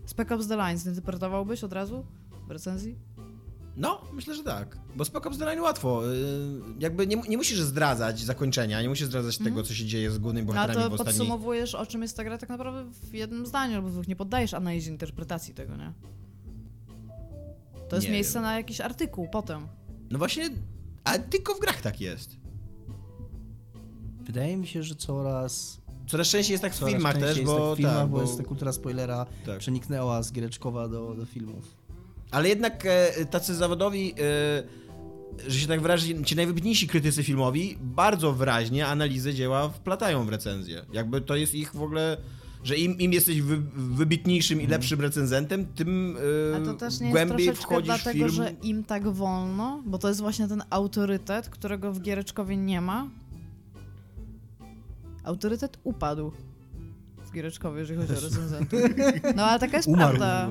[0.06, 2.06] Spec Ops The Line zinterpretowałbyś od razu
[2.50, 2.96] recenzji?
[3.78, 4.78] No, myślę, że tak.
[4.96, 6.14] Bo Spec Ops The Line łatwo.
[6.14, 6.20] y,
[6.80, 10.48] Jakby nie, nie musisz zdradzać zakończenia, nie musisz zdradzać tego, co się dzieje z głównymi
[10.48, 10.58] Mhm.
[10.58, 11.20] A bohaterami to w ostatniej...
[11.28, 14.08] podsumowujesz, o czym jest ta gra tak naprawdę w jednym zdaniu, albo w dwóch.
[14.08, 15.94] Nie poddajesz analizie interpretacji tego, nie?
[17.90, 18.44] To jest Nie miejsce wiem.
[18.44, 19.68] na jakiś artykuł potem.
[20.12, 20.50] No właśnie,
[21.04, 22.38] ale tylko w grach tak jest.
[24.22, 27.74] Wydaje mi się, że coraz, Coraz częściej jest tak w filmach też, jest bo, tak
[27.74, 29.60] w filmach, tak, bo, bo jest ta kultura spoilera tak.
[29.60, 31.83] przeniknęła z giereczkowa do, do filmów.
[32.34, 34.14] Ale jednak e, tacy zawodowi,
[35.48, 40.30] e, że się tak wyrazi, ci najwybitniejsi krytycy filmowi bardzo wyraźnie analizę dzieła wplatają w
[40.30, 40.86] recenzję.
[40.94, 42.18] Jakby to jest ich w ogóle,
[42.64, 46.18] że im, im jesteś wy, wybitniejszym i lepszym recenzentem, tym
[46.54, 48.30] e, A to też nie jest głębiej wchodzisz dlatego, film.
[48.30, 53.08] że im tak wolno, bo to jest właśnie ten autorytet, którego w Giereczkowie nie ma.
[55.24, 56.32] Autorytet upadł
[57.26, 58.80] w Giereczkowie, jeżeli chodzi o recenzentów.
[59.36, 60.18] No ale taka jest Umarł.
[60.18, 60.50] prawda.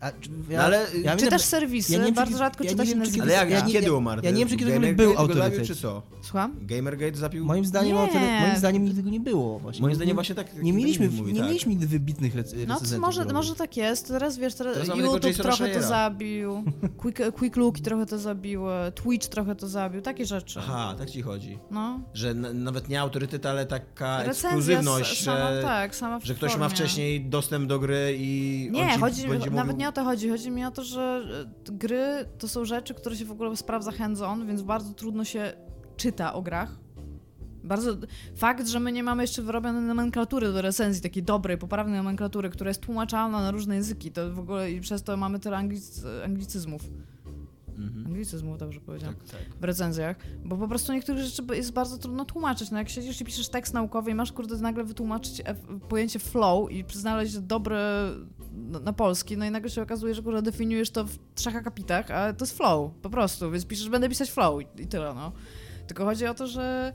[0.00, 2.38] A, czy- No ale- ja Czy wiem, też że- serwisy, ja nie wiem, bardzo czy-
[2.38, 3.22] rzadko ja czyta nie się wiem, czy nazwisko.
[3.22, 4.22] Ale jak, Ja nie- kiedy ja- umarł?
[4.24, 5.66] ja nie wiem, czy kiedykolwiek Gamergate był autorytet.
[5.66, 6.02] czy co?
[6.22, 6.54] Słucham?
[6.62, 7.44] Gamergate zabił...
[7.44, 8.40] Moim zdaniem, Nie.
[8.46, 9.58] moim zdaniem nigdy go nie było.
[9.58, 9.82] Właśnie.
[9.82, 11.48] Moim Nie- zdaniem właśnie tak- Nie mieliśmy, mówi, nie tak.
[11.48, 12.90] mieliśmy nigdy wybitnych rec- No recenzentów.
[12.90, 14.08] to może, może tak jest.
[14.08, 16.62] Teraz wiesz, teraz, Teraz YouTube trochę to zabił,
[16.96, 20.58] Quick, Quick Looki trochę to zabiły, Twitch trochę to zabił, takie rzeczy.
[20.62, 21.58] Aha, tak ci chodzi.
[21.70, 22.00] No.
[22.14, 26.34] Że na, nawet nie autorytet, ale taka Recenzja ekskluzywność, sama, że, tak, sama w że
[26.34, 29.77] ktoś ma wcześniej dostęp do gry i on Nie, ci chodzi, będzie nawet mówił...
[29.78, 30.28] nie o to chodzi.
[30.28, 31.22] Chodzi mi o to, że
[31.68, 35.52] e, gry to są rzeczy, które się w ogóle sprawdza hands-on, więc bardzo trudno się
[35.96, 36.78] czyta o grach.
[37.64, 37.96] Bardzo.
[38.36, 42.70] Fakt, że my nie mamy jeszcze wyrobionej nomenklatury do recenzji, takiej dobrej, poprawnej nomenklatury, która
[42.70, 46.82] jest tłumaczalna na różne języki, to w ogóle i przez to mamy tyle anglic anglicyzmów.
[47.78, 48.06] Mhm.
[48.06, 49.14] Anglicyzmów, dobrze powiedziałam.
[49.16, 49.40] Tak, tak.
[49.60, 52.70] w recenzjach, bo po prostu niektóre rzeczy jest bardzo trudno tłumaczyć.
[52.70, 56.72] No jak siedzisz i piszesz tekst naukowy i masz kurde nagle wytłumaczyć F- pojęcie flow
[56.72, 58.10] i znaleźć dobre
[58.54, 62.10] na, na polski, no i nagle się okazuje, że kurde definiujesz to w trzech akapitach,
[62.10, 65.32] a to jest flow, po prostu, więc piszesz, będę pisać flow i, i tyle, no.
[65.86, 66.92] Tylko chodzi o to, że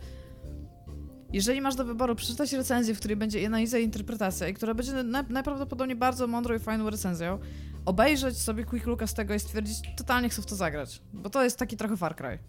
[1.33, 5.03] jeżeli masz do wyboru przeczytać recenzję, w której będzie analiza i interpretacja i która będzie
[5.03, 7.39] na, najprawdopodobniej bardzo mądrą i fajną recenzją,
[7.85, 11.43] obejrzeć sobie quick looka z tego i stwierdzić, totalnie chcę w to zagrać, bo to
[11.43, 12.39] jest taki trochę Far Cry.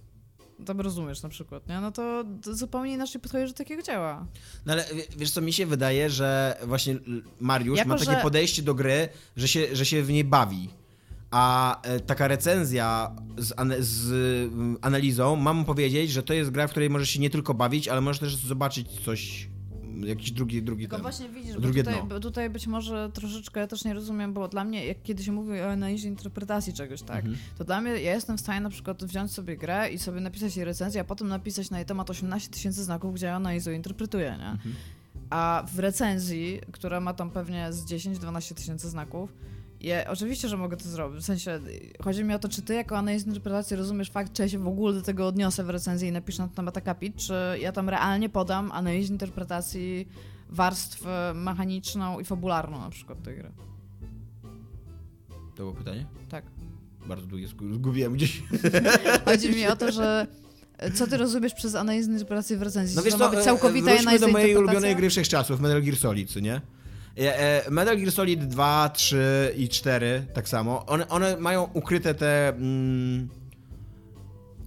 [0.66, 1.80] Tam rozumiesz na przykład, nie?
[1.80, 4.26] No to, zupełnie inaczej podchodzisz do takiego dzieła.
[4.66, 6.96] No ale wie- wiesz co, mi się wydaje, że właśnie
[7.40, 10.70] Mariusz Jako, ma takie że- podejście do gry, że się, że się w niej bawi.
[11.30, 14.12] A e, taka recenzja z, ane- z
[14.52, 17.88] mm, analizą, mam powiedzieć, że to jest gra, w której możesz się nie tylko bawić,
[17.88, 19.48] ale możesz też zobaczyć coś,
[20.00, 21.02] jakiś drugi, drugi Tylko ten.
[21.02, 22.06] właśnie widzisz, bo drugie tutaj, dno.
[22.06, 25.32] bo tutaj być może troszeczkę ja też nie rozumiem, bo dla mnie, jak kiedy się
[25.32, 27.36] mówi o analizie interpretacji czegoś, tak, Mhm.
[27.58, 30.56] to dla mnie ja jestem w stanie na przykład wziąć sobie grę i sobie napisać
[30.56, 34.36] jej recenzję, a potem napisać na jej temat 18 tysięcy znaków, gdzie ja analizuję interpretuję,
[34.38, 34.46] nie?
[34.50, 34.74] Mhm.
[35.30, 39.32] A w recenzji, która ma tam pewnie z 10-12 tysięcy znaków,
[39.84, 41.22] ja, oczywiście, że mogę to zrobić.
[41.22, 41.60] W sensie,
[42.04, 44.68] chodzi mi o to, czy ty jako analiz interpretacji rozumiesz fakt, czy ja się w
[44.68, 48.28] ogóle do tego odniosę w recenzji i napiszę na temat akapit, czy ja tam realnie
[48.28, 50.08] podam analiz interpretacji
[50.50, 53.50] warstwę mechaniczną i fabularną na przykład tej gry.
[55.54, 56.06] To było pytanie?
[56.28, 56.44] Tak.
[57.06, 58.42] Bardzo długie, zgu- zgubiłem gdzieś.
[59.24, 60.26] Chodzi mi o to, że
[60.78, 62.96] e, co ty rozumiesz przez analizę interpretacji w recenzji?
[62.96, 64.78] No wiesz to ma być e, całkowita wróćmy analiza do mojej interpretacja?
[64.78, 66.60] ulubionej gry wszechczasów, Metal Gear Solid, nie?
[67.18, 70.86] E, e, Metal Gear Solid 2, 3 i 4 tak samo.
[70.86, 72.48] One, one mają ukryte te...
[72.48, 73.28] Mm,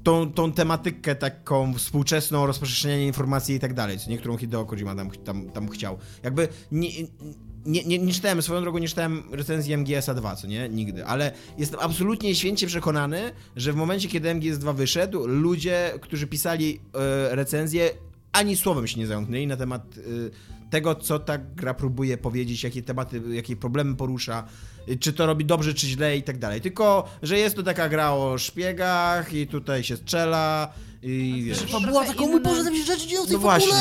[0.04, 5.12] tą, tą tematykę taką współczesną, rozprzestrzenianie informacji i tak dalej, co niektórą Hideo Kojima tam,
[5.12, 5.98] tam, tam chciał.
[6.24, 6.90] Jakby nie,
[7.66, 10.70] nie, nie, nie czytałem, swoją drogą nie czytałem recenzji MGS-a 2, co nie?
[10.70, 11.06] Nigdy.
[11.06, 17.36] Ale jestem absolutnie święcie przekonany, że w momencie, kiedy MGS-2 wyszedł, ludzie, którzy pisali e,
[17.36, 17.90] recenzję,
[18.32, 22.84] ani słowem się nie zamknęli na temat e, tego, co ta gra próbuje powiedzieć, jakie
[22.84, 24.44] tematy, jakie problemy porusza,
[25.00, 26.62] czy to robi dobrze, czy źle i tak dalej.
[26.62, 31.58] Tylko, że jest to taka gra o szpiegach i tutaj się strzela i wiesz...
[31.58, 32.42] Trochę Fabuła taką, mój.
[32.42, 33.74] Boże, tam się rzeczy dzieją w tej No właśnie.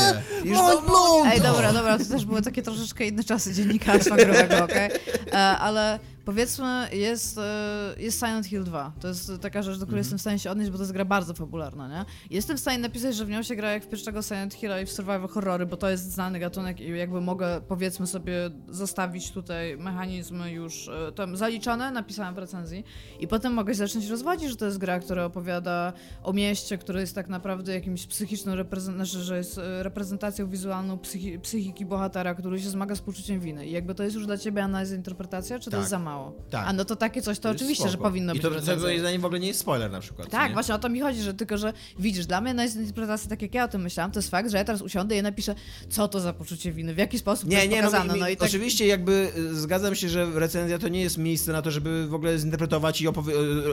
[0.45, 1.27] Już Mind to- blown!
[1.27, 4.91] Ej, dobra, dobra, to też były takie troszeczkę inne czasy dziennikarstwa growego, okej?
[5.33, 8.93] E, Ale powiedzmy, jest, e, jest Silent Hill 2.
[9.01, 11.05] To jest taka rzecz, do której jestem w stanie się odnieść, bo to jest gra
[11.05, 12.05] bardzo fabularna, nie?
[12.31, 14.87] Jestem w stanie napisać, że w nią się gra jak w pierwszego Silent Hilla i
[14.87, 19.77] w survival horrory, bo to jest znany gatunek i jakby mogę, powiedzmy sobie, zostawić tutaj
[19.77, 22.85] mechanizmy już e, tam zaliczone, napisałem w recenzji
[23.21, 27.15] i potem mogę zacząć rozwodzić, że to jest gra, która opowiada o mieście, które jest
[27.15, 32.71] tak naprawdę jakimś psychiczną reprezentacją, że jest e, reprezentacją wizualną psychi psychiki bohatera, który się
[32.71, 33.67] zmaga z poczuciem winy.
[33.67, 35.81] I jakby to jest już dla ciebie analiza interpretacja, czy to Tak.
[35.81, 36.16] jest za mało?
[36.51, 36.69] Tak.
[36.69, 38.05] A no to takie coś to, To oczywiście, że spoko.
[38.05, 38.87] powinno I być to, w to, recenzji.
[38.87, 40.29] moim zdaniem w ogóle nie jest spoiler na przykład.
[40.31, 40.55] Tak, nie?
[40.55, 43.55] właśnie o to mi chodzi, że tylko, że widzisz, dla mnie analiza interpretacja, tak jak
[43.55, 45.55] ja o tym myślałam, to jest fakt, że ja teraz usiądę i napiszę,
[45.91, 48.15] co to za poczucie winy, w jaki sposób to Nie, jest nie, no, pokazane.
[48.15, 51.19] mi, No, mi, i tak, oczywiście jakby y, zgadzam się, że recenzja to nie jest
[51.19, 53.11] miejsce na to, żeby w ogóle zinterpretować i y,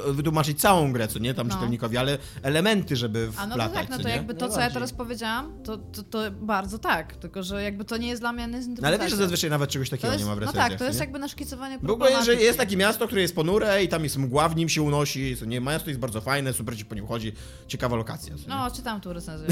[0.09, 1.53] y, wytłumaczyć całą grę, co nie, tam No.
[1.53, 4.15] czytelnikowi, ale elementy, żeby A no wplatać, to tak, no to nie?
[4.15, 7.97] jakby to, co ja teraz powiedziałam, to, to, to bardzo tak, tylko że jakby to
[7.97, 10.29] nie jest dla mnie No ale wiesz, że zazwyczaj nawet czegoś to takiego jest, nie
[10.29, 11.03] ma w No recenzjach, tak, to jest nie?
[11.05, 14.49] jakby naszkicowanie W ogóle, że jest takie miasto, które jest ponure i tam jest mgła,
[14.49, 17.33] w nim się unosi, co nie, miasto jest bardzo fajne, super ci po nim chodzi,
[17.67, 18.35] ciekawa lokacja?
[18.47, 19.47] No, czytam tu recenzję.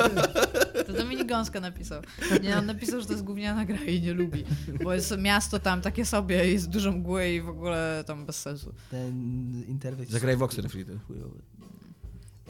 [0.86, 2.02] to Dominik Gąska napisał.
[2.42, 4.44] Nie, on napisał, że to jest gówniana gra i nie lubi,
[4.84, 8.74] bo jest miasto tam takie sobie, jest dużo mgły i w ogóle tam bez sensu.
[8.90, 10.10] Ten interfejs...
[10.10, 10.84] Zagraj w Oxford Free.
[11.06, 11.38] chujowy.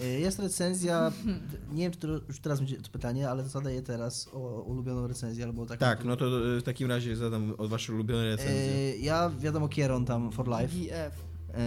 [0.02, 1.12] E, Jest recenzja,
[1.72, 5.44] nie wiem, czy to już teraz będzie to pytanie, ale zadaję teraz o ulubioną recenzję
[5.44, 5.80] albo taką.
[5.80, 8.72] Tak, no to y, w takim razie zadam od wasze ulubione recenzje.
[8.72, 10.68] E, Ja wiadomo Kieron tam for life.
[10.76, 11.30] GF.
[11.54, 11.62] E,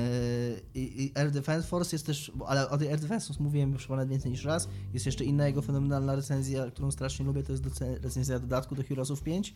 [0.76, 3.88] I, I Air Defense Force jest też, ale o tej Air Defense Force mówiłem już
[3.88, 4.68] ponad więcej niż raz.
[4.94, 7.64] Jest jeszcze inna jego fenomenalna recenzja, którą strasznie lubię, to jest
[8.04, 9.54] recenzja dodatku do Heroesów 5,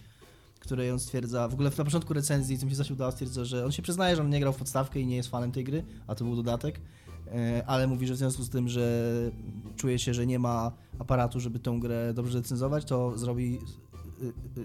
[0.59, 3.65] której on stwierdza, w ogóle na początku recenzji, co mi się zasił dała, stwierdza, że
[3.65, 5.83] on się przyznaje, że on nie grał w podstawkę i nie jest fanem tej gry,
[6.07, 7.06] a to był dodatek, e,
[7.65, 9.11] ale mówi, że w związku z tym, że
[9.75, 13.59] czuje się, że nie ma aparatu, żeby tą grę dobrze recenzować, to zrobi,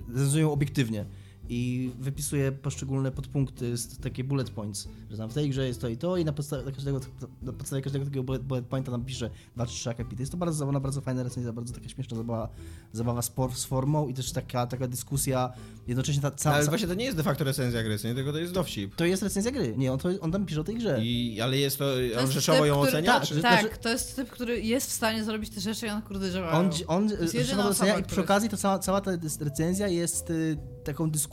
[0.09, 1.05] recenzują obiektywnie.
[1.49, 5.88] I wypisuje poszczególne podpunkty, z takie bullet points, że tam w tej grze jest to
[5.88, 7.01] i to i na podstawie każdego,
[7.43, 10.22] na podstawie każdego takiego bullet, bullet pointa tam pisze dwa czy trzy akapity.
[10.22, 12.49] Jest to bardzo zabawna, bardzo fajna recenzja, bardzo taka śmieszna zabawa,
[12.93, 15.53] zabawa z, por- z formą i też taka, taka dyskusja,
[15.86, 16.57] jednocześnie ta cała...
[16.57, 18.14] Ale właśnie to nie jest de facto recenzja gry, nie?
[18.14, 18.95] tylko to jest dowcip.
[18.95, 20.99] To jest recenzja gry, nie, on, to, on tam pisze o tej grze.
[21.03, 23.12] I, ale jest to, To on jest rzeczowo typ, ją który- ocenia?
[23.12, 23.43] Tak, czy...
[23.43, 26.30] tak, znaczy- to jest typ, który jest w stanie zrobić te rzeczy i one kurde
[26.32, 26.59] działają.
[26.59, 31.11] On, on jedyna docenia i przy okazji to cała, cała ta recenzja jest y, taką
[31.11, 31.32] dyskusją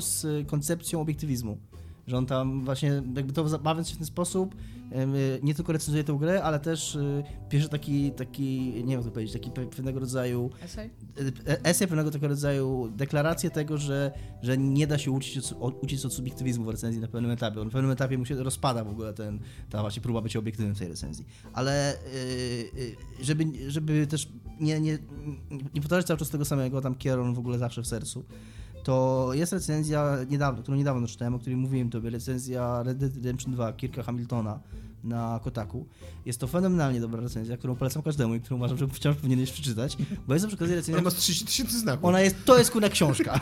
[0.00, 1.58] z y, koncepcją obiektywizmu.
[2.06, 6.04] Że on tam właśnie, jakby to bawiąc się w ten sposób, y, nie tylko recenzuje
[6.04, 9.66] tę grę, ale też y, pisze taki, taki, nie wiem jak to powiedzieć, taki pe-
[9.66, 10.90] pewnego rodzaju Essay?
[11.46, 16.12] e- esej, pewnego tego rodzaju deklarację tego, że, że nie da się uczyć od, od,
[16.12, 17.60] subiektywizmu w recenzji na pewnym etapie.
[17.60, 19.40] On na pewnym etapie mu się rozpada w ogóle ten,
[19.70, 21.26] ta właśnie próba bycia obiektywnym w tej recenzji.
[21.52, 21.98] Ale
[22.74, 24.28] yy, yy, żeby, żeby też
[24.60, 24.98] nie, nie,
[25.74, 28.24] nie powtarzać cały czas tego samego, tam Kieron w ogóle zawsze w sercu,
[28.88, 33.52] to jest recenzja niedawno, którą niedawno czytałem, o której mówiłem tobie, recenzja Red Dead Redemption
[33.52, 34.60] 2 Kirka Hamiltona
[35.04, 35.86] na Kotaku.
[36.26, 39.96] Jest to fenomenalnie dobra recenzja, którą polecam każdemu i którą uważam, że wciąż powinieneś przeczytać,
[40.28, 40.94] bo jest to przy okazji recenzja...
[40.94, 42.04] Ona ma 30 tysięcy znaków.
[42.04, 43.40] Ona jest, to jest kurna książka.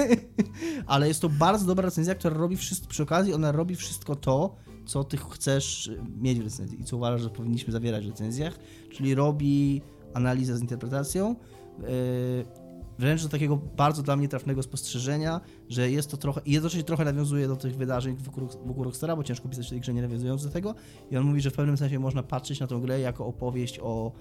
[0.86, 4.56] Ale jest to bardzo dobra recenzja, która robi wszystko, przy okazji ona robi wszystko to,
[4.86, 5.90] co ty chcesz
[6.20, 8.58] mieć w recenzji i co uważasz, że powinniśmy zawierać w recenzjach,
[8.92, 9.82] czyli robi
[10.14, 11.36] analizę z interpretacją,
[11.78, 12.67] yy,
[12.98, 17.04] wręcz do takiego bardzo dla mnie trafnego spostrzeżenia, że jest to trochę, i jednocześnie trochę
[17.04, 20.44] nawiązuje do tych wydarzeń wokół, wokół Rockstara, bo ciężko pisać w tej grze nie nawiązując
[20.44, 20.74] do tego.
[21.10, 24.12] I on mówi, że w pewnym sensie można patrzeć na tę grę jako opowieść o,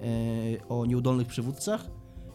[0.00, 0.06] yy,
[0.68, 1.90] o nieudolnych przywódcach,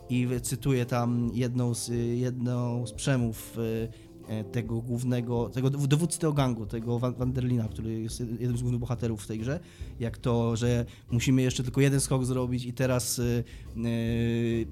[0.09, 1.89] i cytuję tam jedną z,
[2.19, 4.06] jedną z przemów e,
[4.51, 9.23] tego głównego, tego dowódcy tego gangu, tego Van- Vanderlina, który jest jednym z głównych bohaterów
[9.23, 9.59] w tej grze,
[9.99, 13.81] jak to, że musimy jeszcze tylko jeden skok zrobić i teraz e, e,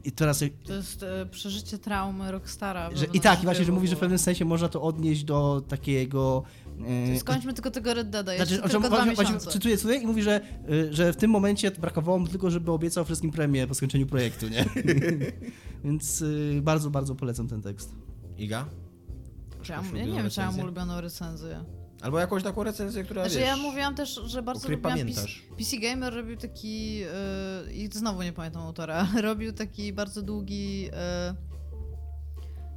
[0.03, 2.89] i teraz To jest e, przeżycie traumy Rockstara.
[2.95, 5.63] że, i tak, i właśnie, że mówi, że w pewnym sensie można to odnieść do
[5.67, 6.43] takiego
[7.13, 9.51] e, Skończmy tylko tego Red Deada, jeszcze znaczy, tylko o czym- dwa miesiące.
[9.51, 10.41] cytuję, cytuję i mówi, że,
[10.91, 14.65] że w tym momencie brakowało mu tylko, żeby obiecał wszystkim premię po skończeniu projektu, nie?
[15.85, 16.23] Więc
[16.61, 17.95] bardzo, bardzo polecam ten tekst.
[18.37, 18.65] Iga?
[19.65, 21.63] Czy ja, ja nie wiem, czy ja mam ulubioną recenzję.
[22.01, 25.43] Albo jakąś taką recenzję, która Znaczy wiesz, ja mówiłam też, że bardzo lubiłam PC, pamiętasz.
[25.57, 27.01] PC Gamer robił taki,
[27.67, 31.35] e, i znowu nie pamiętam autora, robił taki bardzo długi e,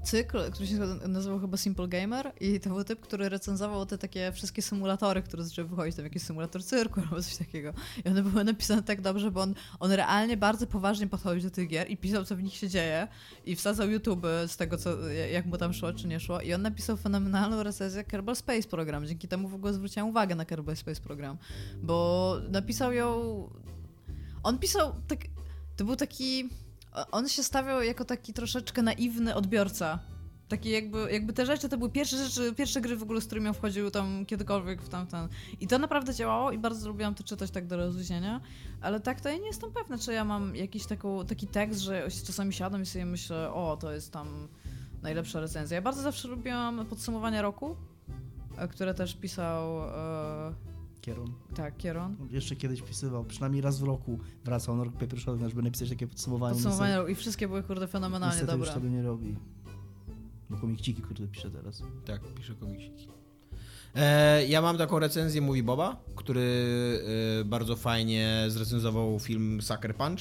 [0.08, 0.78] cykl, który się
[1.08, 5.44] nazywał chyba Simple Gamer i to był typ, który recenzował te takie wszystkie symulatory, które
[5.44, 7.72] zaczęły wychodzić, tam jakiś symulator cyrku albo coś takiego.
[8.04, 11.68] I one były napisane tak dobrze, bo on, on realnie bardzo poważnie podchodził do tych
[11.68, 13.08] gier i pisał, co w nich się dzieje
[13.46, 16.62] i wsadzał YouTube z tego, co, jak mu tam szło, czy nie szło i on
[16.62, 19.06] napisał fenomenalną recenzję Kerbal Space Program.
[19.06, 21.36] Dzięki temu w ogóle zwróciłem uwagę na Kerbal Space Program,
[21.82, 23.48] bo napisał ją...
[24.42, 25.18] On pisał tak...
[25.76, 26.48] To był taki...
[27.10, 29.98] On się stawiał jako taki troszeczkę naiwny odbiorca.
[30.48, 33.48] Taki jakby, jakby te rzeczy to były pierwsze rzeczy, pierwsze gry w ogóle, z którymi
[33.48, 35.28] on wchodził tam kiedykolwiek w tamten.
[35.60, 38.40] I to naprawdę działało i bardzo lubiłam to czytać tak do rozluźnienia,
[38.80, 42.08] ale tak to ja nie jestem pewna, czy ja mam jakiś taką, taki tekst, że
[42.26, 44.48] czasami siadam i sobie myślę, o, to jest tam
[45.02, 45.74] najlepsza recenzja.
[45.74, 47.76] Ja bardzo zawsze lubiłam podsumowania roku,
[48.58, 50.54] e, które też pisał, e,
[51.08, 51.32] Kieron.
[51.54, 52.16] tak, Kieron.
[52.30, 56.54] Jeszcze kiedyś pisywał, przynajmniej raz w roku wracał na rok pierwszy, żeby napisać takie podsumowanie.
[56.54, 58.82] Podsumowania roku i wszystkie były, kurde, niestety, fenomenalnie niestety już dobre.
[58.82, 59.36] tego nie robi.
[60.50, 61.82] Bo komikciki, kurde, pisze teraz.
[62.04, 63.08] Tak, pisze komiksiki.
[63.94, 67.00] E, ja mam taką recenzję Mówi Boba, który
[67.40, 70.18] e, bardzo fajnie zrecenzował film Sucker Punch,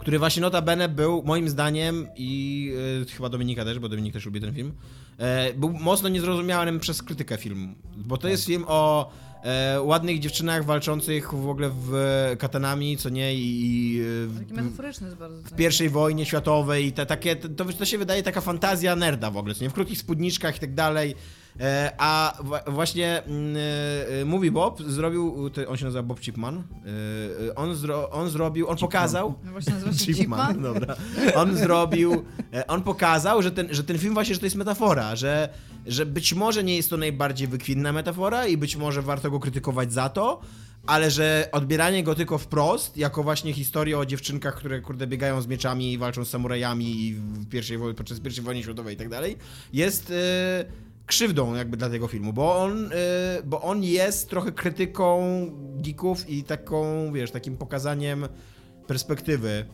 [0.00, 2.72] który właśnie notabene był moim zdaniem i
[3.02, 4.72] e, chyba Dominika też, bo Dominik też lubi ten film,
[5.18, 9.10] e, był mocno niezrozumiałym przez krytykę filmu, bo to jest film o
[9.42, 11.92] e, ładnych dziewczynach walczących w ogóle w
[12.38, 14.00] katanami, co nie, i, i
[14.38, 16.86] Taki w, w pierwszej wojnie światowej.
[16.86, 19.70] I te, takie, to, to się wydaje taka fantazja nerda w ogóle, co nie?
[19.70, 21.14] W krótkich spódniczkach i tak dalej.
[21.60, 23.56] E, a właśnie mm,
[24.22, 26.62] e, Movie Bob zrobił, on się nazywa Bob Chipman,
[27.48, 30.62] e, on, zro, on zrobił, on pokazał, No właśnie nazywa się Chipman.
[30.62, 30.96] dobra.
[31.34, 32.24] On zrobił,
[32.68, 35.48] on pokazał, że ten, że ten film właśnie, że to jest metafora, że,
[35.86, 39.92] że być może nie jest to najbardziej wykwintna metafora i być może warto go krytykować
[39.92, 40.40] za to,
[40.86, 45.46] ale że odbieranie go tylko wprost, jako właśnie historię o dziewczynkach, które kurde biegają z
[45.46, 49.08] mieczami i walczą z samurajami i w pierwszej, wo- podczas pierwszej wojny światowej i tak
[49.08, 49.36] dalej,
[49.72, 50.64] jest e,
[51.08, 55.20] krzywdą jakby dla tego filmu, bo on, e, bo on jest trochę krytyką
[55.76, 58.28] geeków i taką, wiesz, takim pokazaniem
[58.86, 59.66] perspektywy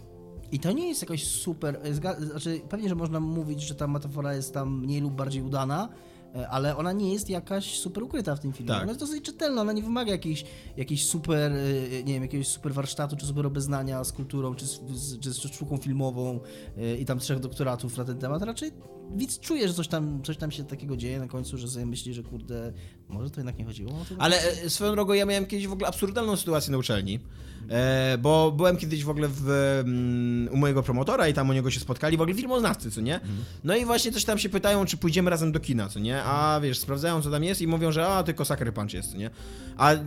[0.52, 1.80] I to nie jest jakoś super.
[2.22, 5.88] Znaczy, pewnie, że można mówić, że ta metafora jest tam mniej lub bardziej udana,
[6.34, 8.68] e, ale ona nie jest jakaś super ukryta w tym filmie.
[8.68, 8.82] Tak.
[8.82, 10.44] Ona jest dosyć czytelna, ona nie wymaga jakiejś,
[10.76, 14.80] jakiejś super, e, nie wiem, jakiegoś super warsztatu, czy super obeznania z kulturą, czy z,
[15.20, 16.40] czy z sztuką filmową
[16.78, 18.42] e, i tam trzech doktoratów na ten temat.
[18.42, 18.72] Raczej
[19.16, 22.14] widz czuje, że coś tam, coś tam się takiego dzieje na końcu, że sobie myśli,
[22.14, 22.72] że kurde,
[23.08, 24.14] może to jednak nie chodziło o to.
[24.18, 27.20] Ale e, swoją drogą ja miałem kiedyś w ogóle absurdalną sytuację na uczelni,
[27.68, 29.48] e, bo byłem kiedyś w ogóle w,
[29.84, 33.20] mm, u mojego promotora i tam u niego się spotkali, w ogóle filmoznawcy, co nie?
[33.64, 36.22] No i właśnie coś tam się pytają, czy pójdziemy razem do kina, co nie?
[36.22, 39.16] A wiesz, sprawdzają co tam jest i mówią, że a, tylko Sucker Punch jest, co
[39.16, 39.30] nie?
[39.76, 39.98] A e,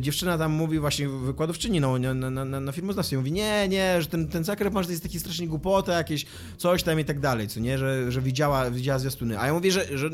[0.00, 4.08] dziewczyna tam mówi właśnie, wykładowczyni no, na, na, na, na filmoznawstwie, mówi, nie, nie, że
[4.08, 6.26] ten, ten Sucker Punch to jest taki strasznie głupota, jakieś
[6.56, 7.78] coś tam i tak dalej, co nie?
[7.78, 9.38] Że, że widziała, widziała zwiastuny.
[9.40, 10.10] A ja mówię, że, że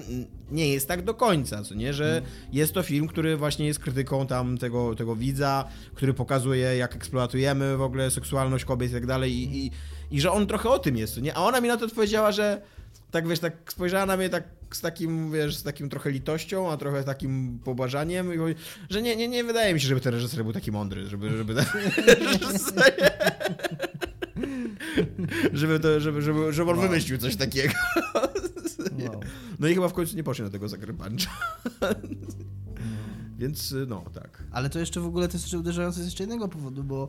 [0.51, 1.95] nie jest tak do końca, co nie?
[1.95, 2.23] Że
[2.53, 5.65] jest to film, który właśnie jest krytyką tam tego, tego widza,
[5.95, 9.71] który pokazuje, jak eksploatujemy w ogóle seksualność kobiet i tak dalej i, i,
[10.11, 11.35] i że on trochę o tym jest, nie?
[11.35, 12.63] A ona mi na to odpowiedziała, że
[13.11, 16.77] tak wiesz, tak spojrzała na mnie tak z takim, wiesz, z takim trochę litością, a
[16.77, 18.55] trochę takim pobłażaniem i mówi,
[18.91, 21.55] że nie, nie, nie wydaje mi się, żeby ten reżyser był taki mądry, żeby, żeby,
[25.53, 27.75] żeby, to, żeby, żeby, żeby on wymyślił coś takiego.
[28.99, 29.21] Wow.
[29.59, 31.31] No i chyba w końcu nie poszedł na tego Zagrybacza.
[33.45, 34.43] Więc y, no, tak.
[34.53, 37.09] Ale to jeszcze w ogóle to jest jeszcze uderzające z jeszcze jednego powodu, bo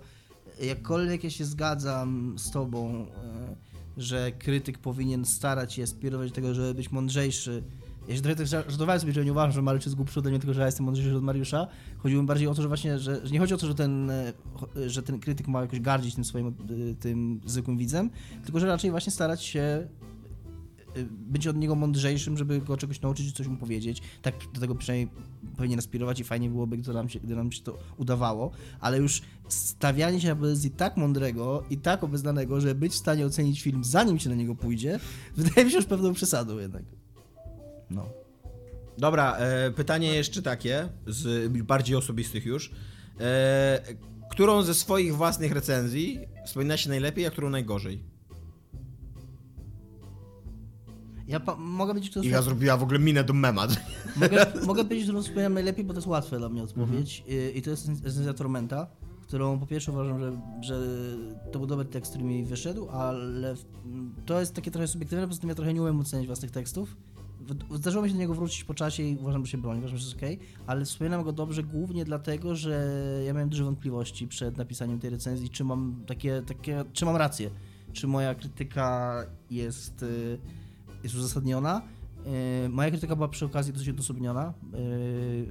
[0.62, 3.56] jakkolwiek ja się zgadzam z tobą, e,
[3.98, 7.64] że krytyk powinien starać się aspirować do tego, żeby być mądrzejszy.
[8.08, 10.30] Ja się trochę tak ża- żartowałem sobie, że nie uważam, że Mariusz jest głupszy ode
[10.30, 11.68] mnie, tylko że ja jestem mądrzejszy od Mariusza.
[11.98, 14.12] Chodziło mi bardziej o to, że właśnie, że, że nie chodzi o to, że ten,
[14.56, 16.56] cho- że ten krytyk ma jakoś gardzić tym swoim,
[17.00, 18.10] tym zwykłym widzem,
[18.44, 19.88] tylko że raczej właśnie starać się y,
[21.12, 24.02] być od niego mądrzejszym, żeby go czegoś nauczyć, coś mu powiedzieć.
[24.22, 25.10] Tak do tego przynajmniej
[25.58, 29.22] powinien aspirować i fajnie byłoby, gdy nam się, gdy nam się to udawało, ale już
[29.48, 33.84] stawianie się na pozycji tak mądrego i tak obeznanego, że być w stanie ocenić film
[33.84, 35.00] zanim się na niego pójdzie,
[35.38, 36.84] wydaje mi się już pewną przesadą jednak.
[37.90, 38.10] No.
[38.98, 42.72] Dobra, e, pytanie jeszcze takie, z bardziej osobistych już.
[43.20, 43.96] E,
[44.30, 48.15] którą ze swoich własnych recenzji wspomina się najlepiej, a którą najgorzej?
[51.28, 53.68] Ja mogę to I ja zrobiła w ogóle minę do mema.
[54.16, 57.24] mogę, mogę powiedzieć, że wspominam najlepiej, bo to jest łatwe dla mnie odpowiedź.
[57.28, 58.88] I, I to jest recenzja Tormenta,
[59.22, 60.82] którą po pierwsze uważam, że, że
[61.52, 63.56] to był dobry tekst, który mi wyszedł, ale
[64.26, 66.98] to jest takie trochę subiektywne, poza tym ja trochę nie umiem oceniać własnych tekstów.
[67.76, 70.06] Zdarzyło mi się do niego wrócić po czasie i uważam, że się broni, uważam, że
[70.06, 72.92] jest okej, ale wspominam go dobrze głównie dlatego, że
[73.26, 77.50] ja miałem duże wątpliwości przed napisaniem tej recenzji, czy mam takie, takie czy mam rację,
[77.94, 79.16] czy moja krytyka
[79.52, 80.40] jest, y,
[81.06, 81.82] jest uzasadniona.
[82.66, 85.48] Y, Moja krytyka była przy okazji dosyć odosobniona y,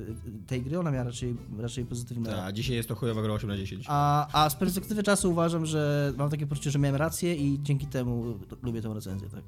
[0.46, 3.84] tej gry, ona miała raczej, raczej pozytywne dzisiaj jest to chujowa gra 8 na 10.
[3.88, 7.86] a, a z perspektywy czasu uważam, że mam takie poczucie, że miałem rację i dzięki
[7.86, 9.42] temu lubię tę recenzję, tak.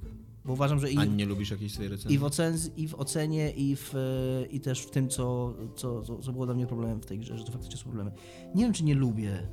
[0.44, 2.14] Bo uważam, że i, A nie lubisz jakiejś swojej recenzji?
[2.14, 6.18] i, w, i w ocenie, i, w, e, i też w tym, co, co, co,
[6.18, 8.11] co było dla mnie problemem w tej grze, że to faktycznie są problemy.
[8.54, 9.48] Nie wiem, czy nie lubię.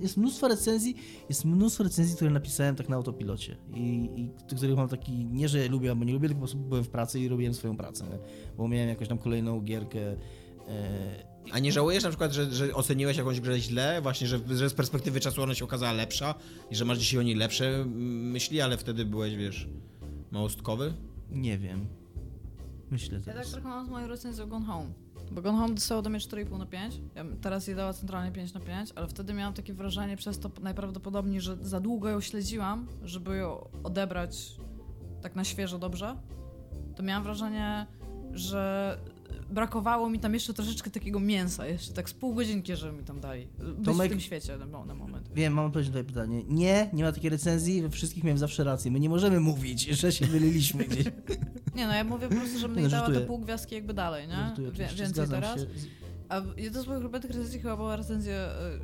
[0.00, 0.96] Jest, mnóstwo recenzji,
[1.28, 5.68] jest mnóstwo recenzji, które napisałem tak na autopilocie i, i których mam taki, nie że
[5.68, 8.18] lubię albo nie lubię, tylko po prostu byłem w pracy i robiłem swoją pracę, nie?
[8.56, 10.16] bo miałem jakąś tam kolejną gierkę
[10.68, 14.70] e, A nie żałujesz na przykład, że, że oceniłeś jakąś grę źle, właśnie, że, że
[14.70, 16.34] z perspektywy czasu ona się okazała lepsza
[16.70, 19.68] i że masz dzisiaj o niej lepsze myśli, ale wtedy byłeś, wiesz,
[20.30, 20.94] małostkowy?
[21.30, 22.01] Nie wiem.
[22.92, 23.50] Myślę Ja tak teraz.
[23.50, 24.88] trochę mam z moją recenzją Gone Home.
[25.32, 27.00] Bo Gone Home dostało do mnie 4,5 na 5.
[27.14, 30.38] Ja bym teraz jej dała centralnie 5 na 5, ale wtedy miałam takie wrażenie przez
[30.38, 34.56] to najprawdopodobniej, że za długo ją śledziłam, żeby ją odebrać
[35.22, 36.16] tak na świeżo dobrze.
[36.96, 37.86] To miałam wrażenie,
[38.32, 38.98] że
[39.50, 43.20] brakowało mi tam jeszcze troszeczkę takiego mięsa, jeszcze tak z pół godzinki, żeby mi tam
[43.20, 43.46] dali.
[43.78, 45.30] Być Tomek- w tym świecie na, na moment.
[45.34, 46.42] Wiem, mam odpowiedź na to pytanie.
[46.48, 48.90] Nie, nie ma takiej recenzji, we wszystkich miałem zawsze rację.
[48.90, 51.04] My nie możemy mówić, że się myliliśmy gdzieś.
[51.74, 54.34] Nie no, ja mówię po prostu, żebym Nie, dała te pół gwiazdki jakby dalej, nie?
[54.36, 55.60] Żartuję, Wie, więcej teraz.
[55.60, 55.66] się.
[56.28, 58.34] A jedna z moich ulubionych recenzji chyba była recenzja,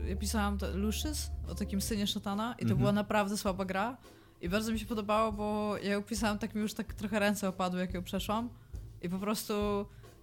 [0.05, 2.78] y, ja pisałam te Lucius o takim synie szatana i to Mhm.
[2.78, 3.97] była naprawdę słaba gra
[4.41, 7.49] i bardzo mi się podobało, bo ja ją pisałam, tak mi już tak trochę ręce
[7.49, 8.49] opadły, jak ją przeszłam
[9.03, 9.55] i po prostu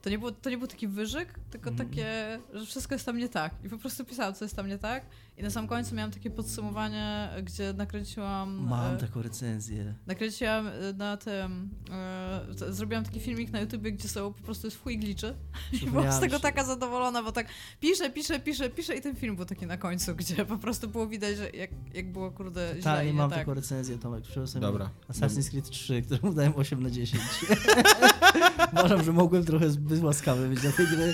[0.02, 1.90] to nie, było, to nie był taki wyżyk, tylko Mhm.
[1.90, 4.78] takie, że wszystko jest tam nie tak i po prostu pisałam, co jest tam nie
[4.78, 5.06] tak
[5.38, 8.68] i na sam końcu miałam takie podsumowanie, gdzie nakręciłam...
[8.70, 9.94] Mam e, taką recenzję.
[10.08, 11.70] Nakręciłam y, na tym.
[12.52, 15.36] z- zrobiłam taki filmik na YouTubie, gdzie są po prostu jest w chuj gliczy.
[15.84, 16.42] I byłam z tego się.
[16.42, 17.48] taka zadowolona, bo tak
[17.80, 21.08] piszę, piszę, piszę, piszę i ten film był taki na końcu, gdzie po prostu było
[21.08, 23.40] widać, że jak, jak było kurde źle Tak, i nie mam tak.
[23.40, 24.24] taką recenzję, Tomek.
[24.24, 24.90] Przyniosłem Dobra.
[25.10, 27.24] Assassin's Creed 3, któremu dałem 8 na 10.
[28.74, 31.14] Uważam, że mogłem trochę zbyt łaskawy być na tej gry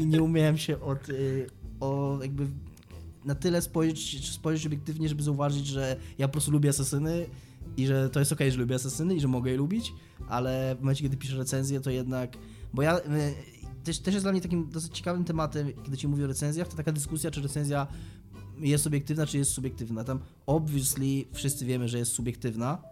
[0.00, 1.46] i nie umiałem się od, y,
[1.80, 2.46] o jakby
[3.26, 7.26] na tyle spojrzeć, spojrzeć obiektywnie, żeby zauważyć, że ja po prostu lubię asasyny
[7.76, 9.92] i że to jest okej, że lubię asesyny i że mogę je lubić,
[10.28, 12.36] ale w momencie, kiedy piszę recenzję, to jednak,
[12.74, 13.02] bo ja, y,
[13.84, 16.76] też, też jest dla mnie takim dosyć ciekawym tematem, kiedy ci mówię o recenzjach, to
[16.76, 17.86] taka dyskusja, czy recenzja
[18.58, 20.04] jest obiektywna, czy jest subiektywna.
[20.04, 22.82] Tam obviously wszyscy wiemy, że jest subiektywna,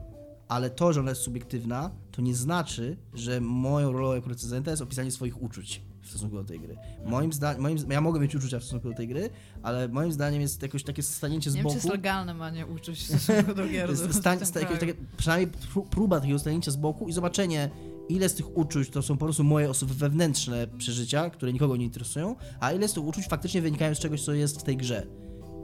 [0.49, 4.83] ale to, że ona jest subiektywna, to nie znaczy, że moją rolą jako recenzenta jest
[4.83, 6.77] opisanie swoich uczuć w stosunku do tej gry.
[7.07, 9.31] Moim zdaniem, moim, ja mogę mieć uczucia w stosunku do tej gry,
[9.63, 11.87] ale moim zdaniem jest jakoś takie stanięcie z Nie wiem, czy boku.
[11.87, 13.97] jest legalne ma nie uczyć się w stosunku do gier.
[14.13, 14.77] Stań, tym sta, kraju.
[14.79, 17.71] takie, przynajmniej pró- próba takiego stanięcia z boku i zobaczenie,
[18.09, 21.85] ile z tych uczuć to są po prostu moje osoby wewnętrzne przeżycia, które nikogo nie
[21.85, 25.07] interesują, a ile z tych uczuć faktycznie wynikają z czegoś, co jest w tej grze.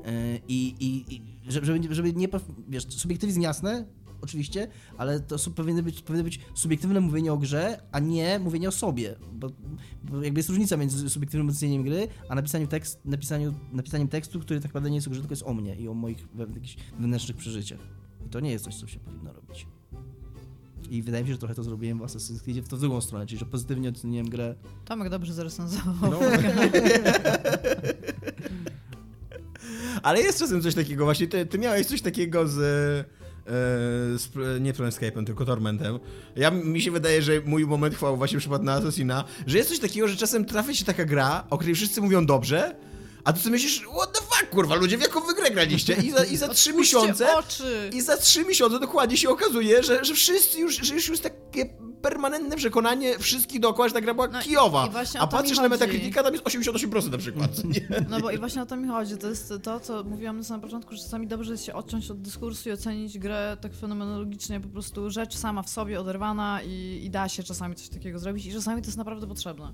[0.05, 2.29] Yy, I, i, i żeby, żeby- nie.
[2.69, 3.85] Wiesz, subiektywizm jasne,
[4.23, 4.69] oczywiście,
[4.99, 8.73] ale to su- powinno być, powinno być subiektywne mówienie o grze, a nie mówienie o
[8.73, 9.17] sobie.
[9.33, 9.51] Bo,
[10.05, 14.61] bo jakby jest różnica między subiektywnym ocenieniem gry, a napisaniem, tekst, napisaniu, napisaniem tekstu, który
[14.61, 17.37] tak naprawdę nie jest o grze, tylko jest o mnie i o moich jakichś wewnętrznych
[17.37, 17.81] przeżyciach.
[18.27, 19.67] I to nie jest coś, co się powinno robić.
[20.91, 23.27] I wydaje mi się, że trochę to zrobiłem w Assassin's Creed w tą drugą stronę,
[23.27, 24.55] czyli że pozytywnie oceniłem grę.
[24.85, 26.11] Tomek dobrze zarecenzował.
[26.11, 26.19] No.
[30.03, 32.57] Ale jest czasem coś takiego, właśnie ty, ty miałeś coś takiego z...
[34.17, 34.29] Z,
[34.61, 35.99] nie Planescape'em, tylko Tormentem.
[36.37, 39.79] Ja, mi się wydaje, że mój moment chwały właśnie przypadł na Assassina, że jest coś
[39.79, 42.77] takiego, że czasem trafia się taka gra, o której wszyscy mówią dobrze,
[43.25, 45.95] a ty sobie myślisz, what the fuck, kurwa, ludzie, w jaką wy grę graliście?
[45.95, 47.37] I za, i za trzy miesiące...
[47.37, 47.91] oczy!
[47.93, 51.67] I za trzy miesiące dokładnie się okazuje, że, że wszyscy już, że już jest takie
[52.03, 54.89] permanentne przekonanie wszystkich dookoła, że ta gra była No kijowa.
[55.19, 55.69] a patrzysz na.
[55.69, 57.65] Metacritica, tam jest 88% na przykład.
[57.65, 58.05] Nie?
[58.11, 59.17] No bo i właśnie o to mi chodzi.
[59.19, 62.21] To jest to, co mówiłam na samym początku, że czasami dobrze jest się odciąć od
[62.21, 67.11] dyskursu i ocenić grę tak fenomenologicznie, po prostu rzecz sama w sobie oderwana i, i
[67.11, 69.73] da się czasami coś takiego zrobić i czasami to jest naprawdę potrzebne.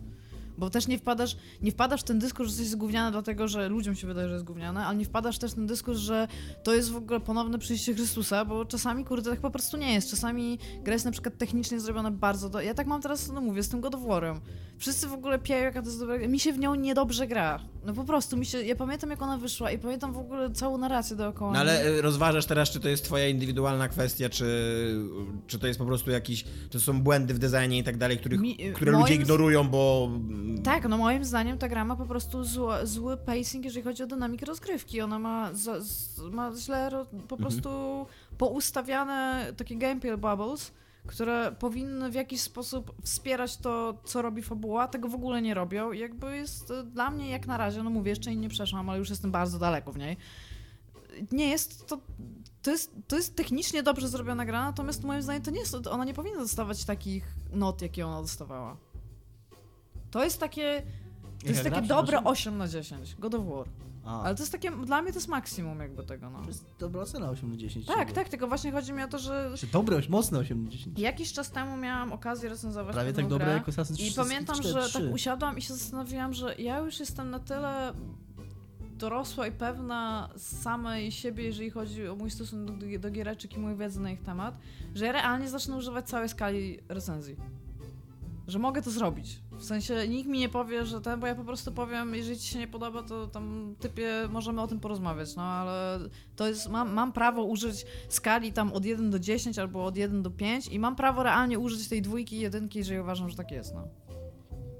[0.59, 3.69] Bo też nie wpadasz, nie wpadasz w ten dyskurs, że coś jest gówniane dlatego, że
[3.69, 6.29] ludziom się wydaje, że jest gówniane, ale nie wpadasz też w ten dyskurs, że
[6.63, 10.11] to jest w ogóle ponowne przyjście Chrystusa, bo czasami, kurde, tak po prostu nie jest.
[10.11, 12.61] Czasami gra jest na przykład technicznie zrobiona bardzo do...
[12.61, 14.41] Ja tak mam teraz, no mówię, z tym God of War'em.
[14.79, 16.29] Wszyscy w ogóle pieją, jaka to jest dobra gra.
[16.29, 17.61] Mi się w nią niedobrze gra.
[17.87, 18.63] No po prostu, mi się...
[18.63, 21.53] Ja pamiętam, jak ona wyszła i pamiętam w ogóle całą narrację dookoła.
[21.53, 24.47] No ale e, rozważasz teraz, czy to jest twoja indywidualna kwestia, czy,
[25.47, 28.41] czy to jest po prostu jakiś, to są błędy w designie i tak dalej, których,
[28.41, 30.11] Mi- które moim ludzie ignorują, bo...
[30.65, 34.07] Tak, no moim zdaniem ta gra ma po prostu zły, zły pacing, jeżeli chodzi o
[34.07, 35.01] dynamikę rozgrywki.
[35.01, 36.91] Ona ma, z, ma źle
[37.29, 37.71] po prostu
[38.39, 40.73] poustawiane takie gameplay bubbles,
[41.07, 44.89] które powinny w jakiś sposób wspierać to, co robi fabuła.
[44.89, 48.11] Tego w ogóle nie robią jakby jest e, dla mnie jak na razie, no mówię,
[48.11, 50.17] jeszcze jej nie przeszłam, ale już jestem bardzo daleko w niej.
[51.33, 52.01] Nie jest to...
[52.63, 56.05] To jest, to jest technicznie dobrze zrobiona gra, natomiast moim zdaniem to nie jest, ona
[56.05, 58.77] nie powinna dostawać takich not, jakie ona dostawała.
[60.11, 60.83] To jest takie.
[61.41, 62.33] To jest takie gra, dobre przepraszam?
[62.33, 63.15] 8 na 10.
[63.19, 63.67] God of War.
[64.07, 64.71] A, Ale to jest takie.
[64.71, 66.41] Dla mnie to jest maksimum jakby tego, no.
[66.41, 67.87] to jest dobra ocena 8 na 10.
[67.87, 70.99] Tak, tak, tylko właśnie chodzi mi o to, że Czy dobre, mocne 8 na 10.
[70.99, 74.69] jakiś czas temu miałam okazję recenzować Prawie tak dobre jak Assassin's I Creed pamiętam, 4,
[74.73, 74.93] że 3.
[74.93, 77.93] tak usiadłam i się zastanowiłam, że ja już jestem na tyle
[78.97, 83.77] dorosła i pewna samej siebie, jeżeli chodzi o mój stosunek do, do giereczek i moją
[83.77, 84.59] wiedzę na ich temat,
[84.95, 87.37] że ja realnie zacznę używać całej skali recenzji.
[88.49, 89.41] Że mogę to zrobić.
[89.53, 92.49] W sensie nikt mi nie powie, że ten, bo ja po prostu powiem, jeżeli ci
[92.49, 95.99] się nie podoba, to tam typie możemy o tym porozmawiać, no ale
[96.37, 100.23] to jest, mam, mam prawo użyć skali tam od 1 do 10 albo od 1
[100.23, 103.51] do 5 i mam prawo realnie użyć tej dwójki i jedynki, jeżeli uważam, że tak
[103.51, 103.89] jest, no.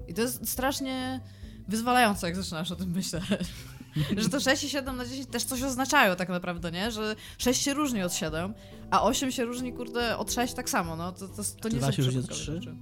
[0.09, 1.21] I to jest strasznie
[1.69, 3.25] wyzwalające, jak zaczynasz o tym myśleć.
[4.17, 6.91] że to 6 i 7 na 10 też coś oznaczają tak naprawdę, nie?
[6.91, 8.55] Że 6 się różni od 7,
[8.91, 11.13] a 8 się różni, kurde, od 6 tak samo, no.
[11.13, 12.71] To, to, to nie dwa są się różni od przypadkowe trzy?
[12.71, 12.77] rzeczy.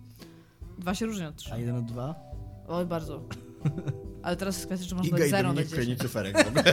[0.78, 1.52] Dwa się różnią od 3.
[1.52, 2.14] A 1 na 2?
[2.68, 3.24] Oj, bardzo.
[4.22, 5.86] Ale teraz jest kwestia, czy można Iga dać i 0 na Dominik 10.
[5.86, 6.64] kręci cyferek w ogóle.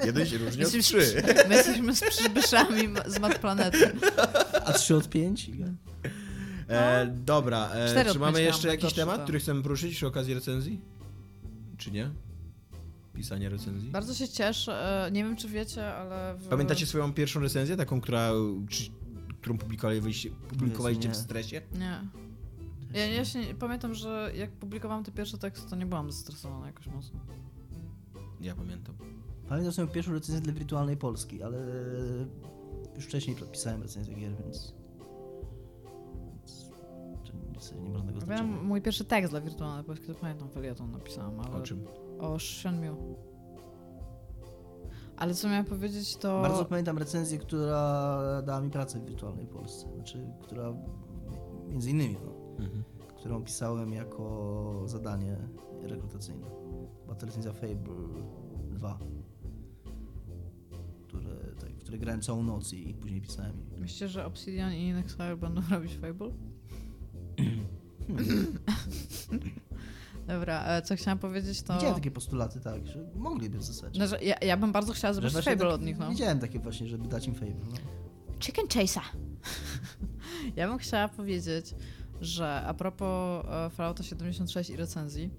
[0.06, 1.22] Jeden się różni od Jesteśmy, trzy.
[1.48, 3.92] my jesteśmy z przybyszami z mat planety.
[4.64, 5.50] A 3 od 5?
[6.68, 9.22] E, dobra, e, Cztery czy mamy jeszcze mam, jakiś najgorszy temat, to.
[9.22, 10.80] który chcemy poruszyć przy okazji recenzji?
[11.78, 12.10] Czy nie?
[13.14, 13.90] Pisanie recenzji?
[13.90, 15.04] Bardzo się cieszę.
[15.06, 16.34] e, Nie wiem, czy wiecie, ale.
[16.38, 16.48] W...
[16.48, 18.30] Pamiętacie swoją pierwszą recenzję, taką, która,
[18.68, 18.84] czy,
[19.40, 21.14] którą publikowaliście, publikowaliście nie.
[21.14, 21.62] w stresie?
[21.78, 22.00] Nie.
[22.94, 26.66] Ja, ja się nie, pamiętam, że jak publikowałam te pierwsze teksty, to nie byłam zestresowana
[26.66, 27.20] jakoś mocno.
[28.40, 28.94] Ja pamiętam.
[29.48, 31.58] Pamiętam swoją pierwszą recenzję dla Wirtualnej Polski, ale
[32.96, 34.74] już wcześniej pisałem recenzję gier, więc...
[36.36, 38.68] więc to nie można tego Pamiętam znaczenia.
[38.68, 41.56] mój pierwszy tekst dla Wirtualnej Polski, to pamiętam, felieton napisałam, ale...
[41.56, 41.84] O czym?
[42.18, 43.14] O Shenmue.
[45.16, 46.42] Ale co miałem powiedzieć, to...
[46.42, 50.72] Bardzo pamiętam recenzję, która dała mi pracę w Wirtualnej Polsce, znaczy, która
[51.68, 52.29] między innymi, no,
[52.64, 52.82] Mhm.
[53.16, 55.36] którą pisałem jako zadanie
[55.82, 56.46] rekrutacyjne.
[57.22, 58.22] Recenzja Fable
[58.70, 58.98] 2,
[61.08, 61.30] które,
[61.60, 63.52] tak, w które grałem całą noc i później pisałem.
[63.78, 66.30] Myślicie, że Obsidian i Inexile będą robić Fable?
[70.26, 71.74] Dobra, e, co chciałam powiedzieć to...
[71.74, 74.00] Widziałem takie postulaty, tak, że mogliby w zasadzie.
[74.00, 76.10] No, że ja, ja bym bardzo chciała właśnie Fable tak- od nich, no.
[76.10, 77.54] Widziałem takie właśnie, żeby dać im Fable.
[77.70, 77.76] No.
[78.40, 79.02] Chicken Chaser.
[80.56, 81.74] ja bym chciała powiedzieć,
[82.20, 85.30] że a propos e, Fallouta 76 i recenzji,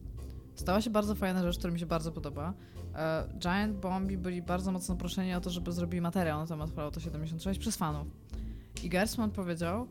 [0.55, 2.53] stała się bardzo fajna rzecz, która mi się bardzo podoba.
[2.95, 6.99] E, Giant Bombi byli bardzo mocno proszeni o to, żeby zrobili materiał na temat Fallouta
[6.99, 8.07] 76 przez fanów.
[8.83, 9.87] I Gersman powiedział,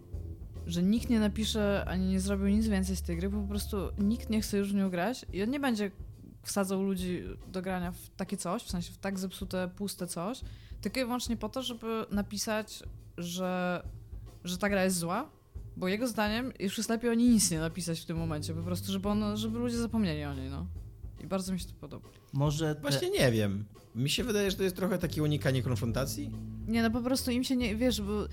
[0.67, 3.77] że nikt nie napisze ani nie zrobił nic więcej z tej gry, bo po prostu
[3.99, 5.91] nikt nie chce już w nią grać i on nie będzie
[6.43, 10.41] wsadzał ludzi do grania w takie coś, w sensie w tak zepsute, puste coś,
[10.81, 12.83] tylko i wyłącznie po to, żeby napisać,
[13.19, 13.83] że,
[14.45, 15.31] że ta gra jest zła,
[15.77, 18.63] bo jego zdaniem już jest lepiej o niej nic nie napisać w tym momencie, po
[18.63, 20.67] prostu, żeby, on, żeby ludzie zapomnieli o niej, no.
[21.21, 22.09] I bardzo mi się to podoba.
[22.33, 22.81] Może te...
[22.81, 23.65] Właśnie nie wiem.
[23.95, 26.31] Mi się wydaje, że to jest trochę takie unikanie konfrontacji.
[26.69, 28.27] Nie, no po prostu im się nie, wiesz, bo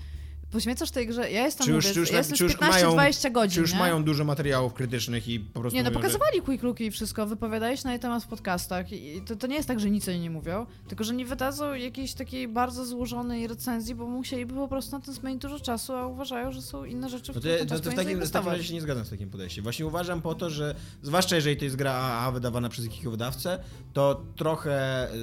[0.50, 2.60] poświęcasz tej grze, ja jestem, Czy już- mówię, czy już ja jestem czy już z
[2.60, 3.78] mają- 15-20 godzin, Czy już nie?
[3.78, 6.06] mają dużo materiałów krytycznych i po prostu Nie, no mówią, że...
[6.18, 9.46] pokazywali quick looki i wszystko, wypowiadali się na jej temat w podcastach i to, to
[9.46, 12.48] nie jest tak, że nic o niej nie mówią, tylko że nie wydadzą jakiejś takiej
[12.48, 16.62] bardzo złożonej recenzji, bo musieliby po prostu na tym spędzić dużo czasu, a uważają, że
[16.62, 18.74] są inne rzeczy, w No to, no czas to w, takim, w takim razie się
[18.74, 19.62] nie zgadzam z takim podejściem.
[19.64, 23.58] Właśnie uważam po to, że zwłaszcza jeżeli to jest gra AAA wydawana przez jakiego wydawcę,
[23.92, 25.16] to trochę y,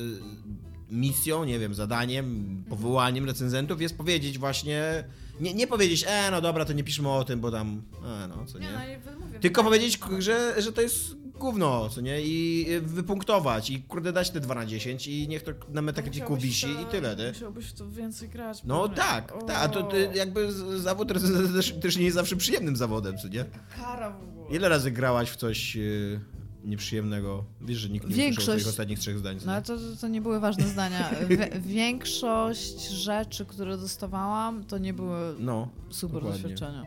[0.92, 5.04] misją, nie wiem, zadaniem, powołaniem recenzentów jest powiedzieć właśnie,
[5.40, 7.82] nie, nie powiedzieć, e, no dobra, to nie piszmy o tym, bo tam,
[8.24, 8.66] e, no, co nie.
[8.68, 9.00] Nie,
[9.34, 12.22] no Tylko powiedzieć, że, że to jest gówno, co nie?
[12.22, 16.44] I y, wypunktować i kurde dać te 2 na 10 i niech to na Musiałbyś
[16.44, 17.28] wisi to- i tyle, nie?
[17.28, 18.64] Musiałbyś w to więcej grać.
[18.64, 21.08] No tak, O, tak, a to ty, jakby zawód
[21.54, 23.46] też, też nie jest zawsze przyjemnym zawodem, co nie?
[23.78, 24.56] Kara w ogóle.
[24.58, 26.20] Ile razy grałaś w coś y,
[26.66, 27.43] nieprzyjemnego?
[27.61, 30.22] Wiesz, że nikt nie usłyszał Większość- twoich ostatnich trzech zdań, No ale to, to nie
[30.22, 31.09] były ważne zdania.
[31.61, 36.41] Większość rzeczy, które dostawałam, to nie były No, super dokładnie.
[36.41, 36.84] doświadczenia.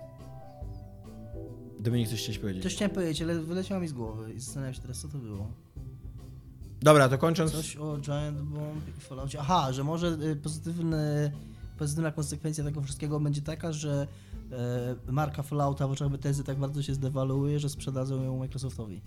[1.81, 2.63] Dominik, coś chciałeś powiedzieć?
[2.63, 5.47] Coś chciałem powiedzieć, ale wyleciało mi z głowy i zastanawiam się teraz, co to było.
[6.83, 7.53] Dobra, to kończąc...
[7.53, 9.39] Coś o Giant Bomb i Falloutie.
[9.41, 11.33] Aha, że może y, pozytywny,
[11.79, 14.07] pozytywna konsekwencja tego wszystkiego będzie taka, że
[14.53, 19.01] e, marka Fallouta w oczach Bethesdy tak bardzo się zdewaluuje, że sprzedadzą ją Microsoftowi.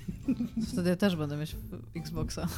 [0.72, 1.56] Wtedy ja też będę mieć
[1.96, 2.48] Xboxa.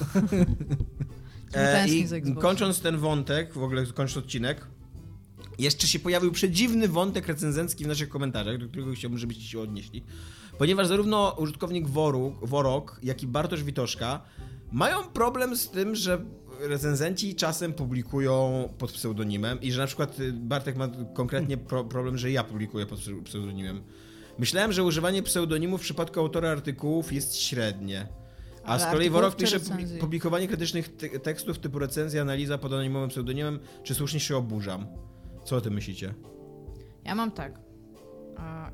[1.56, 4.66] E, I kończąc ten wątek, w ogóle kończąc odcinek,
[5.58, 10.04] jeszcze się pojawił przedziwny wątek recenzencki w naszych komentarzach, do którego chciałbym, żebyście się odnieśli.
[10.58, 14.20] Ponieważ zarówno użytkownik Woruk, Worok, jak i Bartosz Witoszka
[14.72, 16.24] mają problem z tym, że
[16.60, 22.18] recenzenci czasem publikują pod pseudonimem i że na przykład y, Bartek ma konkretnie pro problem,
[22.18, 23.82] że ja publikuję pod pse- pseudonimem.
[24.38, 28.06] Myślałem, że używanie pseudonimu w przypadku autora artykułów jest średnie.
[28.64, 29.56] A Ale z kolei Worok pisze
[30.00, 34.86] publikowanie krytycznych te tekstów typu recenzja, analiza pod anonimowym pseudonimem, czy słusznie się oburzam?
[35.44, 36.14] Co o tym myślicie?
[37.04, 37.60] Ja mam tak.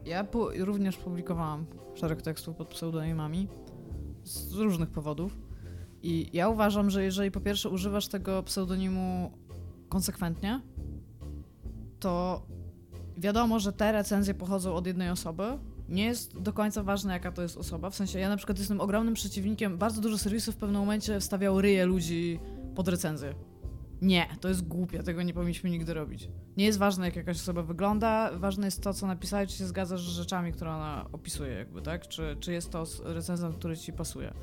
[0.04, 0.26] Ja
[0.58, 3.48] również publikowałam szereg tekstów pod pseudonimami
[4.24, 5.36] z różnych powodów.
[6.02, 9.32] I ja uważam, że jeżeli po pierwsze używasz tego pseudonimu
[9.88, 10.60] konsekwentnie,
[12.00, 12.42] to
[13.18, 15.58] wiadomo, że te recenzje pochodzą od jednej osoby.
[15.88, 17.90] Nie jest do końca ważne, jaka to jest osoba.
[17.90, 19.78] W sensie, ja na przykład jestem ogromnym przeciwnikiem.
[19.78, 22.40] Bardzo dużo serwisów w pewnym momencie wstawiało ryje ludzi
[22.74, 23.34] pod recenzję.
[24.02, 26.28] Nie, to jest głupie, tego nie powinniśmy nigdy robić.
[26.56, 30.00] Nie jest ważne, jak jakaś osoba wygląda, ważne jest to, co napisała, czy się zgadzasz
[30.10, 32.08] z rzeczami, które ona opisuje, jakby, tak?
[32.08, 34.34] Czy, czy jest to recenzent, który ci pasuje.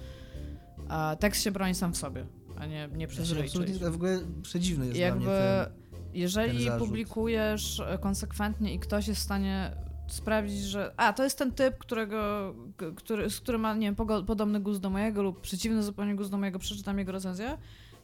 [0.89, 2.25] A tekst się broni sam w sobie,
[2.57, 5.73] a nie, nie przez ryj absolutnie, w ogóle przedziwny jest Jakby, dla mnie ten...
[6.13, 9.71] jeżeli ten publikujesz konsekwentnie i ktoś jest w stanie
[10.07, 12.53] sprawdzić, że a, to jest ten typ, którego,
[12.95, 16.38] który, z którym ma, nie wiem, podobny gust do mojego lub przeciwny zupełnie gust do
[16.38, 17.57] mojego, przeczytam jego recenzję,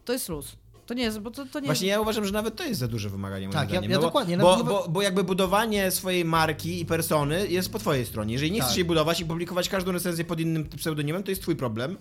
[0.05, 0.55] to jest luz.
[0.85, 1.95] To nie jest, bo to, to nie Właśnie jest...
[1.95, 3.91] ja uważam, że nawet to jest za duże wymaganie moim Tak, ja- zdaniem.
[3.91, 7.47] ja no bo, dokładnie, Bo, nawet nie- bo, bo jakby budowanie swojej marki i persony
[7.47, 8.33] jest po twojej stronie.
[8.33, 8.67] Jeżeli nie Tak.
[8.67, 11.97] chcesz jej budować i publikować każdą recenzję pod innym pseudonimem, to jest twój problem.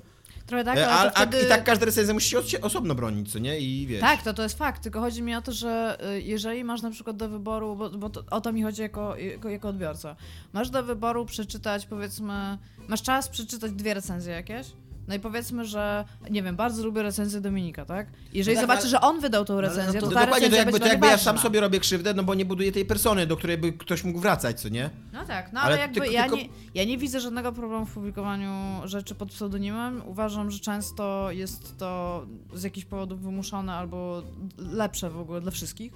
[0.47, 1.37] Trochę tak, E, ale a, wtedy...
[1.43, 3.61] a, I tak każda recenzja musi się osobno bronić, co nie?
[3.61, 4.01] I wiesz.
[4.01, 6.91] Tak, to, to jest fakt, tylko chodzi mi o to, że y, jeżeli masz na
[6.91, 10.17] przykład do wyboru, bo, bo to, o to mi chodzi jako, jako, jako odbiorca,
[10.53, 14.67] masz do wyboru przeczytać powiedzmy, masz czas przeczytać dwie recenzje jakieś,
[15.09, 18.07] no i powiedzmy, że nie wiem, bardzo lubię recenzję Dominika, tak?
[18.33, 20.19] Jeżeli No tak, zobaczy, ale- że on wydał tą ale no recenzję, to- to, To
[20.19, 22.73] ta dokładnie, to jakby, to jakby ja sam sobie robię krzywdę, no bo nie buduję
[22.73, 24.91] tej persony, do której by ktoś mógł wracać, co nie?
[25.13, 27.87] No tak, no Ale ale, jakby tylko- ja, tylko- Nie, ja nie widzę żadnego problemu
[27.87, 28.53] w publikowaniu
[28.85, 30.03] rzeczy pod pseudonimem.
[30.07, 32.23] Uważam, że często jest to
[32.55, 34.23] z jakichś powodów wymuszone albo
[34.59, 35.93] lepsze w ogóle dla wszystkich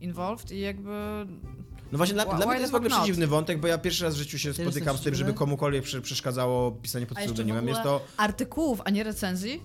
[0.00, 1.26] involved i jakby
[1.92, 2.98] No właśnie, dla, dla mnie to jest w ogóle not?
[2.98, 5.84] przedziwny wątek, bo ja pierwszy raz w życiu się Ty spotykam z tym, żeby komukolwiek
[5.84, 7.68] prze- przeszkadzało pisanie pod pseudonimem.
[7.68, 8.04] Jest to...
[8.16, 9.62] artykułów, a nie recenzji,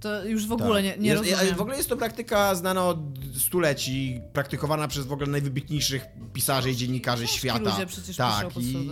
[0.00, 1.26] To już w ogóle nie, nie Tak.
[1.26, 1.56] jest, rozumiem.
[1.56, 2.98] W ogóle jest to praktyka znana od
[3.38, 7.70] stuleci, praktykowana przez w ogóle najwybitniejszych pisarzy i dziennikarzy Polski świata.
[7.70, 8.90] ludzie przecież tak, piszą i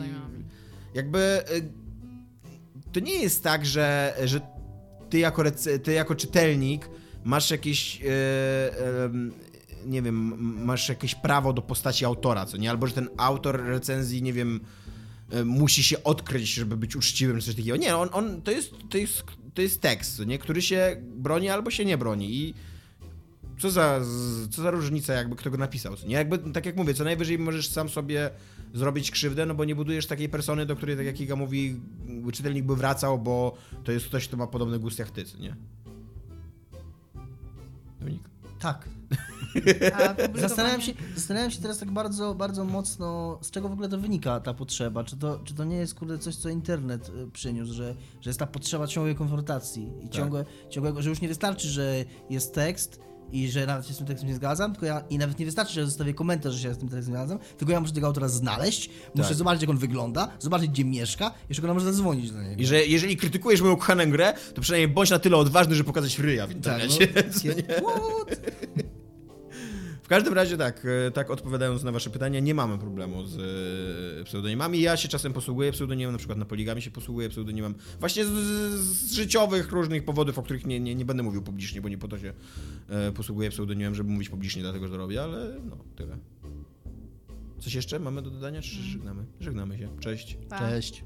[0.94, 1.18] jakby
[1.56, 1.72] y,
[2.92, 4.40] to nie jest tak, że, że
[5.10, 5.42] ty, jako
[5.84, 6.88] ty jako czytelnik
[7.24, 8.06] masz jakieś y,
[9.04, 9.32] em,
[9.86, 10.34] nie wiem,
[10.64, 12.70] masz jakieś prawo do postaci autora, co nie?
[12.70, 14.60] Albo, że ten autor recenzji, nie wiem,
[15.34, 17.76] y, musi się odkryć, żeby być uczciwym, czy coś takiego.
[17.76, 19.24] Nie, on, on to, jest, to, jest,
[19.54, 20.38] to jest tekst, nie?
[20.38, 22.54] Który się broni albo się nie broni i
[23.58, 24.00] co za,
[24.50, 26.14] co za różnica, jakby kto go napisał, co nie?
[26.14, 28.30] Jakby, tak jak mówię, co najwyżej możesz sam sobie
[28.74, 31.80] zrobić krzywdę, no bo nie budujesz takiej persony, do której, tak jak Iga mówi,
[32.32, 35.56] czytelnik by wracał, bo to jest ktoś, kto ma podobny gust jak ty, co nie?
[38.00, 38.22] Dominik?
[38.58, 38.88] Tak.
[40.34, 44.40] Zastanawiam się, zastanawiam się teraz tak bardzo, bardzo mocno, z czego w ogóle to wynika
[44.40, 45.04] ta potrzeba.
[45.04, 48.38] Czy to, czy to nie jest kurde coś, co internet y, przyniósł, że, że jest
[48.40, 53.00] ta potrzeba ciągłej konfrontacji i ciągłe, ciągłego, że już nie wystarczy, że jest tekst
[53.32, 55.74] i że nawet się z tym tekstem nie zgadzam, tylko ja, i nawet nie wystarczy,
[55.74, 58.28] że zostawię komentarz, że się z tym tekstem nie zgadzam, tylko ja muszę tego autora
[58.28, 59.38] znaleźć, muszę Tak.
[59.38, 62.62] zobaczyć, jak on wygląda, zobaczyć, gdzie mieszka, jeszcze go może zadzwonić do niego.
[62.62, 66.18] I że jeżeli krytykujesz moją kochaną grę, to przynajmniej bądź na tyle odważny, żeby pokazać
[66.18, 67.08] ryja w tak, internecie.
[67.82, 68.24] no,
[70.14, 73.38] każdym razie tak, e, tak odpowiadając na wasze pytania, nie mamy problemu z
[74.20, 74.80] e, pseudonimami.
[74.80, 77.74] Ja się czasem posługuję pseudonimem, na przykład na Poligami się posługuję pseudonimem.
[78.00, 81.88] Właśnie z, z, życiowych różnych powodów, o których nie, nie, nie będę mówił publicznie, bo
[81.88, 82.32] nie po to się
[82.88, 86.18] e, posługuję pseudonimem, żeby mówić publicznie, dlatego że robię, ale no, tyle.
[87.60, 89.24] Coś jeszcze mamy do dodania, czy żegnamy?
[89.40, 89.88] Żegnamy się.
[90.00, 90.38] Cześć.
[90.48, 90.58] Pa.
[90.58, 91.04] Cześć.